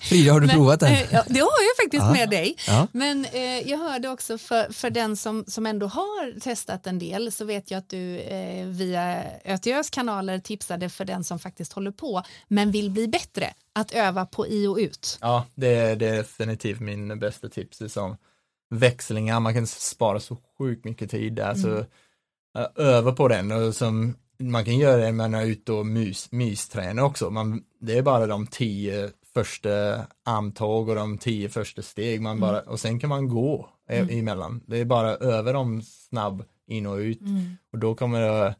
Frida, 0.00 0.32
har 0.32 0.40
du 0.40 0.46
Men, 0.46 0.56
provat 0.56 0.80
den? 0.80 0.92
eh, 0.92 1.00
Ja, 1.12 1.24
det 1.26 1.40
har 1.40 1.50
jag 1.68 1.76
faktiskt 1.84 2.02
Ja. 2.04 2.12
med 2.12 2.30
dig. 2.30 2.56
Ja. 2.66 2.86
Men 2.92 3.24
eh, 3.24 3.68
jag 3.70 3.78
hörde 3.78 4.08
också 4.08 4.38
för, 4.38 4.72
för 4.72 4.90
den 4.90 5.16
som, 5.16 5.44
som 5.46 5.66
ändå 5.66 5.86
har 5.86 6.40
testat 6.40 6.86
en 6.86 6.98
del 6.98 7.32
så 7.32 7.44
vet 7.44 7.70
jag 7.70 7.78
att 7.78 7.88
du 7.88 8.18
eh, 8.18 8.66
via 8.66 9.24
ÖTÖs 9.44 9.90
kanaler 9.90 10.38
tipsade 10.38 10.88
för 10.88 11.04
den 11.04 11.24
som 11.24 11.38
faktiskt 11.38 11.72
håller 11.72 11.90
på 11.90 12.22
men 12.48 12.70
vill 12.70 12.90
bli 12.90 13.08
bättre 13.08 13.52
att 13.74 13.92
öva 13.92 14.26
på 14.26 14.46
i 14.48 14.66
och 14.66 14.76
ut. 14.76 15.18
ja, 15.20 15.46
det 15.54 15.68
är, 15.68 15.96
det 15.96 16.08
är 16.08 16.16
definitivt 16.16 16.80
min 16.80 17.18
bästa 17.18 17.48
tips. 17.48 17.78
Det 17.78 17.88
som 17.88 18.16
växlingar, 18.70 19.40
man 19.40 19.54
kan 19.54 19.66
spara 19.66 20.20
så 20.20 20.36
sjukt 20.58 20.84
mycket 20.84 21.10
tid 21.10 21.32
där. 21.32 21.54
Så 21.54 21.68
Mm. 21.68 21.78
äh, 21.80 21.84
öva 22.76 23.12
på 23.12 23.28
den 23.28 23.52
och 23.52 23.74
som 23.74 24.14
man 24.38 24.64
kan 24.64 24.78
göra 24.78 24.96
det 24.96 25.04
när 25.04 25.12
man 25.12 25.34
är 25.34 25.46
ute 25.46 25.72
och 25.72 25.86
mys, 25.86 26.32
mystränar 26.32 27.02
också. 27.02 27.30
Man, 27.30 27.62
det 27.80 27.98
är 27.98 28.02
bara 28.02 28.26
de 28.26 28.46
tio 28.46 29.10
första 29.34 29.70
armtåg 30.24 30.88
och 30.88 30.94
de 30.94 31.18
tio 31.18 31.48
första 31.48 31.82
steg 31.82 32.20
man 32.22 32.40
bara, 32.40 32.60
och 32.60 32.80
sen 32.80 33.00
kan 33.00 33.08
man 33.10 33.28
gå 33.28 33.68
e- 33.90 33.96
Mm. 33.98 34.18
emellan. 34.18 34.60
Det 34.66 34.78
är 34.78 34.84
bara 34.84 35.16
över 35.16 35.52
dem 35.52 35.82
snabb 35.82 36.44
in 36.66 36.86
och 36.86 36.96
ut. 36.96 37.20
Mm. 37.20 37.56
Och 37.72 37.78
då 37.78 37.94
kommer 37.94 38.20
det, 38.20 38.54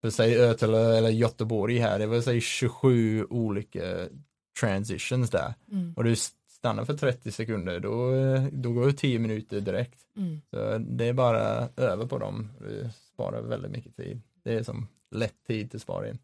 för 0.00 0.10
säg 0.10 0.38
Ötele 0.40 0.98
eller 0.98 1.08
Göteborg 1.10 1.78
här, 1.78 1.98
det 1.98 2.06
vill 2.06 2.22
säga 2.22 2.40
27 2.40 3.24
olika 3.30 4.08
transitions 4.60 5.30
där. 5.30 5.54
Mm. 5.72 5.94
Och 5.96 6.04
du 6.04 6.16
stannar 6.50 6.84
för 6.84 6.94
30 6.94 7.32
sekunder, 7.32 7.80
då, 7.80 8.10
då 8.52 8.72
går 8.72 8.86
det 8.86 8.92
10 8.92 9.18
minuter 9.18 9.60
direkt. 9.60 9.98
Mm. 10.16 10.40
Så 10.50 10.78
det 10.78 11.04
är 11.06 11.12
bara 11.12 11.68
över 11.76 12.06
på 12.06 12.18
dem, 12.18 12.50
sparar 13.14 13.42
väldigt 13.42 13.70
mycket 13.70 13.96
tid. 13.96 14.20
Det 14.44 14.54
är 14.54 14.62
som 14.62 14.88
lätt 15.14 15.44
tid 15.46 15.70
till 15.70 15.80
sparing. 15.80 16.18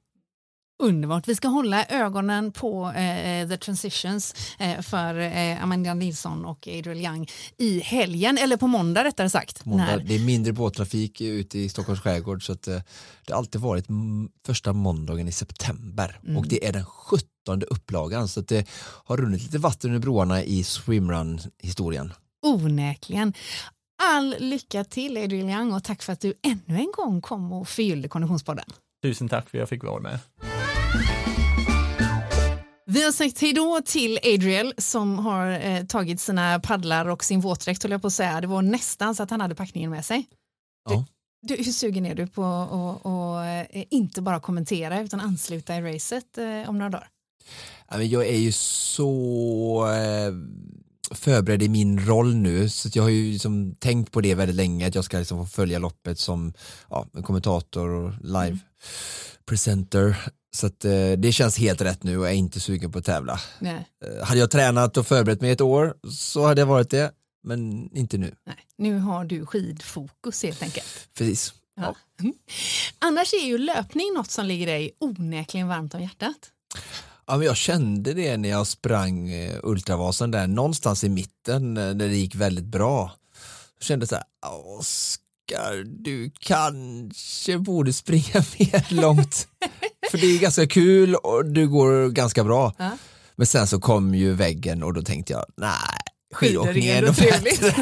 Underbart. 0.83 1.29
Vi 1.29 1.35
ska 1.35 1.49
hålla 1.49 1.85
ögonen 1.87 2.53
på 2.53 2.91
eh, 2.91 3.49
The 3.49 3.57
Transitions 3.57 4.35
eh, 4.59 4.81
för 4.81 5.15
eh, 5.19 5.63
Amanda 5.63 5.95
Nilsson 5.95 6.45
och 6.45 6.69
Adriel 6.69 6.99
Young 7.05 7.29
i 7.59 7.81
helgen, 7.81 8.39
eller 8.39 8.57
på 8.57 8.67
måndag 8.67 9.05
rättare 9.05 9.31
sagt. 9.31 9.65
Måndag. 9.65 9.85
När- 9.87 9.99
Det 10.05 10.15
är 10.15 10.25
mindre 10.25 10.53
båttrafik 10.53 11.21
ute 11.21 11.59
i 11.59 11.69
Stockholms 11.69 12.01
skärgård 12.01 12.47
så 12.47 12.53
att 12.53 12.69
eh, 12.69 12.81
det 13.27 13.33
har 13.33 13.39
alltid 13.39 13.61
varit 13.61 13.87
första 14.47 14.73
måndagen 14.73 15.29
i 15.29 15.33
september 15.33 16.21
Mm. 16.25 16.37
och 16.37 16.49
det 16.49 16.67
är 16.67 16.73
den 16.73 16.85
17 16.85 17.63
upplagan 17.71 18.29
så 18.29 18.41
att 18.41 18.49
det 18.49 18.69
har 19.05 19.17
runnit 19.17 19.43
lite 19.43 19.59
vatten 19.59 19.91
under 19.91 20.01
broarna 20.01 20.43
i 20.45 20.65
swimrun-historien. 20.65 22.13
Onekligen. 22.43 23.33
All 24.03 24.37
lycka 24.39 24.85
till 24.85 25.17
Adriel 25.17 25.49
Young 25.51 25.73
och 25.73 25.85
tack 25.85 26.03
för 26.03 26.13
att 26.13 26.21
du 26.21 26.35
ännu 26.43 26.79
en 26.79 26.93
gång 26.93 27.21
kom 27.21 27.53
och 27.53 27.69
förgyllde 27.69 28.09
Konditionspodden. 28.09 28.65
Tusen 29.03 29.29
tack 29.29 29.51
för 29.51 29.59
att 29.59 29.61
jag 29.61 29.69
fick 29.69 29.85
vara 29.85 30.01
med. 30.01 30.19
Vi 32.87 33.05
har 33.05 33.13
sagt 33.13 33.41
hej 33.41 33.53
då 33.53 33.81
till 33.85 34.19
Adriel 34.25 34.75
som 34.79 35.19
har 35.19 35.51
eh, 35.51 35.85
tagit 35.85 36.21
sina 36.21 36.61
paddlar 36.61 37.09
och 37.09 37.25
sin 37.25 37.41
våtdräkt 37.41 37.83
höll 37.83 37.93
jag 37.93 38.01
på 38.01 38.07
att 38.07 38.13
säga. 38.13 38.41
Det 38.41 38.47
var 38.47 38.63
nästan 38.63 39.15
så 39.15 39.23
att 39.23 39.31
han 39.31 39.41
hade 39.41 39.55
packningen 39.55 39.91
med 39.91 40.05
sig. 40.05 40.27
Du, 40.89 40.95
Ja. 40.95 41.05
du, 41.43 41.55
hur 41.57 41.73
sugen 41.73 42.07
är 42.07 42.15
du 42.15 42.27
på 42.27 42.45
att 42.45 43.05
och, 43.07 43.45
eh, 43.45 43.85
inte 43.91 44.23
bara 44.23 44.41
kommentera 44.41 45.01
utan 45.01 45.21
ansluta 45.21 45.77
i 45.77 45.81
racet 45.95 46.39
eh, 46.39 46.69
om 46.71 46.79
några 46.79 46.91
dagar? 46.91 47.09
Jag 47.91 48.27
är 48.27 48.37
ju 48.39 48.53
så 48.53 49.87
eh, 49.87 50.33
förberedd 51.11 51.63
i 51.63 51.69
min 51.69 52.07
roll 52.07 52.35
nu 52.35 52.69
så 52.69 52.89
jag 52.93 53.03
har 53.03 53.11
ju 53.11 53.33
liksom 53.33 53.75
tänkt 53.75 54.13
på 54.13 54.21
det 54.21 54.35
väldigt 54.35 54.57
länge 54.57 54.87
att 54.89 54.95
jag 54.95 55.05
ska 55.05 55.19
liksom 55.19 55.47
få 55.47 55.53
följa 55.53 55.79
loppet 55.79 56.19
som 56.19 56.53
ja, 56.91 57.07
en 57.15 57.23
kommentator 57.23 57.89
och 57.89 58.13
live 58.23 58.59
presenter. 59.49 60.17
Så 60.57 60.67
att, 60.67 60.85
eh, 60.85 61.13
det 61.19 61.33
känns 61.33 61.59
helt 61.59 61.81
rätt 61.81 62.03
nu 62.03 62.19
och 62.19 62.25
jag 62.25 62.33
är 62.33 62.37
inte 62.37 62.61
sugen 62.61 62.93
på 62.93 62.99
att 62.99 63.05
tävla. 63.05 63.41
Nej, 63.59 63.89
Eh, 64.05 64.25
hade 64.27 64.41
jag 64.41 64.51
tränat 64.51 64.97
och 64.97 65.07
förberett 65.07 65.41
mig 65.41 65.51
ett 65.51 65.61
år 65.61 65.95
så 66.11 66.47
hade 66.47 66.61
jag 66.61 66.67
varit 66.67 66.91
det, 66.91 67.13
men 67.45 67.91
inte 67.97 68.19
nu. 68.19 68.35
nej. 68.47 68.57
Nu 68.79 68.99
har 68.99 69.25
du 69.25 69.47
skidfokus 69.47 70.43
helt 70.43 70.63
enkelt. 70.63 71.09
Precis. 71.19 71.55
Ja. 71.77 71.95
Mm. 72.21 72.33
Annars 72.99 73.33
är 73.35 73.47
ju 73.47 73.59
löpning 73.59 74.15
något 74.15 74.31
som 74.31 74.47
ligger 74.47 74.67
dig 74.67 74.91
onekligen 74.99 75.69
varmt 75.69 75.95
om 75.95 76.01
hjärtat. 76.03 76.37
Ja, 77.31 77.37
men 77.37 77.47
jag 77.47 77.57
kände 77.57 78.15
det 78.15 78.37
när 78.37 78.49
jag 78.49 78.67
sprang 78.67 79.29
eh, 79.31 79.59
Ultravasan 79.63 80.31
där 80.31 80.47
någonstans 80.47 81.05
i 81.05 81.09
mitten 81.09 81.77
eh, 81.77 81.85
när 81.85 82.09
det 82.09 82.17
gick 82.17 82.35
väldigt 82.35 82.65
bra. 82.65 83.13
Jag 83.79 83.85
kände 83.85 84.07
så 84.07 84.15
här, 84.15 84.25
Oskar, 84.79 85.85
du 85.85 86.31
kanske 86.39 87.59
borde 87.59 87.93
springa 87.93 88.35
mer 88.59 88.95
långt. 88.95 89.49
För 90.11 90.19
det 90.19 90.27
är 90.27 90.39
ganska 90.39 90.67
kul 90.67 91.15
och 91.15 91.45
du 91.45 91.69
går 91.69 92.09
ganska 92.09 92.45
bra. 92.45 92.75
Ja. 92.79 92.91
Men 93.37 93.47
sen 93.47 93.67
så 93.67 93.81
kom 93.81 94.15
ju 94.15 94.35
väggen 94.35 94.83
och 94.83 94.95
då 94.95 95.03
tänkte 95.03 95.33
jag, 95.33 95.45
nej, 95.57 95.99
skidåkning 96.35 96.85
är 96.85 96.99
ändå 96.99 97.13
bättre. 97.13 97.51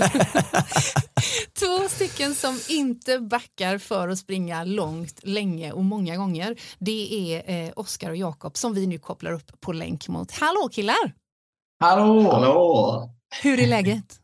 Två 1.58 1.88
stycken 1.88 2.34
som 2.34 2.60
inte 2.68 3.18
backar 3.18 3.78
för 3.78 4.08
att 4.08 4.18
springa 4.18 4.64
långt, 4.64 5.20
länge 5.22 5.72
och 5.72 5.84
många 5.84 6.16
gånger. 6.16 6.56
Det 6.78 7.32
är 7.34 7.64
eh, 7.66 7.72
Oskar 7.76 8.10
och 8.10 8.16
Jakob 8.16 8.56
som 8.56 8.74
vi 8.74 8.86
nu 8.86 8.98
kopplar 8.98 9.32
upp 9.32 9.60
på 9.60 9.72
länk 9.72 10.08
mot. 10.08 10.32
Hallå 10.32 10.68
killar! 10.72 11.14
Hallå! 11.80 12.30
Hallå! 12.32 13.10
Hur 13.42 13.60
är 13.60 13.66
läget? 13.66 14.20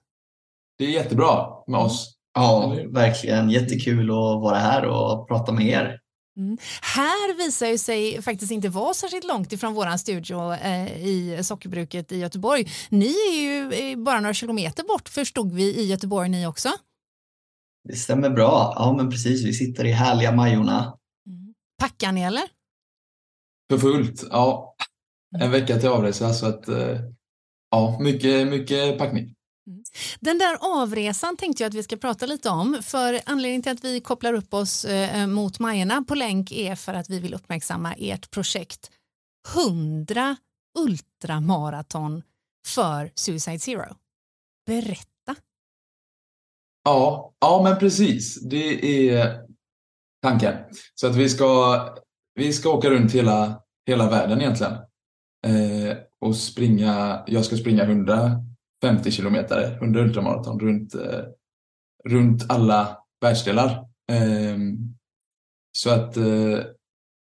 det 0.83 0.87
är 0.87 0.91
jättebra 0.91 1.47
med 1.67 1.81
oss. 1.81 2.15
Ja, 2.35 2.77
verkligen. 2.89 3.51
Jättekul 3.51 4.11
att 4.11 4.41
vara 4.43 4.59
här 4.59 4.85
och 4.85 5.29
prata 5.29 5.53
med 5.53 5.67
er. 5.67 5.99
Mm. 6.37 6.59
Här 6.83 7.37
visar 7.37 7.67
ju 7.67 7.79
sig 7.79 8.23
faktiskt 8.23 8.53
inte 8.53 8.69
vara 8.69 8.95
särskilt 8.95 9.25
långt 9.25 9.53
ifrån 9.53 9.75
våran 9.75 9.99
studio 9.99 10.55
eh, 10.55 11.05
i 11.07 11.41
sockerbruket 11.43 12.13
i 12.13 12.19
Göteborg. 12.19 12.69
Ni 12.89 13.07
är 13.07 13.41
ju 13.43 13.73
eh, 13.73 13.99
bara 13.99 14.21
några 14.21 14.35
kilometer 14.35 14.85
bort 14.85 15.09
förstod 15.09 15.53
vi 15.53 15.75
i 15.81 15.87
Göteborg 15.87 16.29
ni 16.29 16.47
också. 16.47 16.69
Det 17.89 17.97
stämmer 17.97 18.31
bra. 18.31 18.75
Ja, 18.77 18.95
men 18.97 19.11
precis. 19.11 19.45
Vi 19.45 19.53
sitter 19.53 19.85
i 19.85 19.93
härliga 19.93 20.33
Majorna. 20.33 20.99
Packar 21.79 22.13
ni 22.13 22.23
eller? 22.23 22.43
För 23.71 23.79
fullt, 23.79 24.25
ja. 24.31 24.75
En 25.41 25.51
vecka 25.51 25.79
till 25.79 25.89
avresa 25.89 26.33
så 26.33 26.47
att 26.47 26.69
eh, 26.69 26.99
ja, 27.71 27.99
mycket, 28.01 28.49
mycket 28.49 28.99
packning. 28.99 29.35
Den 30.21 30.39
där 30.39 30.57
avresan 30.61 31.37
tänkte 31.37 31.63
jag 31.63 31.69
att 31.69 31.75
vi 31.75 31.83
ska 31.83 31.97
prata 31.97 32.27
lite 32.27 32.49
om 32.49 32.79
för 32.83 33.21
anledningen 33.27 33.63
till 33.63 33.73
att 33.73 33.85
vi 33.85 34.01
kopplar 34.01 34.33
upp 34.33 34.55
oss 34.55 34.85
eh, 34.85 35.27
mot 35.27 35.59
Majorna 35.59 36.05
på 36.09 36.15
länk 36.15 36.53
är 36.53 36.77
för 36.77 36.95
att 36.95 37.11
vi 37.11 37.19
vill 37.19 37.35
uppmärksamma 37.35 37.95
ert 37.99 38.31
projekt 38.31 38.91
100 39.55 40.37
ultramaraton 40.79 42.23
för 42.67 43.11
Suicide 43.15 43.59
Zero. 43.59 43.97
Berätta. 44.67 45.37
Ja, 46.85 47.33
ja 47.41 47.61
men 47.65 47.79
precis. 47.79 48.41
Det 48.41 49.09
är 49.11 49.41
tanken. 50.23 50.55
Så 50.95 51.07
att 51.07 51.17
vi 51.17 51.29
ska, 51.29 51.81
vi 52.35 52.53
ska 52.53 52.71
åka 52.71 52.91
runt 52.91 53.13
hela, 53.13 53.63
hela 53.87 54.11
världen 54.11 54.41
egentligen. 54.41 54.73
Eh, 55.47 55.97
och 56.21 56.37
springa, 56.37 57.25
jag 57.27 57.45
ska 57.45 57.57
springa 57.57 57.85
100. 57.85 58.45
50 58.83 59.11
kilometer, 59.11 59.79
100 59.81 60.01
ultramaraton 60.01 60.61
runt, 60.61 60.95
eh, 60.95 61.25
runt 62.05 62.51
alla 62.51 62.99
världsdelar. 63.21 63.71
Eh, 64.13 64.59
så 65.73 65.91
att, 65.91 66.17
eh, 66.17 66.59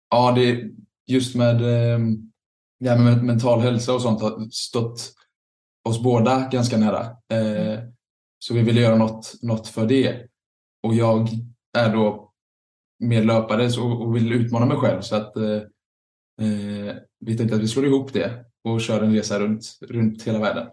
ja 0.09 0.31
det 0.35 0.71
just 1.07 1.35
med, 1.35 1.55
eh, 1.55 1.99
det 2.79 2.89
här 2.89 3.03
med 3.03 3.23
mental 3.23 3.59
hälsa 3.59 3.93
och 3.93 4.01
sånt 4.01 4.21
har 4.21 4.47
stått 4.51 5.13
oss 5.89 6.03
båda 6.03 6.49
ganska 6.51 6.77
nära. 6.77 7.01
Eh, 7.33 7.79
så 8.39 8.53
vi 8.53 8.61
ville 8.61 8.81
göra 8.81 8.95
något, 8.95 9.33
något 9.41 9.67
för 9.67 9.87
det. 9.87 10.27
Och 10.83 10.95
jag 10.95 11.29
är 11.77 11.93
då 11.93 12.33
mer 12.99 13.23
löpare 13.23 13.69
så, 13.69 13.91
och 13.91 14.15
vill 14.15 14.31
utmana 14.31 14.65
mig 14.65 14.77
själv 14.77 15.01
så 15.01 15.15
att 15.15 15.37
eh, 15.37 15.61
eh 16.41 16.95
vi 17.19 17.37
tänkte 17.37 17.55
att 17.55 17.61
vi 17.61 17.67
slår 17.67 17.85
ihop 17.85 18.13
det 18.13 18.45
och 18.63 18.81
kör 18.81 19.03
en 19.03 19.13
resa 19.13 19.39
runt, 19.39 19.77
runt 19.81 20.23
hela 20.23 20.39
världen. 20.39 20.67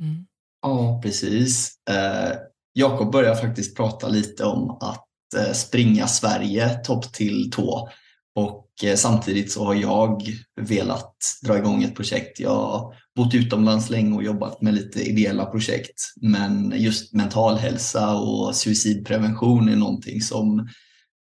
Mm. 0.00 0.26
Ja, 0.62 1.00
precis. 1.02 1.72
Eh, 1.90 2.32
Jakob 2.72 3.12
börjar 3.12 3.34
faktiskt 3.34 3.76
prata 3.76 4.08
lite 4.08 4.44
om 4.44 4.70
att 4.70 5.08
eh, 5.36 5.52
springa 5.52 6.06
Sverige 6.06 6.68
topp 6.68 7.12
till 7.12 7.50
tå. 7.50 7.88
Och 8.34 8.68
eh, 8.84 8.96
samtidigt 8.96 9.52
så 9.52 9.64
har 9.64 9.74
jag 9.74 10.22
velat 10.60 11.14
dra 11.42 11.58
igång 11.58 11.82
ett 11.82 11.94
projekt. 11.96 12.40
Jag 12.40 12.50
har 12.50 12.94
bott 13.16 13.34
utomlands 13.34 13.90
länge 13.90 14.16
och 14.16 14.22
jobbat 14.22 14.62
med 14.62 14.74
lite 14.74 15.02
ideella 15.02 15.46
projekt. 15.46 16.00
Men 16.20 16.74
just 16.76 17.14
mental 17.14 17.56
hälsa 17.56 18.14
och 18.14 18.56
suicidprevention 18.56 19.68
är 19.68 19.76
någonting 19.76 20.20
som 20.20 20.68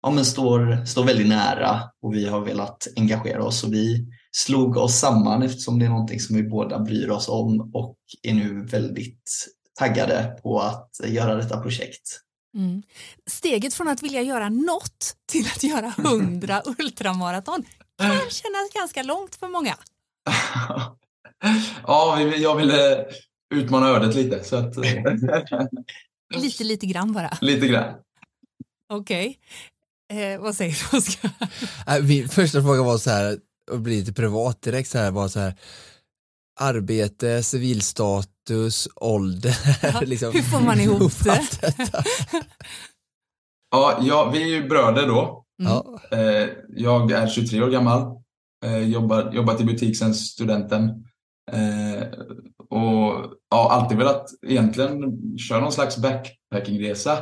ja, 0.03 0.11
men 0.11 0.25
står, 0.25 0.85
står 0.85 1.05
väldigt 1.05 1.29
nära 1.29 1.81
och 2.03 2.15
vi 2.15 2.27
har 2.27 2.41
velat 2.41 2.87
engagera 2.97 3.45
oss. 3.45 3.65
Och 3.65 3.73
vi 3.73 4.07
slog 4.37 4.77
oss 4.77 4.99
samman 4.99 5.42
eftersom 5.42 5.79
det 5.79 5.85
är 5.85 5.88
någonting 5.88 6.20
som 6.20 6.37
vi 6.37 6.42
båda 6.42 6.79
bryr 6.79 7.11
oss 7.11 7.29
om 7.29 7.70
och 7.75 7.96
är 8.22 8.35
nu 8.35 8.64
väldigt 8.64 9.46
taggade 9.79 10.38
på 10.42 10.61
att 10.61 10.90
göra 11.05 11.35
detta 11.35 11.61
projekt. 11.61 12.20
Mm. 12.57 12.83
Steget 13.31 13.75
från 13.75 13.88
att 13.88 14.03
vilja 14.03 14.22
göra 14.22 14.49
något 14.49 15.14
till 15.33 15.46
att 15.57 15.62
göra 15.62 15.94
100 15.99 16.62
ultramaraton 16.79 17.62
kan 17.99 18.11
kännas 18.11 18.72
ganska 18.75 19.03
långt 19.03 19.35
för 19.35 19.49
många. 19.49 19.77
ja, 21.87 22.20
jag 22.20 22.57
ville 22.57 23.07
utmana 23.55 23.88
ödet 23.88 24.14
lite. 24.14 24.44
Så 24.44 24.57
att, 24.57 24.75
Lite, 26.35 26.64
lite 26.64 26.87
grann 26.87 27.12
bara. 27.12 27.38
lite 27.40 27.66
grann. 27.66 27.94
Okej. 28.92 29.38
Eh, 30.12 30.40
vad 30.40 30.55
säger 30.55 30.77
du 30.90 30.96
Oskar? 30.99 31.31
Äh, 31.87 32.03
Min 32.05 32.29
första 32.29 32.62
fråga 32.62 32.83
var 32.83 32.99
så 32.99 33.11
här, 33.11 33.38
och 33.71 33.81
blir 33.81 33.97
lite 33.97 34.13
privat 34.13 34.63
direkt 34.63 34.89
så 34.89 34.99
här, 34.99 35.11
var 35.11 35.29
så 35.29 35.41
här 35.41 35.55
arbete, 36.61 37.43
civilstatus, 37.43 38.89
ålder. 38.97 40.05
liksom. 40.07 40.33
Hur 40.33 40.43
får 40.43 40.61
man 40.61 40.81
ihop 40.81 41.13
det? 41.25 41.41
Ja, 43.71 43.99
ja, 44.03 44.31
vi 44.33 44.43
är 44.43 44.47
ju 44.47 44.69
bröder 44.69 45.07
då. 45.07 45.45
Mm. 45.61 45.73
Ja. 45.73 45.99
Eh, 46.11 46.49
Jag 46.69 47.11
är 47.11 47.27
23 47.27 47.63
år 47.63 47.71
gammal, 47.71 48.17
eh, 48.65 48.79
jobbar, 48.79 49.33
jobbat 49.33 49.61
i 49.61 49.65
butik 49.65 49.99
sedan 49.99 50.15
studenten 50.15 51.05
eh, 51.53 52.03
och 52.71 53.33
ja, 53.51 53.71
alltid 53.71 53.99
velat 53.99 54.31
egentligen 54.47 55.01
köra 55.39 55.61
någon 55.61 55.73
slags 55.73 55.97
backpackingresa 55.99 57.19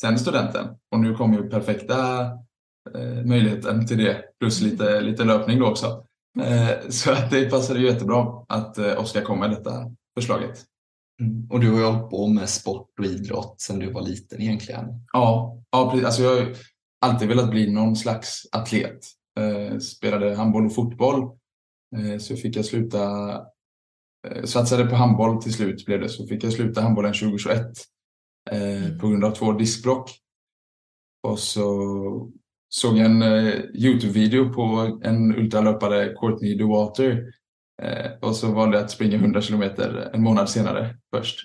sen 0.00 0.18
studenten. 0.18 0.66
Och 0.94 1.00
nu 1.00 1.14
kom 1.14 1.32
ju 1.34 1.50
perfekta 1.50 2.30
eh, 2.94 3.24
möjligheten 3.24 3.86
till 3.86 3.98
det, 3.98 4.24
plus 4.40 4.60
lite, 4.60 5.00
lite 5.00 5.24
löpning 5.24 5.58
då 5.58 5.66
också. 5.66 6.06
Eh, 6.40 6.70
Så 6.88 7.12
att 7.12 7.30
det 7.30 7.50
passade 7.50 7.80
ju 7.80 7.86
jättebra 7.86 8.44
att 8.48 8.78
eh, 8.78 9.00
Oskar 9.00 9.22
kom 9.22 9.38
med 9.38 9.50
detta 9.50 9.90
förslaget. 10.18 10.64
Mm. 11.20 11.46
Och 11.50 11.60
du 11.60 11.70
har 11.70 11.78
ju 11.78 11.84
hållit 11.84 12.10
på 12.10 12.28
med 12.28 12.48
sport 12.48 12.98
och 12.98 13.04
idrott 13.04 13.60
sedan 13.60 13.78
du 13.78 13.92
var 13.92 14.02
liten 14.02 14.40
egentligen. 14.40 14.84
Ja, 15.12 15.58
ja 15.70 15.90
precis. 15.90 16.06
Alltså 16.06 16.22
jag 16.22 16.30
har 16.30 16.56
alltid 17.00 17.28
velat 17.28 17.50
bli 17.50 17.72
någon 17.72 17.96
slags 17.96 18.42
atlet. 18.52 18.98
Eh, 19.40 19.78
spelade 19.78 20.34
handboll 20.34 20.66
och 20.66 20.74
fotboll. 20.74 21.38
Så 22.20 22.36
fick 22.36 22.56
jag 22.56 22.64
sluta, 22.64 23.00
satsade 24.44 24.86
på 24.86 24.94
handboll 24.94 25.42
till 25.42 25.52
slut 25.52 25.86
blev 25.86 26.00
det, 26.00 26.08
så 26.08 26.26
fick 26.26 26.44
jag 26.44 26.52
sluta 26.52 26.80
handbollen 26.80 27.12
2021 27.12 27.60
eh, 28.50 28.98
på 29.00 29.08
grund 29.08 29.24
av 29.24 29.30
två 29.30 29.52
diskbråck. 29.52 30.10
Och 31.22 31.38
så 31.38 32.30
såg 32.74 32.98
en 32.98 33.22
eh, 33.22 33.54
Youtube-video 33.74 34.52
på 34.52 34.98
en 35.02 35.36
ultralöpare, 35.36 36.14
Courtney 36.14 36.54
DeWater. 36.54 37.32
Eh, 37.82 38.10
och 38.20 38.36
så 38.36 38.52
valde 38.52 38.76
jag 38.76 38.84
att 38.84 38.90
springa 38.90 39.16
100 39.16 39.40
kilometer 39.40 40.10
en 40.14 40.22
månad 40.22 40.48
senare 40.48 40.96
först. 41.16 41.44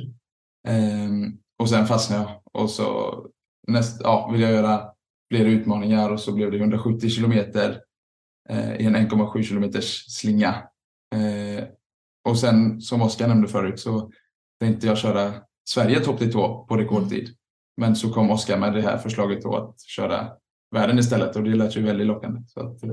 Ehm, 0.68 1.38
och 1.60 1.70
sen 1.70 1.86
fastnade 1.86 2.22
jag 2.22 2.42
och 2.64 2.70
så 2.70 3.16
näst, 3.68 4.02
ja, 4.04 4.30
vill 4.32 4.42
jag 4.42 4.52
göra 4.52 4.82
fler 5.34 5.46
utmaningar 5.46 6.10
och 6.10 6.20
så 6.20 6.34
blev 6.34 6.52
det 6.52 6.58
170 6.58 7.10
kilometer 7.10 7.82
eh, 8.50 8.76
i 8.76 8.86
en 8.86 8.96
1,7 8.96 9.44
kilometers 9.44 10.06
slinga. 10.08 10.50
Eh, 11.16 11.64
och 12.30 12.40
sen 12.40 12.82
som 12.82 13.02
Oskar 13.02 13.28
nämnde 13.28 13.48
förut 13.48 13.80
så 13.80 14.12
tänkte 14.60 14.88
jag 14.88 14.98
köra 14.98 15.34
Sverige 15.70 16.00
topp 16.00 16.20
till 16.20 16.32
tå 16.32 16.66
på 16.70 16.78
rekordtid. 16.78 17.30
Men 17.78 17.96
så 17.96 18.14
kom 18.14 18.32
Oskar 18.32 18.58
med 18.58 18.74
det 18.74 18.82
här 18.82 18.98
förslaget 18.98 19.42
då 19.42 19.56
att 19.56 19.82
köra 19.82 20.30
världen 20.72 21.00
istället 21.00 21.36
och 21.36 21.44
det 21.44 21.56
lät 21.56 21.76
ju 21.78 21.82
väldigt 21.84 22.08
lockande. 22.08 22.42
Så 22.48 22.60
att, 22.60 22.84
eh, 22.84 22.90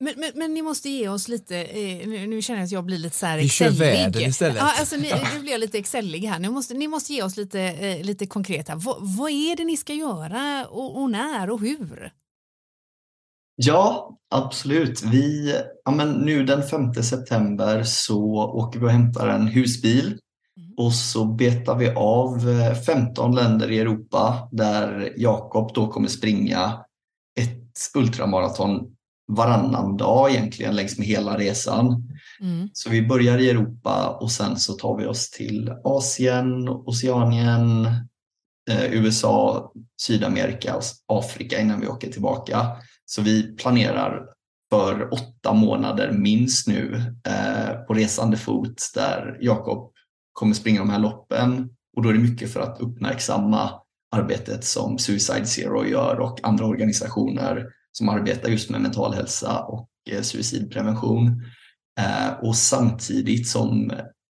Men, 0.00 0.14
men, 0.16 0.30
men 0.34 0.54
ni 0.54 0.62
måste 0.62 0.88
ge 0.90 1.08
oss 1.08 1.28
lite, 1.28 1.56
eh, 1.56 2.08
nu, 2.08 2.26
nu 2.26 2.42
känner 2.42 2.60
jag 2.60 2.64
att 2.64 2.72
jag 2.72 2.84
blir 2.84 2.98
lite 2.98 3.16
så 3.16 3.26
här 3.26 3.38
Vi 3.38 3.48
kör 3.48 3.66
excellig. 3.66 3.92
världen 3.98 4.22
istället. 4.22 4.56
Ja, 4.56 4.72
alltså, 4.78 4.96
ni, 4.96 5.12
nu 5.34 5.40
blir 5.40 5.52
jag 5.52 5.60
lite 5.60 5.78
excellig 5.78 6.20
här. 6.20 6.38
Ni 6.38 6.48
måste, 6.48 6.74
ni 6.74 6.88
måste 6.88 7.12
ge 7.12 7.22
oss 7.22 7.36
lite, 7.36 7.60
eh, 7.60 8.04
lite 8.04 8.26
konkreta. 8.26 8.74
Vad, 8.76 8.96
vad 9.00 9.30
är 9.30 9.56
det 9.56 9.64
ni 9.64 9.76
ska 9.76 9.94
göra 9.94 10.66
och, 10.70 11.02
och 11.02 11.10
när 11.10 11.50
och 11.50 11.60
hur? 11.60 12.12
Ja, 13.56 14.16
absolut. 14.30 15.02
Vi, 15.02 15.54
ja, 15.84 15.90
men 15.90 16.12
nu 16.12 16.44
den 16.44 16.62
5 16.62 16.94
september 16.94 17.82
så 17.82 18.24
åker 18.34 18.80
vi 18.80 18.86
och 18.86 18.90
hämtar 18.90 19.28
en 19.28 19.46
husbil 19.46 20.18
och 20.76 20.92
så 20.94 21.24
betar 21.24 21.76
vi 21.76 21.90
av 21.90 22.48
eh, 22.48 22.74
15 22.74 23.34
länder 23.34 23.70
i 23.70 23.78
Europa 23.78 24.48
där 24.52 25.12
Jakob 25.16 25.72
då 25.74 25.88
kommer 25.88 26.08
springa 26.08 26.84
ett 27.70 27.96
ultramaraton 27.96 28.96
varannan 29.28 29.96
dag 29.96 30.30
egentligen 30.30 30.76
längs 30.76 30.98
med 30.98 31.06
hela 31.06 31.38
resan. 31.38 32.08
Mm. 32.40 32.68
Så 32.72 32.90
vi 32.90 33.06
börjar 33.06 33.38
i 33.38 33.50
Europa 33.50 34.18
och 34.20 34.30
sen 34.30 34.56
så 34.56 34.72
tar 34.72 34.96
vi 34.96 35.06
oss 35.06 35.30
till 35.30 35.72
Asien, 35.84 36.68
Oceanien, 36.68 37.86
eh, 38.70 38.92
USA, 38.92 39.72
Sydamerika 40.00 40.76
och 40.76 40.82
Afrika 41.06 41.60
innan 41.60 41.80
vi 41.80 41.86
åker 41.86 42.12
tillbaka. 42.12 42.66
Så 43.04 43.22
vi 43.22 43.56
planerar 43.56 44.26
för 44.70 45.14
åtta 45.14 45.52
månader 45.52 46.12
minst 46.12 46.66
nu 46.66 47.14
eh, 47.26 47.74
på 47.86 47.94
resande 47.94 48.36
fot 48.36 48.90
där 48.94 49.38
Jakob 49.40 49.92
kommer 50.32 50.54
springa 50.54 50.80
de 50.80 50.90
här 50.90 50.98
loppen 50.98 51.70
och 51.96 52.02
då 52.02 52.08
är 52.08 52.12
det 52.12 52.18
mycket 52.18 52.52
för 52.52 52.60
att 52.60 52.80
uppmärksamma 52.80 53.79
arbetet 54.10 54.64
som 54.64 54.98
Suicide 54.98 55.46
Zero 55.46 55.86
gör 55.86 56.20
och 56.20 56.40
andra 56.42 56.66
organisationer 56.66 57.66
som 57.92 58.08
arbetar 58.08 58.48
just 58.48 58.70
med 58.70 58.80
mental 58.80 59.14
hälsa 59.14 59.58
och 59.58 59.88
eh, 60.10 60.22
suicidprevention. 60.22 61.42
Eh, 62.00 62.32
och 62.42 62.56
samtidigt 62.56 63.48
som 63.48 63.90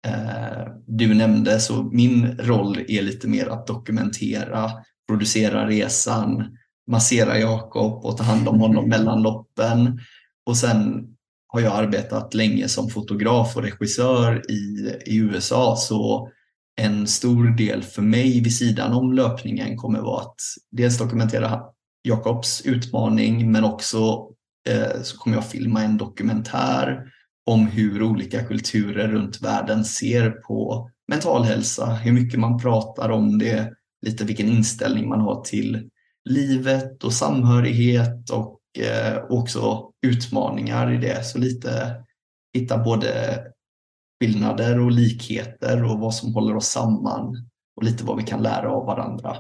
eh, 0.08 0.68
du 0.88 1.14
nämnde 1.14 1.60
så 1.60 1.84
min 1.84 2.38
roll 2.38 2.78
är 2.88 3.02
lite 3.02 3.28
mer 3.28 3.48
att 3.48 3.68
dokumentera, 3.68 4.72
producera 5.08 5.68
resan, 5.68 6.58
massera 6.92 7.40
Jakob 7.40 8.06
och 8.06 8.18
ta 8.18 8.24
hand 8.24 8.48
om 8.48 8.60
honom 8.60 8.90
mellan 8.90 9.22
loppen. 9.22 10.00
Och 10.46 10.58
sen 10.58 11.08
har 11.48 11.62
jag 11.62 11.74
arbetat 11.74 12.34
länge 12.34 12.68
som 12.68 12.90
fotograf 12.90 13.56
och 13.56 13.64
regissör 13.64 14.52
i, 14.52 14.94
i 15.06 15.18
USA 15.18 15.76
så 15.76 16.30
en 16.82 17.08
stor 17.08 17.48
del 17.58 17.84
för 17.84 18.02
mig 18.02 18.42
vid 18.42 18.58
sidan 18.58 18.94
om 18.94 19.14
löpningen 19.14 19.78
kommer 19.78 20.00
vara 20.00 20.22
att 20.22 20.42
dels 20.72 20.98
dokumentera 20.98 21.62
Jakobs 22.04 22.62
utmaning 22.66 23.52
men 23.52 23.64
också 23.64 24.30
eh, 24.70 25.02
så 25.02 25.18
kommer 25.18 25.38
jag 25.38 25.50
filma 25.50 25.84
en 25.84 25.98
dokumentär 25.98 27.04
om 27.46 27.68
hur 27.68 28.04
olika 28.04 28.44
kulturer 28.44 29.08
runt 29.08 29.42
världen 29.42 29.86
ser 29.86 30.30
på 30.30 30.90
mental 31.08 31.44
hälsa, 31.44 31.86
hur 31.86 32.12
mycket 32.12 32.40
man 32.40 32.60
pratar 32.60 33.10
om 33.10 33.38
det, 33.38 33.74
lite 34.06 34.26
vilken 34.26 34.48
inställning 34.48 35.10
man 35.10 35.20
har 35.20 35.42
till 35.42 35.90
livet 36.30 37.04
och 37.04 37.14
samhörighet 37.14 38.30
och 38.30 38.60
eh, 38.80 39.24
också 39.30 39.92
utmaningar 40.08 40.94
i 40.94 40.98
det. 40.98 41.26
Så 41.26 41.38
lite 41.38 41.96
hitta 42.54 42.78
både 42.78 43.42
skillnader 44.20 44.80
och 44.80 44.92
likheter 44.92 45.84
och 45.84 46.00
vad 46.00 46.16
som 46.16 46.34
håller 46.34 46.56
oss 46.56 46.68
samman 46.68 47.50
och 47.76 47.84
lite 47.84 48.04
vad 48.04 48.18
vi 48.18 48.24
kan 48.24 48.44
lära 48.44 48.72
av 48.72 48.86
varandra. 48.86 49.38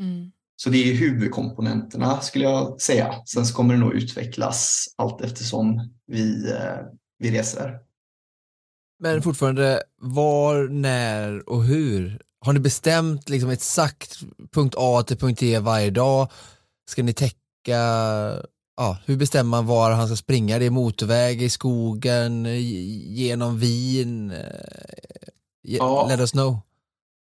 Mm. 0.00 0.32
Så 0.56 0.70
det 0.70 0.90
är 0.90 0.94
huvudkomponenterna 0.94 2.20
skulle 2.20 2.44
jag 2.44 2.80
säga. 2.80 3.14
Sen 3.26 3.46
så 3.46 3.54
kommer 3.54 3.74
det 3.74 3.80
nog 3.80 3.94
utvecklas 3.94 4.86
allt 4.96 5.20
eftersom 5.20 5.90
vi, 6.06 6.50
eh, 6.50 6.76
vi 7.18 7.30
reser. 7.30 7.78
Men 8.98 9.22
fortfarande, 9.22 9.82
var, 10.00 10.68
när 10.68 11.48
och 11.48 11.64
hur? 11.64 12.22
Har 12.40 12.52
ni 12.52 12.60
bestämt 12.60 13.28
liksom 13.28 13.50
exakt 13.50 14.20
punkt 14.52 14.74
A 14.78 15.02
till 15.06 15.16
punkt 15.16 15.42
E 15.42 15.58
varje 15.58 15.90
dag? 15.90 16.30
Ska 16.90 17.02
ni 17.02 17.12
täcka, 17.12 17.80
ja, 18.76 18.98
hur 19.06 19.16
bestämmer 19.16 19.50
man 19.50 19.66
var 19.66 19.90
han 19.90 20.06
ska 20.06 20.16
springa? 20.16 20.58
Det 20.58 20.66
är 20.66 20.70
motorväg, 20.70 21.42
i 21.42 21.50
skogen, 21.50 22.46
genom 23.14 23.58
Wien? 23.58 24.30
Eh, 24.30 24.38
ja. 25.62 26.06
Let 26.08 26.20
us 26.20 26.32
know. 26.32 26.58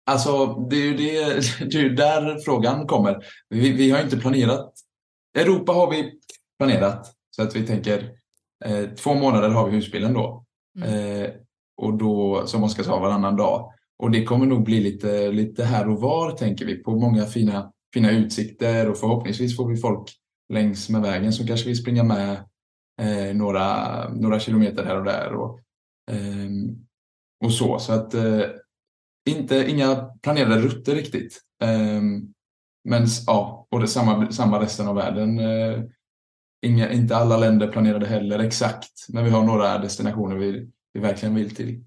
Alltså, 0.06 0.46
det 0.70 0.76
är 0.76 0.84
ju 0.84 0.98
det, 0.98 1.24
det 1.72 1.80
är 1.80 1.90
där 1.90 2.40
frågan 2.46 2.88
kommer. 2.88 3.26
Vi, 3.50 3.72
vi 3.72 3.92
har 3.92 4.02
inte 4.02 4.18
planerat. 4.18 4.74
Europa 5.38 5.72
har 5.72 5.92
vi 5.92 6.12
planerat 6.60 7.14
så 7.32 7.44
att 7.44 7.56
vi 7.56 7.68
tänker 7.68 8.12
eh, 8.66 8.90
två 8.90 9.14
månader 9.14 9.50
har 9.50 9.70
vi 9.70 9.76
husbilen 9.76 10.14
då. 10.14 10.46
Mm. 10.78 11.22
Eh, 11.24 11.30
och 11.78 11.98
då 11.98 12.44
som 12.48 12.64
Oskar 12.64 12.84
sa 12.84 13.00
varannan 13.00 13.36
dag. 13.36 13.74
Och 14.00 14.12
det 14.12 14.24
kommer 14.24 14.46
nog 14.46 14.64
bli 14.64 14.80
lite, 14.80 15.32
lite 15.32 15.64
här 15.64 15.90
och 15.90 16.02
var 16.02 16.32
tänker 16.32 16.66
vi 16.66 16.76
på 16.76 16.96
många 16.96 17.26
fina, 17.26 17.72
fina 17.94 18.12
utsikter 18.12 18.90
och 18.90 18.98
förhoppningsvis 18.98 19.58
får 19.58 19.68
vi 19.68 19.78
folk 19.78 20.10
längs 20.54 20.90
med 20.90 21.02
vägen 21.02 21.34
som 21.34 21.48
kanske 21.48 21.68
vill 21.68 21.82
springa 21.82 22.04
med 22.04 22.32
eh, 23.02 23.36
några, 23.36 24.10
några 24.10 24.40
kilometer 24.40 24.86
här 24.86 24.98
och 24.98 25.06
där. 25.06 25.34
Och, 25.34 25.60
eh, 26.12 26.50
och 27.44 27.54
så. 27.54 27.80
Så 27.80 27.94
att 27.94 28.14
eh, 28.14 28.42
inte, 29.30 29.66
inga 29.70 29.96
planerade 29.96 30.62
rutter 30.62 30.96
riktigt. 30.96 31.42
Eh, 31.64 32.02
men 32.90 33.08
ja, 33.28 33.68
och 33.72 33.80
det 33.80 33.88
samma, 33.88 34.32
samma 34.32 34.62
resten 34.62 34.88
av 34.88 34.96
världen. 34.96 35.40
Eh, 35.40 35.84
inga, 36.66 36.92
inte 36.92 37.16
alla 37.16 37.38
länder 37.38 37.68
planerade 37.68 38.06
heller 38.06 38.40
exakt, 38.40 39.06
men 39.10 39.24
vi 39.24 39.30
har 39.30 39.44
några 39.44 39.78
destinationer 39.78 40.36
vi, 40.36 40.70
vi 40.94 41.00
verkligen 41.00 41.36
vill 41.36 41.56
till. 41.56 41.84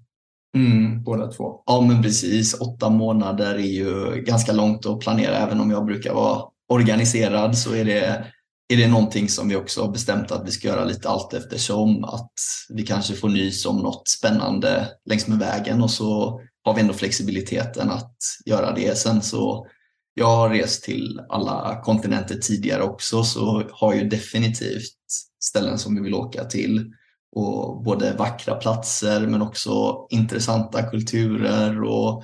Mm. 0.55 1.03
Båda 1.03 1.27
två. 1.27 1.63
Ja 1.65 1.81
men 1.81 2.03
precis, 2.03 2.61
åtta 2.61 2.89
månader 2.89 3.55
är 3.55 3.59
ju 3.59 4.21
ganska 4.21 4.53
långt 4.53 4.85
att 4.85 4.99
planera 4.99 5.35
även 5.35 5.61
om 5.61 5.71
jag 5.71 5.85
brukar 5.85 6.13
vara 6.13 6.41
organiserad 6.67 7.57
så 7.57 7.75
är 7.75 7.85
det, 7.85 8.27
är 8.67 8.77
det 8.77 8.87
någonting 8.87 9.29
som 9.29 9.49
vi 9.49 9.55
också 9.55 9.81
har 9.81 9.91
bestämt 9.91 10.31
att 10.31 10.47
vi 10.47 10.51
ska 10.51 10.67
göra 10.67 10.85
lite 10.85 11.09
allt 11.09 11.33
eftersom 11.33 12.03
att 12.03 12.31
vi 12.69 12.83
kanske 12.83 13.13
får 13.13 13.29
nys 13.29 13.65
om 13.65 13.77
något 13.77 14.07
spännande 14.07 14.87
längs 15.05 15.27
med 15.27 15.39
vägen 15.39 15.83
och 15.83 15.91
så 15.91 16.41
har 16.63 16.73
vi 16.73 16.81
ändå 16.81 16.93
flexibiliteten 16.93 17.91
att 17.91 18.17
göra 18.45 18.73
det. 18.73 18.97
Sen 18.97 19.21
så 19.21 19.67
jag 20.13 20.35
har 20.35 20.49
rest 20.49 20.83
till 20.83 21.21
alla 21.29 21.81
kontinenter 21.83 22.35
tidigare 22.35 22.83
också 22.83 23.23
så 23.23 23.63
har 23.71 23.93
ju 23.93 24.09
definitivt 24.09 24.97
ställen 25.43 25.77
som 25.77 25.95
vi 25.95 26.01
vill 26.01 26.13
åka 26.13 26.43
till 26.43 26.91
och 27.35 27.83
både 27.83 28.13
vackra 28.13 28.55
platser 28.55 29.27
men 29.27 29.41
också 29.41 30.07
intressanta 30.09 30.83
kulturer 30.83 31.83
och 31.83 32.23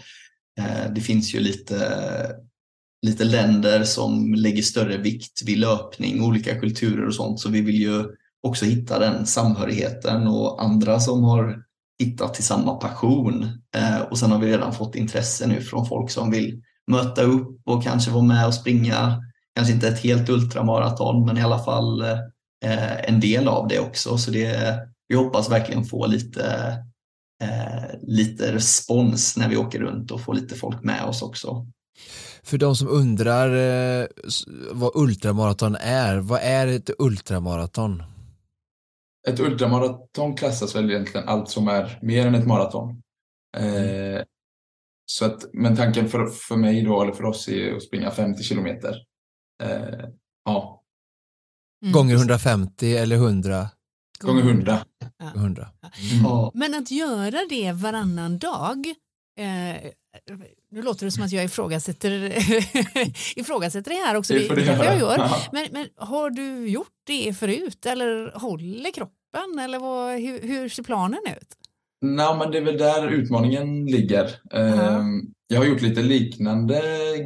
eh, 0.60 0.94
det 0.96 1.02
finns 1.02 1.36
ju 1.36 1.40
lite, 1.40 1.78
lite 3.04 3.24
länder 3.24 3.84
som 3.84 4.34
lägger 4.34 4.62
större 4.62 4.98
vikt 4.98 5.42
vid 5.46 5.58
löpning, 5.58 6.24
olika 6.24 6.60
kulturer 6.60 7.08
och 7.08 7.16
sånt. 7.16 7.40
Så 7.40 7.50
vi 7.50 7.62
vill 7.62 7.82
ju 7.82 8.04
också 8.44 8.66
hitta 8.66 9.00
den 9.00 9.26
samhörigheten 9.26 10.28
och 10.28 10.64
andra 10.64 11.00
som 11.00 11.24
har 11.24 11.64
hittat 12.00 12.34
till 12.34 12.44
samma 12.44 12.74
passion. 12.74 13.44
Eh, 13.76 14.00
och 14.02 14.18
sen 14.18 14.32
har 14.32 14.40
vi 14.40 14.52
redan 14.52 14.74
fått 14.74 14.96
intresse 14.96 15.48
nu 15.48 15.62
från 15.62 15.86
folk 15.86 16.12
som 16.12 16.32
vill 16.32 16.62
möta 16.88 17.22
upp 17.22 17.62
och 17.66 17.84
kanske 17.84 18.12
vara 18.12 18.24
med 18.24 18.48
och 18.48 18.54
springa, 18.54 19.24
kanske 19.56 19.74
inte 19.74 19.88
ett 19.88 20.00
helt 20.00 20.30
ultramaraton 20.30 21.26
men 21.26 21.38
i 21.38 21.42
alla 21.42 21.60
fall 21.60 22.02
eh, 22.66 23.10
en 23.10 23.20
del 23.20 23.48
av 23.48 23.68
det 23.68 23.80
också. 23.80 24.18
Så 24.18 24.32
det 24.32 24.80
vi 25.08 25.16
hoppas 25.16 25.52
verkligen 25.52 25.86
få 25.86 26.08
lite, 26.08 26.78
eh, 27.44 28.00
lite 28.02 28.54
respons 28.54 29.38
när 29.38 29.50
vi 29.50 29.58
åker 29.58 29.80
runt 29.80 30.12
och 30.12 30.22
få 30.22 30.34
lite 30.34 30.56
folk 30.56 30.84
med 30.84 31.04
oss 31.04 31.22
också. 31.22 31.68
För 32.44 32.58
de 32.58 32.76
som 32.76 32.88
undrar 32.88 33.50
eh, 34.02 34.08
vad 34.72 34.92
ultramaraton 34.96 35.76
är, 35.76 36.18
vad 36.18 36.40
är 36.42 36.68
ett 36.68 36.90
ultramaraton? 37.00 38.04
Ett 39.28 39.40
ultramaraton 39.40 40.36
klassas 40.36 40.76
väl 40.76 40.92
egentligen 40.92 41.28
allt 41.28 41.50
som 41.50 41.68
är 41.68 42.00
mer 42.02 42.28
än 42.28 42.36
ett 42.36 42.48
maraton. 42.48 43.02
Mm. 43.58 44.16
Eh, 44.16 44.24
så 45.06 45.26
att, 45.26 45.54
men 45.54 45.76
tanken 45.76 46.10
för, 46.10 46.28
för 46.28 46.56
mig 46.56 46.82
då, 46.82 47.02
eller 47.02 47.14
för 47.14 47.24
oss 47.24 47.48
är 47.48 47.76
att 47.76 47.84
springa 47.84 48.12
50 48.12 48.44
kilometer. 48.44 48.96
Eh, 49.64 50.10
ja. 50.46 50.84
Mm. 51.84 51.94
Gånger 51.94 52.16
150 52.16 52.96
eller 52.96 53.16
100? 53.16 53.70
Gånger 54.20 54.42
100. 54.42 54.86
Ja. 55.18 55.32
100. 55.36 55.70
Mm. 56.14 56.52
Men 56.54 56.74
att 56.74 56.92
göra 56.92 57.40
det 57.50 57.72
varannan 57.72 58.38
dag 58.38 58.88
eh, 59.40 59.92
nu 60.74 60.82
låter 60.82 61.06
det 61.06 61.12
som 61.12 61.24
att 61.24 61.32
jag 61.32 61.46
ifrågasätter, 61.46 62.12
ifrågasätter 63.40 63.92
det 63.92 63.98
här 63.98 64.16
också, 64.16 64.34
det, 64.34 64.48
det, 64.48 64.56
det 64.56 64.86
jag 64.86 65.00
gör. 65.00 65.18
Men, 65.52 65.68
men, 65.72 65.88
har 65.96 66.30
du 66.30 66.68
gjort 66.68 66.88
det 67.08 67.34
förut 67.34 67.86
eller 67.86 68.40
håller 68.40 68.92
kroppen 68.92 69.60
eller 69.60 69.80
vad, 69.80 70.20
hur, 70.20 70.42
hur 70.42 70.70
ser 70.70 70.84
planen 70.84 71.20
ut? 71.26 71.48
Nej, 72.02 72.38
men 72.38 72.52
det 72.52 72.58
är 72.58 72.62
väl 72.62 72.78
där 72.78 73.08
utmaningen 73.08 73.86
ligger. 73.86 74.26
Uh 74.26 75.02
Jag 75.48 75.60
har 75.60 75.66
gjort 75.66 75.82
lite 75.82 76.02
liknande 76.02 76.82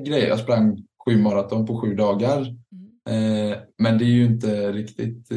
grejer. 0.06 0.28
Jag 0.28 0.40
sprang 0.40 0.84
sju 1.06 1.18
maraton 1.18 1.66
på 1.66 1.82
sju 1.82 1.96
dagar. 1.96 2.38
Mm. 3.08 3.52
Eh, 3.52 3.58
men 3.78 3.98
det 3.98 4.06
är 4.06 4.10
ju 4.10 4.26
inte 4.26 4.72
riktigt 4.72 5.32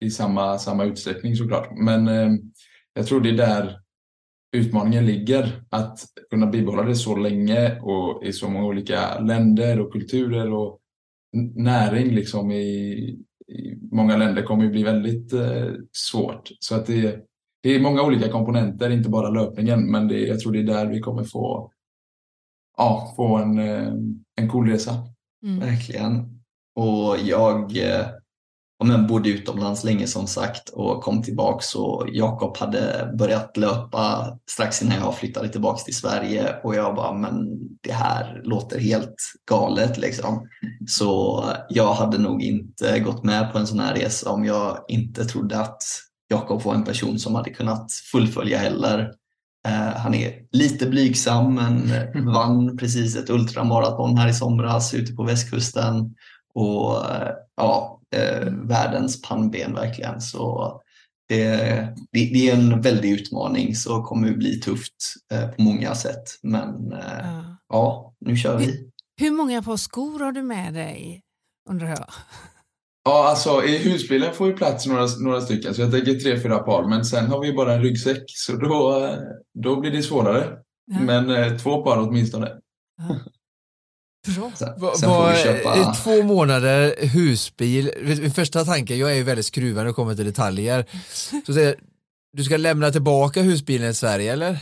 i 0.00 0.10
samma, 0.10 0.58
samma 0.58 0.84
utsträckning 0.84 1.36
såklart. 1.36 1.68
Men 1.76 2.08
eh, 2.08 2.30
jag 2.94 3.06
tror 3.06 3.20
det 3.20 3.28
är 3.28 3.36
där 3.36 3.81
utmaningen 4.52 5.06
ligger. 5.06 5.62
Att 5.70 6.00
kunna 6.30 6.46
bibehålla 6.46 6.82
det 6.82 6.94
så 6.94 7.16
länge 7.16 7.80
och 7.80 8.24
i 8.24 8.32
så 8.32 8.50
många 8.50 8.66
olika 8.66 9.18
länder 9.18 9.80
och 9.80 9.92
kulturer 9.92 10.52
och 10.52 10.78
näring 11.54 12.14
liksom 12.14 12.50
i, 12.50 12.64
i 13.48 13.78
många 13.90 14.16
länder 14.16 14.42
kommer 14.42 14.64
ju 14.64 14.70
bli 14.70 14.82
väldigt 14.82 15.32
eh, 15.32 15.70
svårt. 15.92 16.50
Så 16.60 16.74
att 16.74 16.86
det, 16.86 17.26
det 17.62 17.74
är 17.74 17.80
många 17.80 18.02
olika 18.02 18.28
komponenter, 18.28 18.90
inte 18.90 19.08
bara 19.08 19.30
löpningen, 19.30 19.90
men 19.90 20.08
det, 20.08 20.20
jag 20.20 20.40
tror 20.40 20.52
det 20.52 20.58
är 20.58 20.62
där 20.62 20.86
vi 20.86 21.00
kommer 21.00 21.24
få, 21.24 21.72
ja, 22.76 23.12
få 23.16 23.36
en, 23.36 23.58
eh, 23.58 23.92
en 24.36 24.48
cool 24.48 24.68
resa. 24.68 24.94
Mm. 25.42 25.60
Verkligen. 25.60 26.40
Och 26.74 27.16
jag 27.24 27.76
eh, 27.76 28.06
men 28.84 29.06
bodde 29.06 29.28
utomlands 29.28 29.84
länge 29.84 30.06
som 30.06 30.26
sagt 30.26 30.68
och 30.68 31.02
kom 31.02 31.22
tillbaks 31.22 31.74
och 31.74 32.06
Jakob 32.12 32.56
hade 32.56 33.12
börjat 33.18 33.56
löpa 33.56 34.36
strax 34.50 34.82
innan 34.82 34.98
jag 34.98 35.14
flyttade 35.14 35.48
tillbaks 35.48 35.84
till 35.84 35.96
Sverige 35.96 36.56
och 36.62 36.74
jag 36.74 36.94
bara, 36.94 37.12
men 37.12 37.48
det 37.82 37.92
här 37.92 38.40
låter 38.44 38.80
helt 38.80 39.14
galet 39.50 39.98
liksom. 39.98 40.48
Så 40.88 41.44
jag 41.68 41.94
hade 41.94 42.18
nog 42.18 42.42
inte 42.42 43.00
gått 43.00 43.24
med 43.24 43.52
på 43.52 43.58
en 43.58 43.66
sån 43.66 43.80
här 43.80 43.94
resa 43.94 44.30
om 44.30 44.44
jag 44.44 44.78
inte 44.88 45.24
trodde 45.24 45.60
att 45.60 45.82
Jakob 46.28 46.62
var 46.62 46.74
en 46.74 46.84
person 46.84 47.18
som 47.18 47.34
hade 47.34 47.50
kunnat 47.50 47.92
fullfölja 48.12 48.58
heller. 48.58 49.12
Eh, 49.68 49.96
han 49.96 50.14
är 50.14 50.32
lite 50.52 50.86
blygsam 50.86 51.54
men 51.54 51.92
vann 52.32 52.76
precis 52.76 53.16
ett 53.16 53.30
ultramaraton 53.30 54.16
här 54.16 54.28
i 54.28 54.34
somras 54.34 54.94
ute 54.94 55.12
på 55.12 55.24
västkusten. 55.24 56.14
Och 56.54 57.10
eh, 57.10 57.32
ja, 57.56 58.01
eh, 58.12 58.52
världens 58.52 59.22
pannben 59.22 59.74
verkligen. 59.74 60.20
Så 60.20 60.72
det, 61.28 61.46
det, 62.12 62.30
det 62.32 62.50
är 62.50 62.54
en 62.54 62.80
väldig 62.80 63.10
utmaning 63.10 63.74
så 63.74 64.02
kommer 64.02 64.28
det 64.28 64.34
bli 64.36 64.60
tufft 64.60 65.14
eh, 65.32 65.48
på 65.48 65.62
många 65.62 65.94
sätt. 65.94 66.22
Men 66.42 66.92
eh, 66.92 66.98
Ja. 67.22 67.56
ja, 67.68 68.14
nu 68.20 68.36
kör 68.36 68.58
vi. 68.58 68.88
Hur 69.20 69.30
många 69.30 69.62
par 69.62 69.76
skor 69.76 70.20
har 70.20 70.32
du 70.32 70.42
med 70.42 70.74
dig? 70.74 71.22
Undrar 71.70 71.88
jag. 71.88 72.06
Ja, 73.04 73.28
alltså 73.28 73.64
i 73.64 73.78
husbilen 73.78 74.34
får 74.34 74.46
ju 74.48 74.54
plats 74.54 74.86
några, 74.86 75.06
några 75.20 75.40
stycken, 75.40 75.74
så 75.74 75.80
jag 75.80 75.90
tänker 75.90 76.14
tre, 76.14 76.40
fyra 76.40 76.58
par. 76.58 76.88
Men 76.88 77.04
sen 77.04 77.26
har 77.26 77.40
vi 77.40 77.52
bara 77.52 77.74
en 77.74 77.82
ryggsäck, 77.82 78.22
så 78.26 78.56
då, 78.56 79.04
eh, 79.04 79.18
då 79.54 79.80
blir 79.80 79.90
det 79.90 80.02
svårare. 80.02 80.58
Ja. 80.86 81.00
Men 81.00 81.30
eh, 81.30 81.56
två 81.56 81.82
par 81.82 81.98
åtminstone. 82.08 82.48
Bra. 84.26 84.52
Sen, 84.54 84.80
får 84.80 85.06
va- 85.06 85.32
vi 85.32 85.42
köpa... 85.42 85.94
Två 85.94 86.22
månader 86.22 87.06
husbil, 87.06 87.90
min 88.02 88.30
första 88.30 88.64
tanke, 88.64 88.94
jag 88.96 89.10
är 89.10 89.14
ju 89.14 89.22
väldigt 89.22 89.46
skruvad 89.46 89.76
när 89.76 89.84
det 89.84 89.92
kommer 89.92 90.14
till 90.14 90.24
detaljer. 90.24 90.86
Så 91.46 91.54
säger, 91.54 91.66
jag, 91.68 91.76
du 92.32 92.44
ska 92.44 92.56
lämna 92.56 92.90
tillbaka 92.90 93.42
husbilen 93.42 93.90
i 93.90 93.94
Sverige 93.94 94.32
eller? 94.32 94.58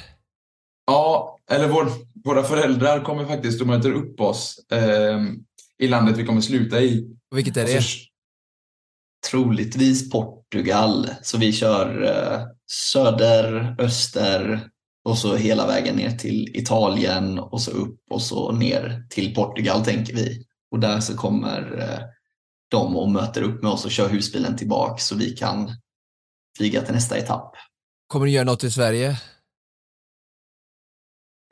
Ja, 0.86 1.38
eller 1.50 1.68
vår, 1.68 1.88
våra 2.24 2.42
föräldrar 2.42 3.04
kommer 3.04 3.24
faktiskt 3.26 3.60
och 3.60 3.66
möter 3.66 3.92
upp 3.92 4.20
oss 4.20 4.60
eh, 4.72 5.20
i 5.78 5.88
landet 5.88 6.16
vi 6.16 6.26
kommer 6.26 6.40
sluta 6.40 6.80
i. 6.80 7.16
Och 7.30 7.38
vilket 7.38 7.56
är 7.56 7.66
det? 7.66 7.76
Alltså, 7.76 7.98
troligtvis 9.30 10.10
Portugal. 10.10 11.08
Så 11.22 11.38
vi 11.38 11.52
kör 11.52 12.02
eh, 12.02 12.46
söder, 12.92 13.76
öster 13.78 14.68
och 15.10 15.18
så 15.18 15.36
hela 15.36 15.66
vägen 15.66 15.96
ner 15.96 16.10
till 16.10 16.56
Italien 16.56 17.38
och 17.38 17.60
så 17.60 17.70
upp 17.70 18.00
och 18.10 18.22
så 18.22 18.52
ner 18.52 19.06
till 19.10 19.34
Portugal 19.34 19.84
tänker 19.84 20.14
vi. 20.14 20.46
Och 20.70 20.80
där 20.80 21.00
så 21.00 21.16
kommer 21.16 21.78
eh, 21.78 22.00
de 22.70 22.96
och 22.96 23.10
möter 23.10 23.42
upp 23.42 23.62
med 23.62 23.72
oss 23.72 23.84
och 23.84 23.90
kör 23.90 24.08
husbilen 24.08 24.56
tillbaka 24.56 24.96
så 24.98 25.16
vi 25.16 25.30
kan 25.30 25.70
flyga 26.56 26.82
till 26.82 26.94
nästa 26.94 27.18
etapp. 27.18 27.54
Kommer 28.06 28.26
du 28.26 28.32
göra 28.32 28.44
något 28.44 28.64
i 28.64 28.70
Sverige? 28.70 29.16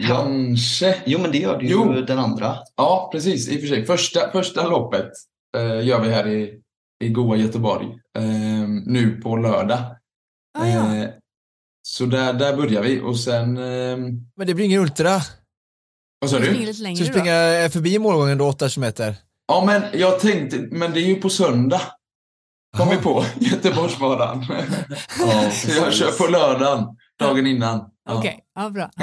Kanske. 0.07 1.03
jo 1.07 1.19
men 1.19 1.31
det 1.33 1.39
gör 1.39 1.59
du 1.59 1.67
ju 1.67 1.73
Jo. 1.73 1.93
den 1.93 2.19
andra. 2.19 2.57
Ja, 2.77 3.09
precis. 3.13 3.49
I 3.49 3.57
och 3.57 3.61
för 3.61 3.69
sig. 3.69 3.87
Första, 3.87 4.31
första 4.33 4.69
loppet 4.69 5.11
eh, 5.57 5.87
gör 5.87 6.01
vi 6.01 6.11
här 6.11 6.29
i, 6.29 6.63
i 7.05 7.09
goa 7.09 7.37
Göteborg 7.37 7.87
eh, 8.19 8.69
nu 8.87 9.21
på 9.23 9.37
lördag. 9.37 9.79
Ah, 10.59 10.67
ja. 10.67 10.97
Eh, 10.97 11.11
så 11.91 12.07
där, 12.07 12.33
där 12.33 12.57
börjar 12.57 12.83
vi 12.83 13.01
och 13.01 13.21
sen... 13.21 13.57
Eh, 13.57 13.97
Men 14.37 14.47
det 14.47 14.55
blir 14.55 14.65
ingen 14.65 14.81
ultra. 14.83 15.21
vad 16.21 16.31
sa 16.31 16.39
Du 16.39 16.45
Ska 16.75 16.85
du 16.87 16.95
då? 16.95 17.05
springa 17.05 17.35
eh, 17.65 17.71
förbi 17.71 17.99
målgången 17.99 18.39
då, 18.39 18.47
8 18.49 18.69
kilometer? 18.69 19.17
Ja, 19.49 19.65
men 19.67 19.83
jag 20.01 20.21
tänkte, 20.21 20.59
men 20.71 20.93
det 20.93 21.01
är 21.01 21.07
ju 21.07 21.15
på 21.15 21.31
söndag. 21.31 21.81
Kom 22.77 22.89
vi 22.89 22.97
på, 22.97 23.25
Göteborgsbanan. 23.41 24.47
Ja, 25.19 25.51
så 25.51 25.71
jag 25.77 25.93
kör 25.95 26.11
på 26.13 26.27
lördagen, 26.27 26.85
dagen 27.19 27.47
innan. 27.47 27.85
Okej, 28.09 28.39
ja, 28.55 28.71
bra. 28.71 28.91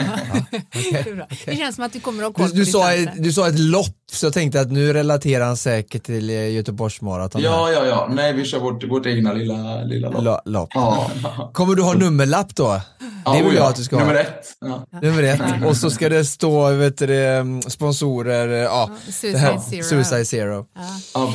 okej, 0.76 1.04
det, 1.06 1.14
bra. 1.14 1.28
det 1.46 1.56
känns 1.56 1.76
som 1.76 1.86
att 1.86 1.94
du 1.94 2.00
kommer 2.00 2.24
att 2.24 2.38
ha 2.38 2.46
koll 2.46 2.50
Du, 2.50 2.60
du, 2.60 2.66
sa 2.66 2.94
ett, 2.94 3.10
du 3.24 3.34
sa 3.34 3.48
ett 3.48 3.60
lopp, 3.60 3.96
så 4.12 4.26
jag 4.26 4.34
tänkte 4.34 4.62
att 4.62 4.72
nu 4.72 4.94
relaterar 4.94 5.46
han 5.46 5.58
säkert 5.58 6.04
till 6.04 6.30
eh, 6.30 6.50
Göteborgsmaraton. 6.50 7.42
Ja, 7.42 7.72
ja, 7.72 7.86
ja. 7.86 8.10
Nej, 8.12 8.34
vi 8.34 8.46
kör 8.46 8.60
vårt, 8.60 8.84
vårt 8.84 9.06
egna 9.06 9.34
lilla, 9.34 9.84
lilla 9.84 10.10
lopp. 10.10 10.24
Lo- 10.24 10.40
lopp. 10.46 10.70
Ja, 10.74 11.52
Kommer 11.54 11.76
du 11.76 11.82
ha 11.84 11.94
nummerlapp 11.94 12.56
då? 12.56 12.82
Ja, 13.26 13.32
det 13.32 13.38
vill 13.38 13.48
oh 13.48 13.56
jag 13.56 13.64
ja. 13.64 13.70
att 13.70 13.76
du 13.76 13.84
ska 13.84 13.96
ha. 13.96 14.06
Nummer 14.06 14.20
ett. 14.20 14.46
Ja. 14.60 15.00
Nummer 15.02 15.24
ett. 15.24 15.66
Och 15.66 15.78
så 15.78 15.90
ska 15.90 16.10
det 16.10 16.26
stå 16.26 16.70
vet 16.72 16.98
du, 16.98 17.26
mm, 17.26 17.62
sponsorer, 17.62 18.48
eh, 18.48 18.56
ja, 18.56 18.90
Suicide 19.06 19.38
här, 19.38 19.58
Zero. 19.58 19.84
Suicide 19.84 20.26
Zero. 20.26 20.66
Ja. 21.14 21.34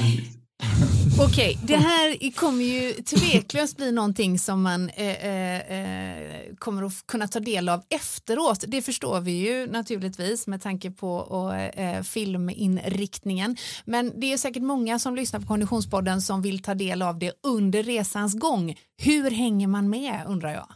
Okej, 0.60 1.24
okay, 1.24 1.26
Okej, 1.26 1.58
det 1.62 1.76
här 1.76 2.30
kommer 2.34 2.64
ju 2.64 2.92
tveklöst 2.92 3.76
bli 3.76 3.92
någonting 3.92 4.38
som 4.38 4.62
man 4.62 4.88
eh, 4.88 5.24
eh, 5.26 5.60
eh, 5.60 6.54
kommer 6.58 6.82
att 6.82 7.06
kunna 7.06 7.28
ta 7.28 7.40
del 7.40 7.68
av 7.68 7.82
efteråt. 7.88 8.64
Det 8.68 8.82
förstår 8.82 9.20
vi 9.20 9.32
ju 9.32 9.66
naturligtvis 9.66 10.46
med 10.46 10.62
tanke 10.62 10.90
på 10.90 11.14
och, 11.14 11.54
eh, 11.54 12.02
filminriktningen. 12.02 13.56
Men 13.84 14.20
det 14.20 14.32
är 14.32 14.36
säkert 14.36 14.62
många 14.62 14.98
som 14.98 15.16
lyssnar 15.16 15.40
på 15.40 15.46
Konditionspodden 15.46 16.22
som 16.22 16.42
vill 16.42 16.62
ta 16.62 16.74
del 16.74 17.02
av 17.02 17.18
det 17.18 17.32
under 17.46 17.82
resans 17.82 18.34
gång. 18.34 18.74
Hur 19.02 19.30
hänger 19.30 19.66
man 19.66 19.90
med 19.90 20.22
undrar 20.26 20.52
jag? 20.52 20.66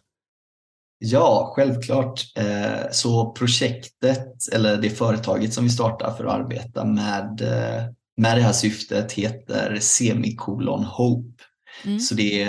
Ja, 0.98 1.52
självklart. 1.56 2.20
Eh, 2.36 2.90
så 2.90 3.32
projektet, 3.32 4.48
eller 4.52 4.76
det 4.76 4.90
företaget 4.90 5.54
som 5.54 5.64
vi 5.64 5.70
startar 5.70 6.14
för 6.14 6.24
att 6.24 6.34
arbeta 6.34 6.84
med, 6.84 7.40
eh, 7.40 7.84
med 8.16 8.36
det 8.36 8.42
här 8.42 8.52
syftet 8.52 9.12
heter 9.12 9.78
Semikolon 9.80 10.84
Hope. 10.84 11.42
Mm. 11.84 12.00
Så 12.00 12.14
det 12.14 12.48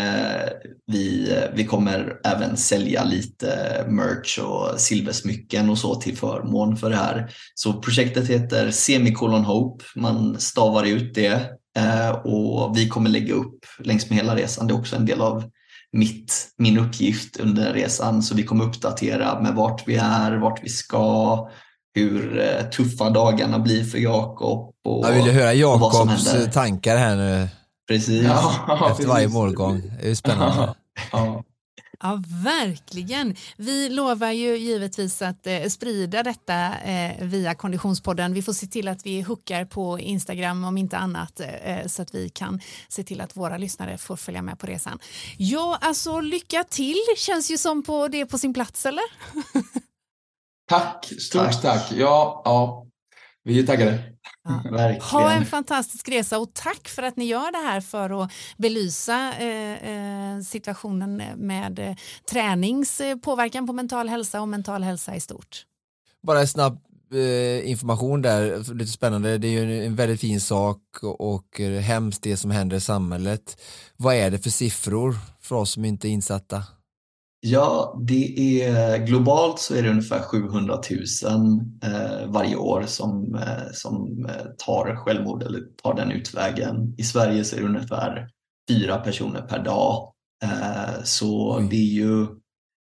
vi, 0.88 1.36
vi 1.54 1.66
kommer 1.66 2.20
även 2.24 2.58
sälja 2.58 3.04
lite 3.04 3.86
merch 3.90 4.40
och 4.40 4.80
silversmycken 4.80 5.70
och 5.70 5.78
så 5.78 5.96
till 5.96 6.18
förmån 6.18 6.78
för 6.78 6.90
det 6.90 6.96
här. 6.96 7.34
Så 7.56 7.74
projektet 7.74 8.28
heter 8.30 8.72
Semikolon 8.72 9.46
Hope, 9.46 9.86
man 9.96 10.40
stavar 10.40 10.84
ut 10.84 11.16
det 11.16 11.50
eh, 11.78 12.10
och 12.10 12.78
vi 12.78 12.90
kommer 12.90 13.10
lägga 13.10 13.34
upp 13.34 13.66
längs 13.80 14.10
med 14.10 14.18
hela 14.18 14.36
resan. 14.36 14.68
Det 14.68 14.74
är 14.74 14.80
också 14.80 14.96
en 14.96 15.06
del 15.06 15.22
av 15.22 15.44
mitt, 15.92 16.48
min 16.58 16.78
uppgift 16.78 17.38
under 17.38 17.74
resan. 17.74 18.24
Så 18.24 18.36
vi 18.36 18.44
kommer 18.44 18.66
uppdatera 18.66 19.42
med 19.42 19.54
vart 19.56 19.88
vi 19.88 19.96
är, 19.96 20.32
vart 20.32 20.64
vi 20.64 20.70
ska, 20.70 21.50
hur 21.96 22.40
eh, 22.40 22.70
tuffa 22.70 23.10
dagarna 23.10 23.60
blir 23.60 23.84
för 23.84 23.98
Jakob. 23.98 24.74
Och, 24.86 25.06
Jag 25.08 25.14
vill 25.14 25.26
ju 25.26 25.32
höra 25.32 25.74
och 25.74 25.80
vad 25.80 25.94
som 25.94 26.08
Jakobs 26.10 26.28
händer. 26.28 26.48
eh, 26.48 26.52
tankar 26.52 26.98
här 26.98 27.16
nu 27.16 27.48
Precis. 27.88 28.24
Ja, 28.24 28.88
efter 28.92 29.08
varje 29.08 29.28
målgång. 29.28 29.82
Det 30.02 30.10
är 30.12 30.16
spännande. 30.16 30.76
Ja. 31.12 31.44
Ja, 32.02 32.24
verkligen. 32.44 33.36
Vi 33.58 33.90
lovar 33.90 34.32
ju 34.32 34.58
givetvis 34.58 35.22
att 35.22 35.48
eh, 35.48 35.64
sprida 35.64 36.24
detta 36.24 36.74
eh, 36.80 37.12
via 37.26 37.56
Konditionspodden. 37.56 38.34
Vi 38.34 38.42
får 38.42 38.54
se 38.54 38.68
till 38.68 38.88
att 38.88 39.06
vi 39.06 39.22
hookar 39.22 39.66
på 39.66 40.00
Instagram 40.00 40.64
om 40.64 40.78
inte 40.78 40.98
annat 40.98 41.40
eh, 41.40 41.88
så 41.88 42.02
att 42.02 42.16
vi 42.16 42.30
kan 42.30 42.60
se 42.90 43.04
till 43.04 43.22
att 43.22 43.38
våra 43.38 43.58
lyssnare 43.58 43.98
får 43.98 44.16
följa 44.16 44.42
med 44.42 44.60
på 44.60 44.68
resan. 44.68 45.00
Ja, 45.38 45.78
alltså 45.82 46.20
lycka 46.20 46.64
till 46.64 46.98
känns 47.18 47.52
ju 47.52 47.58
som 47.58 47.84
på 47.84 48.08
det 48.08 48.26
på 48.26 48.38
sin 48.38 48.54
plats 48.54 48.86
eller? 48.86 49.04
Tack, 50.68 51.14
stort 51.20 51.42
Tack. 51.42 51.62
tack. 51.62 51.92
Ja, 51.92 52.42
ja, 52.46 52.88
vi 53.44 53.60
är 53.60 53.66
taggade. 53.66 54.04
Verkligen. 54.72 55.02
Ha 55.02 55.32
en 55.32 55.46
fantastisk 55.46 56.10
resa 56.10 56.40
och 56.40 56.54
tack 56.54 56.88
för 56.88 57.04
att 57.04 57.18
ni 57.18 57.26
gör 57.26 57.52
det 57.52 57.68
här 57.68 57.82
för 57.82 58.24
att 58.24 58.32
belysa 58.58 59.34
eh, 59.34 59.90
eh, 59.90 60.40
situationen 60.42 61.22
med 61.36 61.80
eh, 61.80 61.96
tränings 62.30 63.02
eh, 63.02 63.18
påverkan 63.18 63.68
på 63.68 63.74
mental 63.74 64.10
hälsa 64.10 64.42
och 64.42 64.48
mental 64.48 64.84
hälsa 64.84 65.16
i 65.16 65.20
stort. 65.20 65.66
Bara 66.24 66.40
en 66.40 66.48
snabb 66.48 66.80
eh, 67.14 67.70
information 67.70 68.22
där, 68.22 68.74
lite 68.74 68.92
spännande. 68.92 69.38
Det 69.38 69.48
är 69.48 69.52
ju 69.52 69.64
en, 69.64 69.86
en 69.86 69.96
väldigt 69.96 70.22
fin 70.22 70.42
sak 70.42 70.82
och, 71.02 71.34
och 71.34 71.60
hemskt 71.82 72.24
det 72.24 72.38
som 72.38 72.52
händer 72.52 72.78
i 72.78 72.82
samhället. 72.82 73.62
Vad 73.98 74.16
är 74.16 74.32
det 74.32 74.40
för 74.40 74.50
siffror 74.50 75.18
för 75.42 75.56
oss 75.56 75.72
som 75.72 75.86
inte 75.86 76.08
är 76.08 76.10
insatta? 76.10 76.64
Ja, 77.48 78.00
det 78.08 78.62
är 78.64 78.98
globalt 78.98 79.60
så 79.60 79.76
är 79.76 79.84
det 79.84 79.90
ungefär 79.90 80.22
700 80.22 80.80
000 81.24 81.62
eh, 81.84 82.28
varje 82.28 82.56
år 82.56 82.84
som, 82.88 83.36
eh, 83.36 83.72
som 83.74 84.26
eh, 84.30 84.46
tar 84.58 84.96
självmord 84.96 85.44
eller 85.44 85.62
tar 85.84 85.94
den 85.94 86.12
utvägen. 86.12 86.96
I 86.98 87.04
Sverige 87.04 87.44
så 87.44 87.56
är 87.56 87.60
det 87.60 87.66
ungefär 87.66 88.30
fyra 88.70 88.98
personer 88.98 89.42
per 89.42 89.64
dag. 89.64 90.14
Eh, 90.44 91.04
så 91.04 91.58
Oj. 91.58 91.68
det 91.70 91.76
är 91.76 91.94
ju 91.94 92.28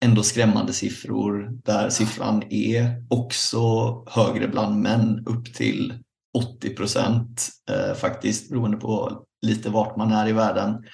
ändå 0.04 0.22
skrämmande 0.22 0.72
siffror 0.72 1.50
där 1.64 1.90
siffran 1.90 2.42
är 2.50 3.06
också 3.10 3.58
högre 4.06 4.48
bland 4.48 4.80
män 4.80 5.24
upp 5.26 5.54
till 5.54 5.94
80 6.38 6.74
procent 6.74 7.48
faktiskt 7.96 8.50
beroende 8.50 8.76
på 8.76 9.24
lite 9.46 9.70
vart 9.70 9.96
man 9.96 10.12
är 10.12 10.28
i 10.28 10.32
världen. 10.32 10.84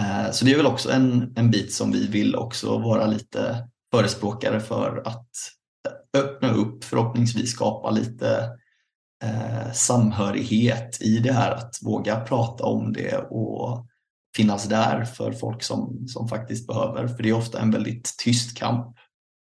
Eh, 0.00 0.30
Så 0.30 0.44
det 0.44 0.52
är 0.52 0.56
väl 0.56 0.66
också 0.66 0.90
en, 0.92 1.32
en 1.36 1.50
bit 1.50 1.72
som 1.72 1.92
vi 1.92 2.06
vill 2.06 2.36
också 2.36 2.78
vara 2.78 3.06
lite 3.06 3.68
förespråkare 3.94 4.60
för 4.60 5.02
att 5.06 5.30
öppna 6.16 6.52
upp, 6.52 6.84
förhoppningsvis 6.84 7.50
skapa 7.52 7.90
lite 7.90 8.50
eh, 9.24 9.72
samhörighet 9.72 11.02
i 11.02 11.18
det 11.18 11.32
här, 11.32 11.50
att 11.50 11.78
våga 11.82 12.20
prata 12.20 12.64
om 12.64 12.92
det 12.92 13.16
och 13.16 13.86
finnas 14.36 14.64
där 14.64 15.04
för 15.04 15.32
folk 15.32 15.62
som, 15.62 16.08
som 16.08 16.28
faktiskt 16.28 16.66
behöver. 16.66 17.08
För 17.08 17.22
det 17.22 17.28
är 17.28 17.32
ofta 17.32 17.60
en 17.60 17.70
väldigt 17.70 18.14
tyst 18.18 18.56
kamp. 18.56 18.96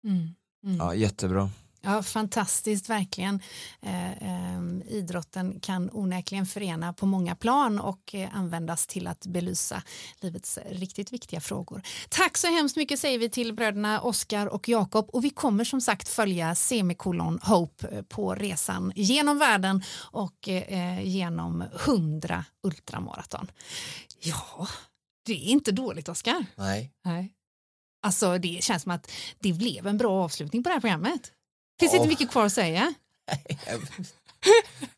Mm. 0.04 0.18
Mm. 0.64 0.76
Ja, 0.78 0.94
jättebra. 0.94 1.50
Ja, 1.88 2.02
fantastiskt 2.02 2.88
verkligen. 2.88 3.40
Eh, 3.82 4.12
eh, 4.12 4.60
idrotten 4.88 5.60
kan 5.60 5.90
onekligen 5.92 6.46
förena 6.46 6.92
på 6.92 7.06
många 7.06 7.36
plan 7.36 7.78
och 7.78 8.14
eh, 8.14 8.36
användas 8.36 8.86
till 8.86 9.06
att 9.06 9.26
belysa 9.26 9.82
livets 10.20 10.58
riktigt 10.70 11.12
viktiga 11.12 11.40
frågor. 11.40 11.82
Tack 12.08 12.36
så 12.36 12.46
hemskt 12.46 12.76
mycket 12.76 13.00
säger 13.00 13.18
vi 13.18 13.30
till 13.30 13.54
bröderna 13.54 14.00
Oskar 14.00 14.46
och 14.46 14.68
Jakob 14.68 15.08
och 15.12 15.24
vi 15.24 15.30
kommer 15.30 15.64
som 15.64 15.80
sagt 15.80 16.08
följa 16.08 16.54
semikolon 16.54 17.38
Hope 17.42 17.88
eh, 17.88 18.02
på 18.02 18.34
resan 18.34 18.92
genom 18.96 19.38
världen 19.38 19.82
och 20.10 20.48
eh, 20.48 21.02
genom 21.02 21.64
100 21.86 22.44
ultramaraton. 22.62 23.50
Ja, 24.20 24.68
det 25.26 25.32
är 25.32 25.50
inte 25.50 25.72
dåligt 25.72 26.08
Oskar. 26.08 26.46
Nej. 26.56 26.92
Nej. 27.04 27.34
Alltså 28.02 28.38
det 28.38 28.64
känns 28.64 28.82
som 28.82 28.92
att 28.92 29.10
det 29.38 29.52
blev 29.52 29.86
en 29.86 29.98
bra 29.98 30.24
avslutning 30.24 30.62
på 30.62 30.68
det 30.68 30.74
här 30.74 30.80
programmet. 30.80 31.32
Finns 31.80 31.94
inte 31.94 32.08
mycket 32.08 32.30
kvar 32.30 32.44
att 32.44 32.52
säga. 32.52 32.94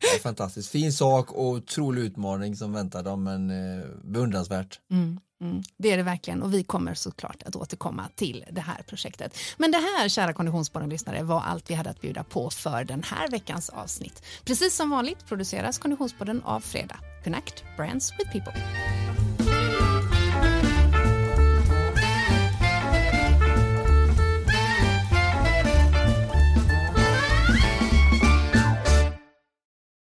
Fantastiskt. 0.23 0.71
Fin 0.71 0.93
sak 0.93 1.31
och 1.31 1.45
otrolig 1.45 2.01
utmaning 2.01 2.55
som 2.55 2.73
väntar 2.73 3.03
dem 3.03 3.23
men 3.23 3.49
eh, 3.49 3.85
beundransvärt. 4.03 4.79
Mm, 4.91 5.19
mm, 5.41 5.63
det 5.77 5.91
är 5.91 5.97
det 5.97 6.03
verkligen 6.03 6.43
och 6.43 6.53
vi 6.53 6.63
kommer 6.63 6.93
såklart 6.93 7.43
att 7.43 7.55
återkomma 7.55 8.09
till 8.15 8.45
det 8.51 8.61
här 8.61 8.83
projektet. 8.87 9.37
Men 9.57 9.71
det 9.71 9.77
här, 9.77 10.09
kära 10.09 10.33
Konditionspodden-lyssnare, 10.33 11.23
var 11.23 11.41
allt 11.41 11.69
vi 11.69 11.73
hade 11.73 11.89
att 11.89 12.01
bjuda 12.01 12.23
på 12.23 12.49
för 12.49 12.83
den 12.83 13.03
här 13.03 13.27
veckans 13.27 13.69
avsnitt. 13.69 14.23
Precis 14.45 14.75
som 14.75 14.89
vanligt 14.89 15.25
produceras 15.25 15.77
Konditionspodden 15.77 16.41
av 16.43 16.59
Fredag. 16.59 16.99
Connect 17.23 17.63
Brands 17.77 18.11
with 18.19 18.31
People. 18.31 18.53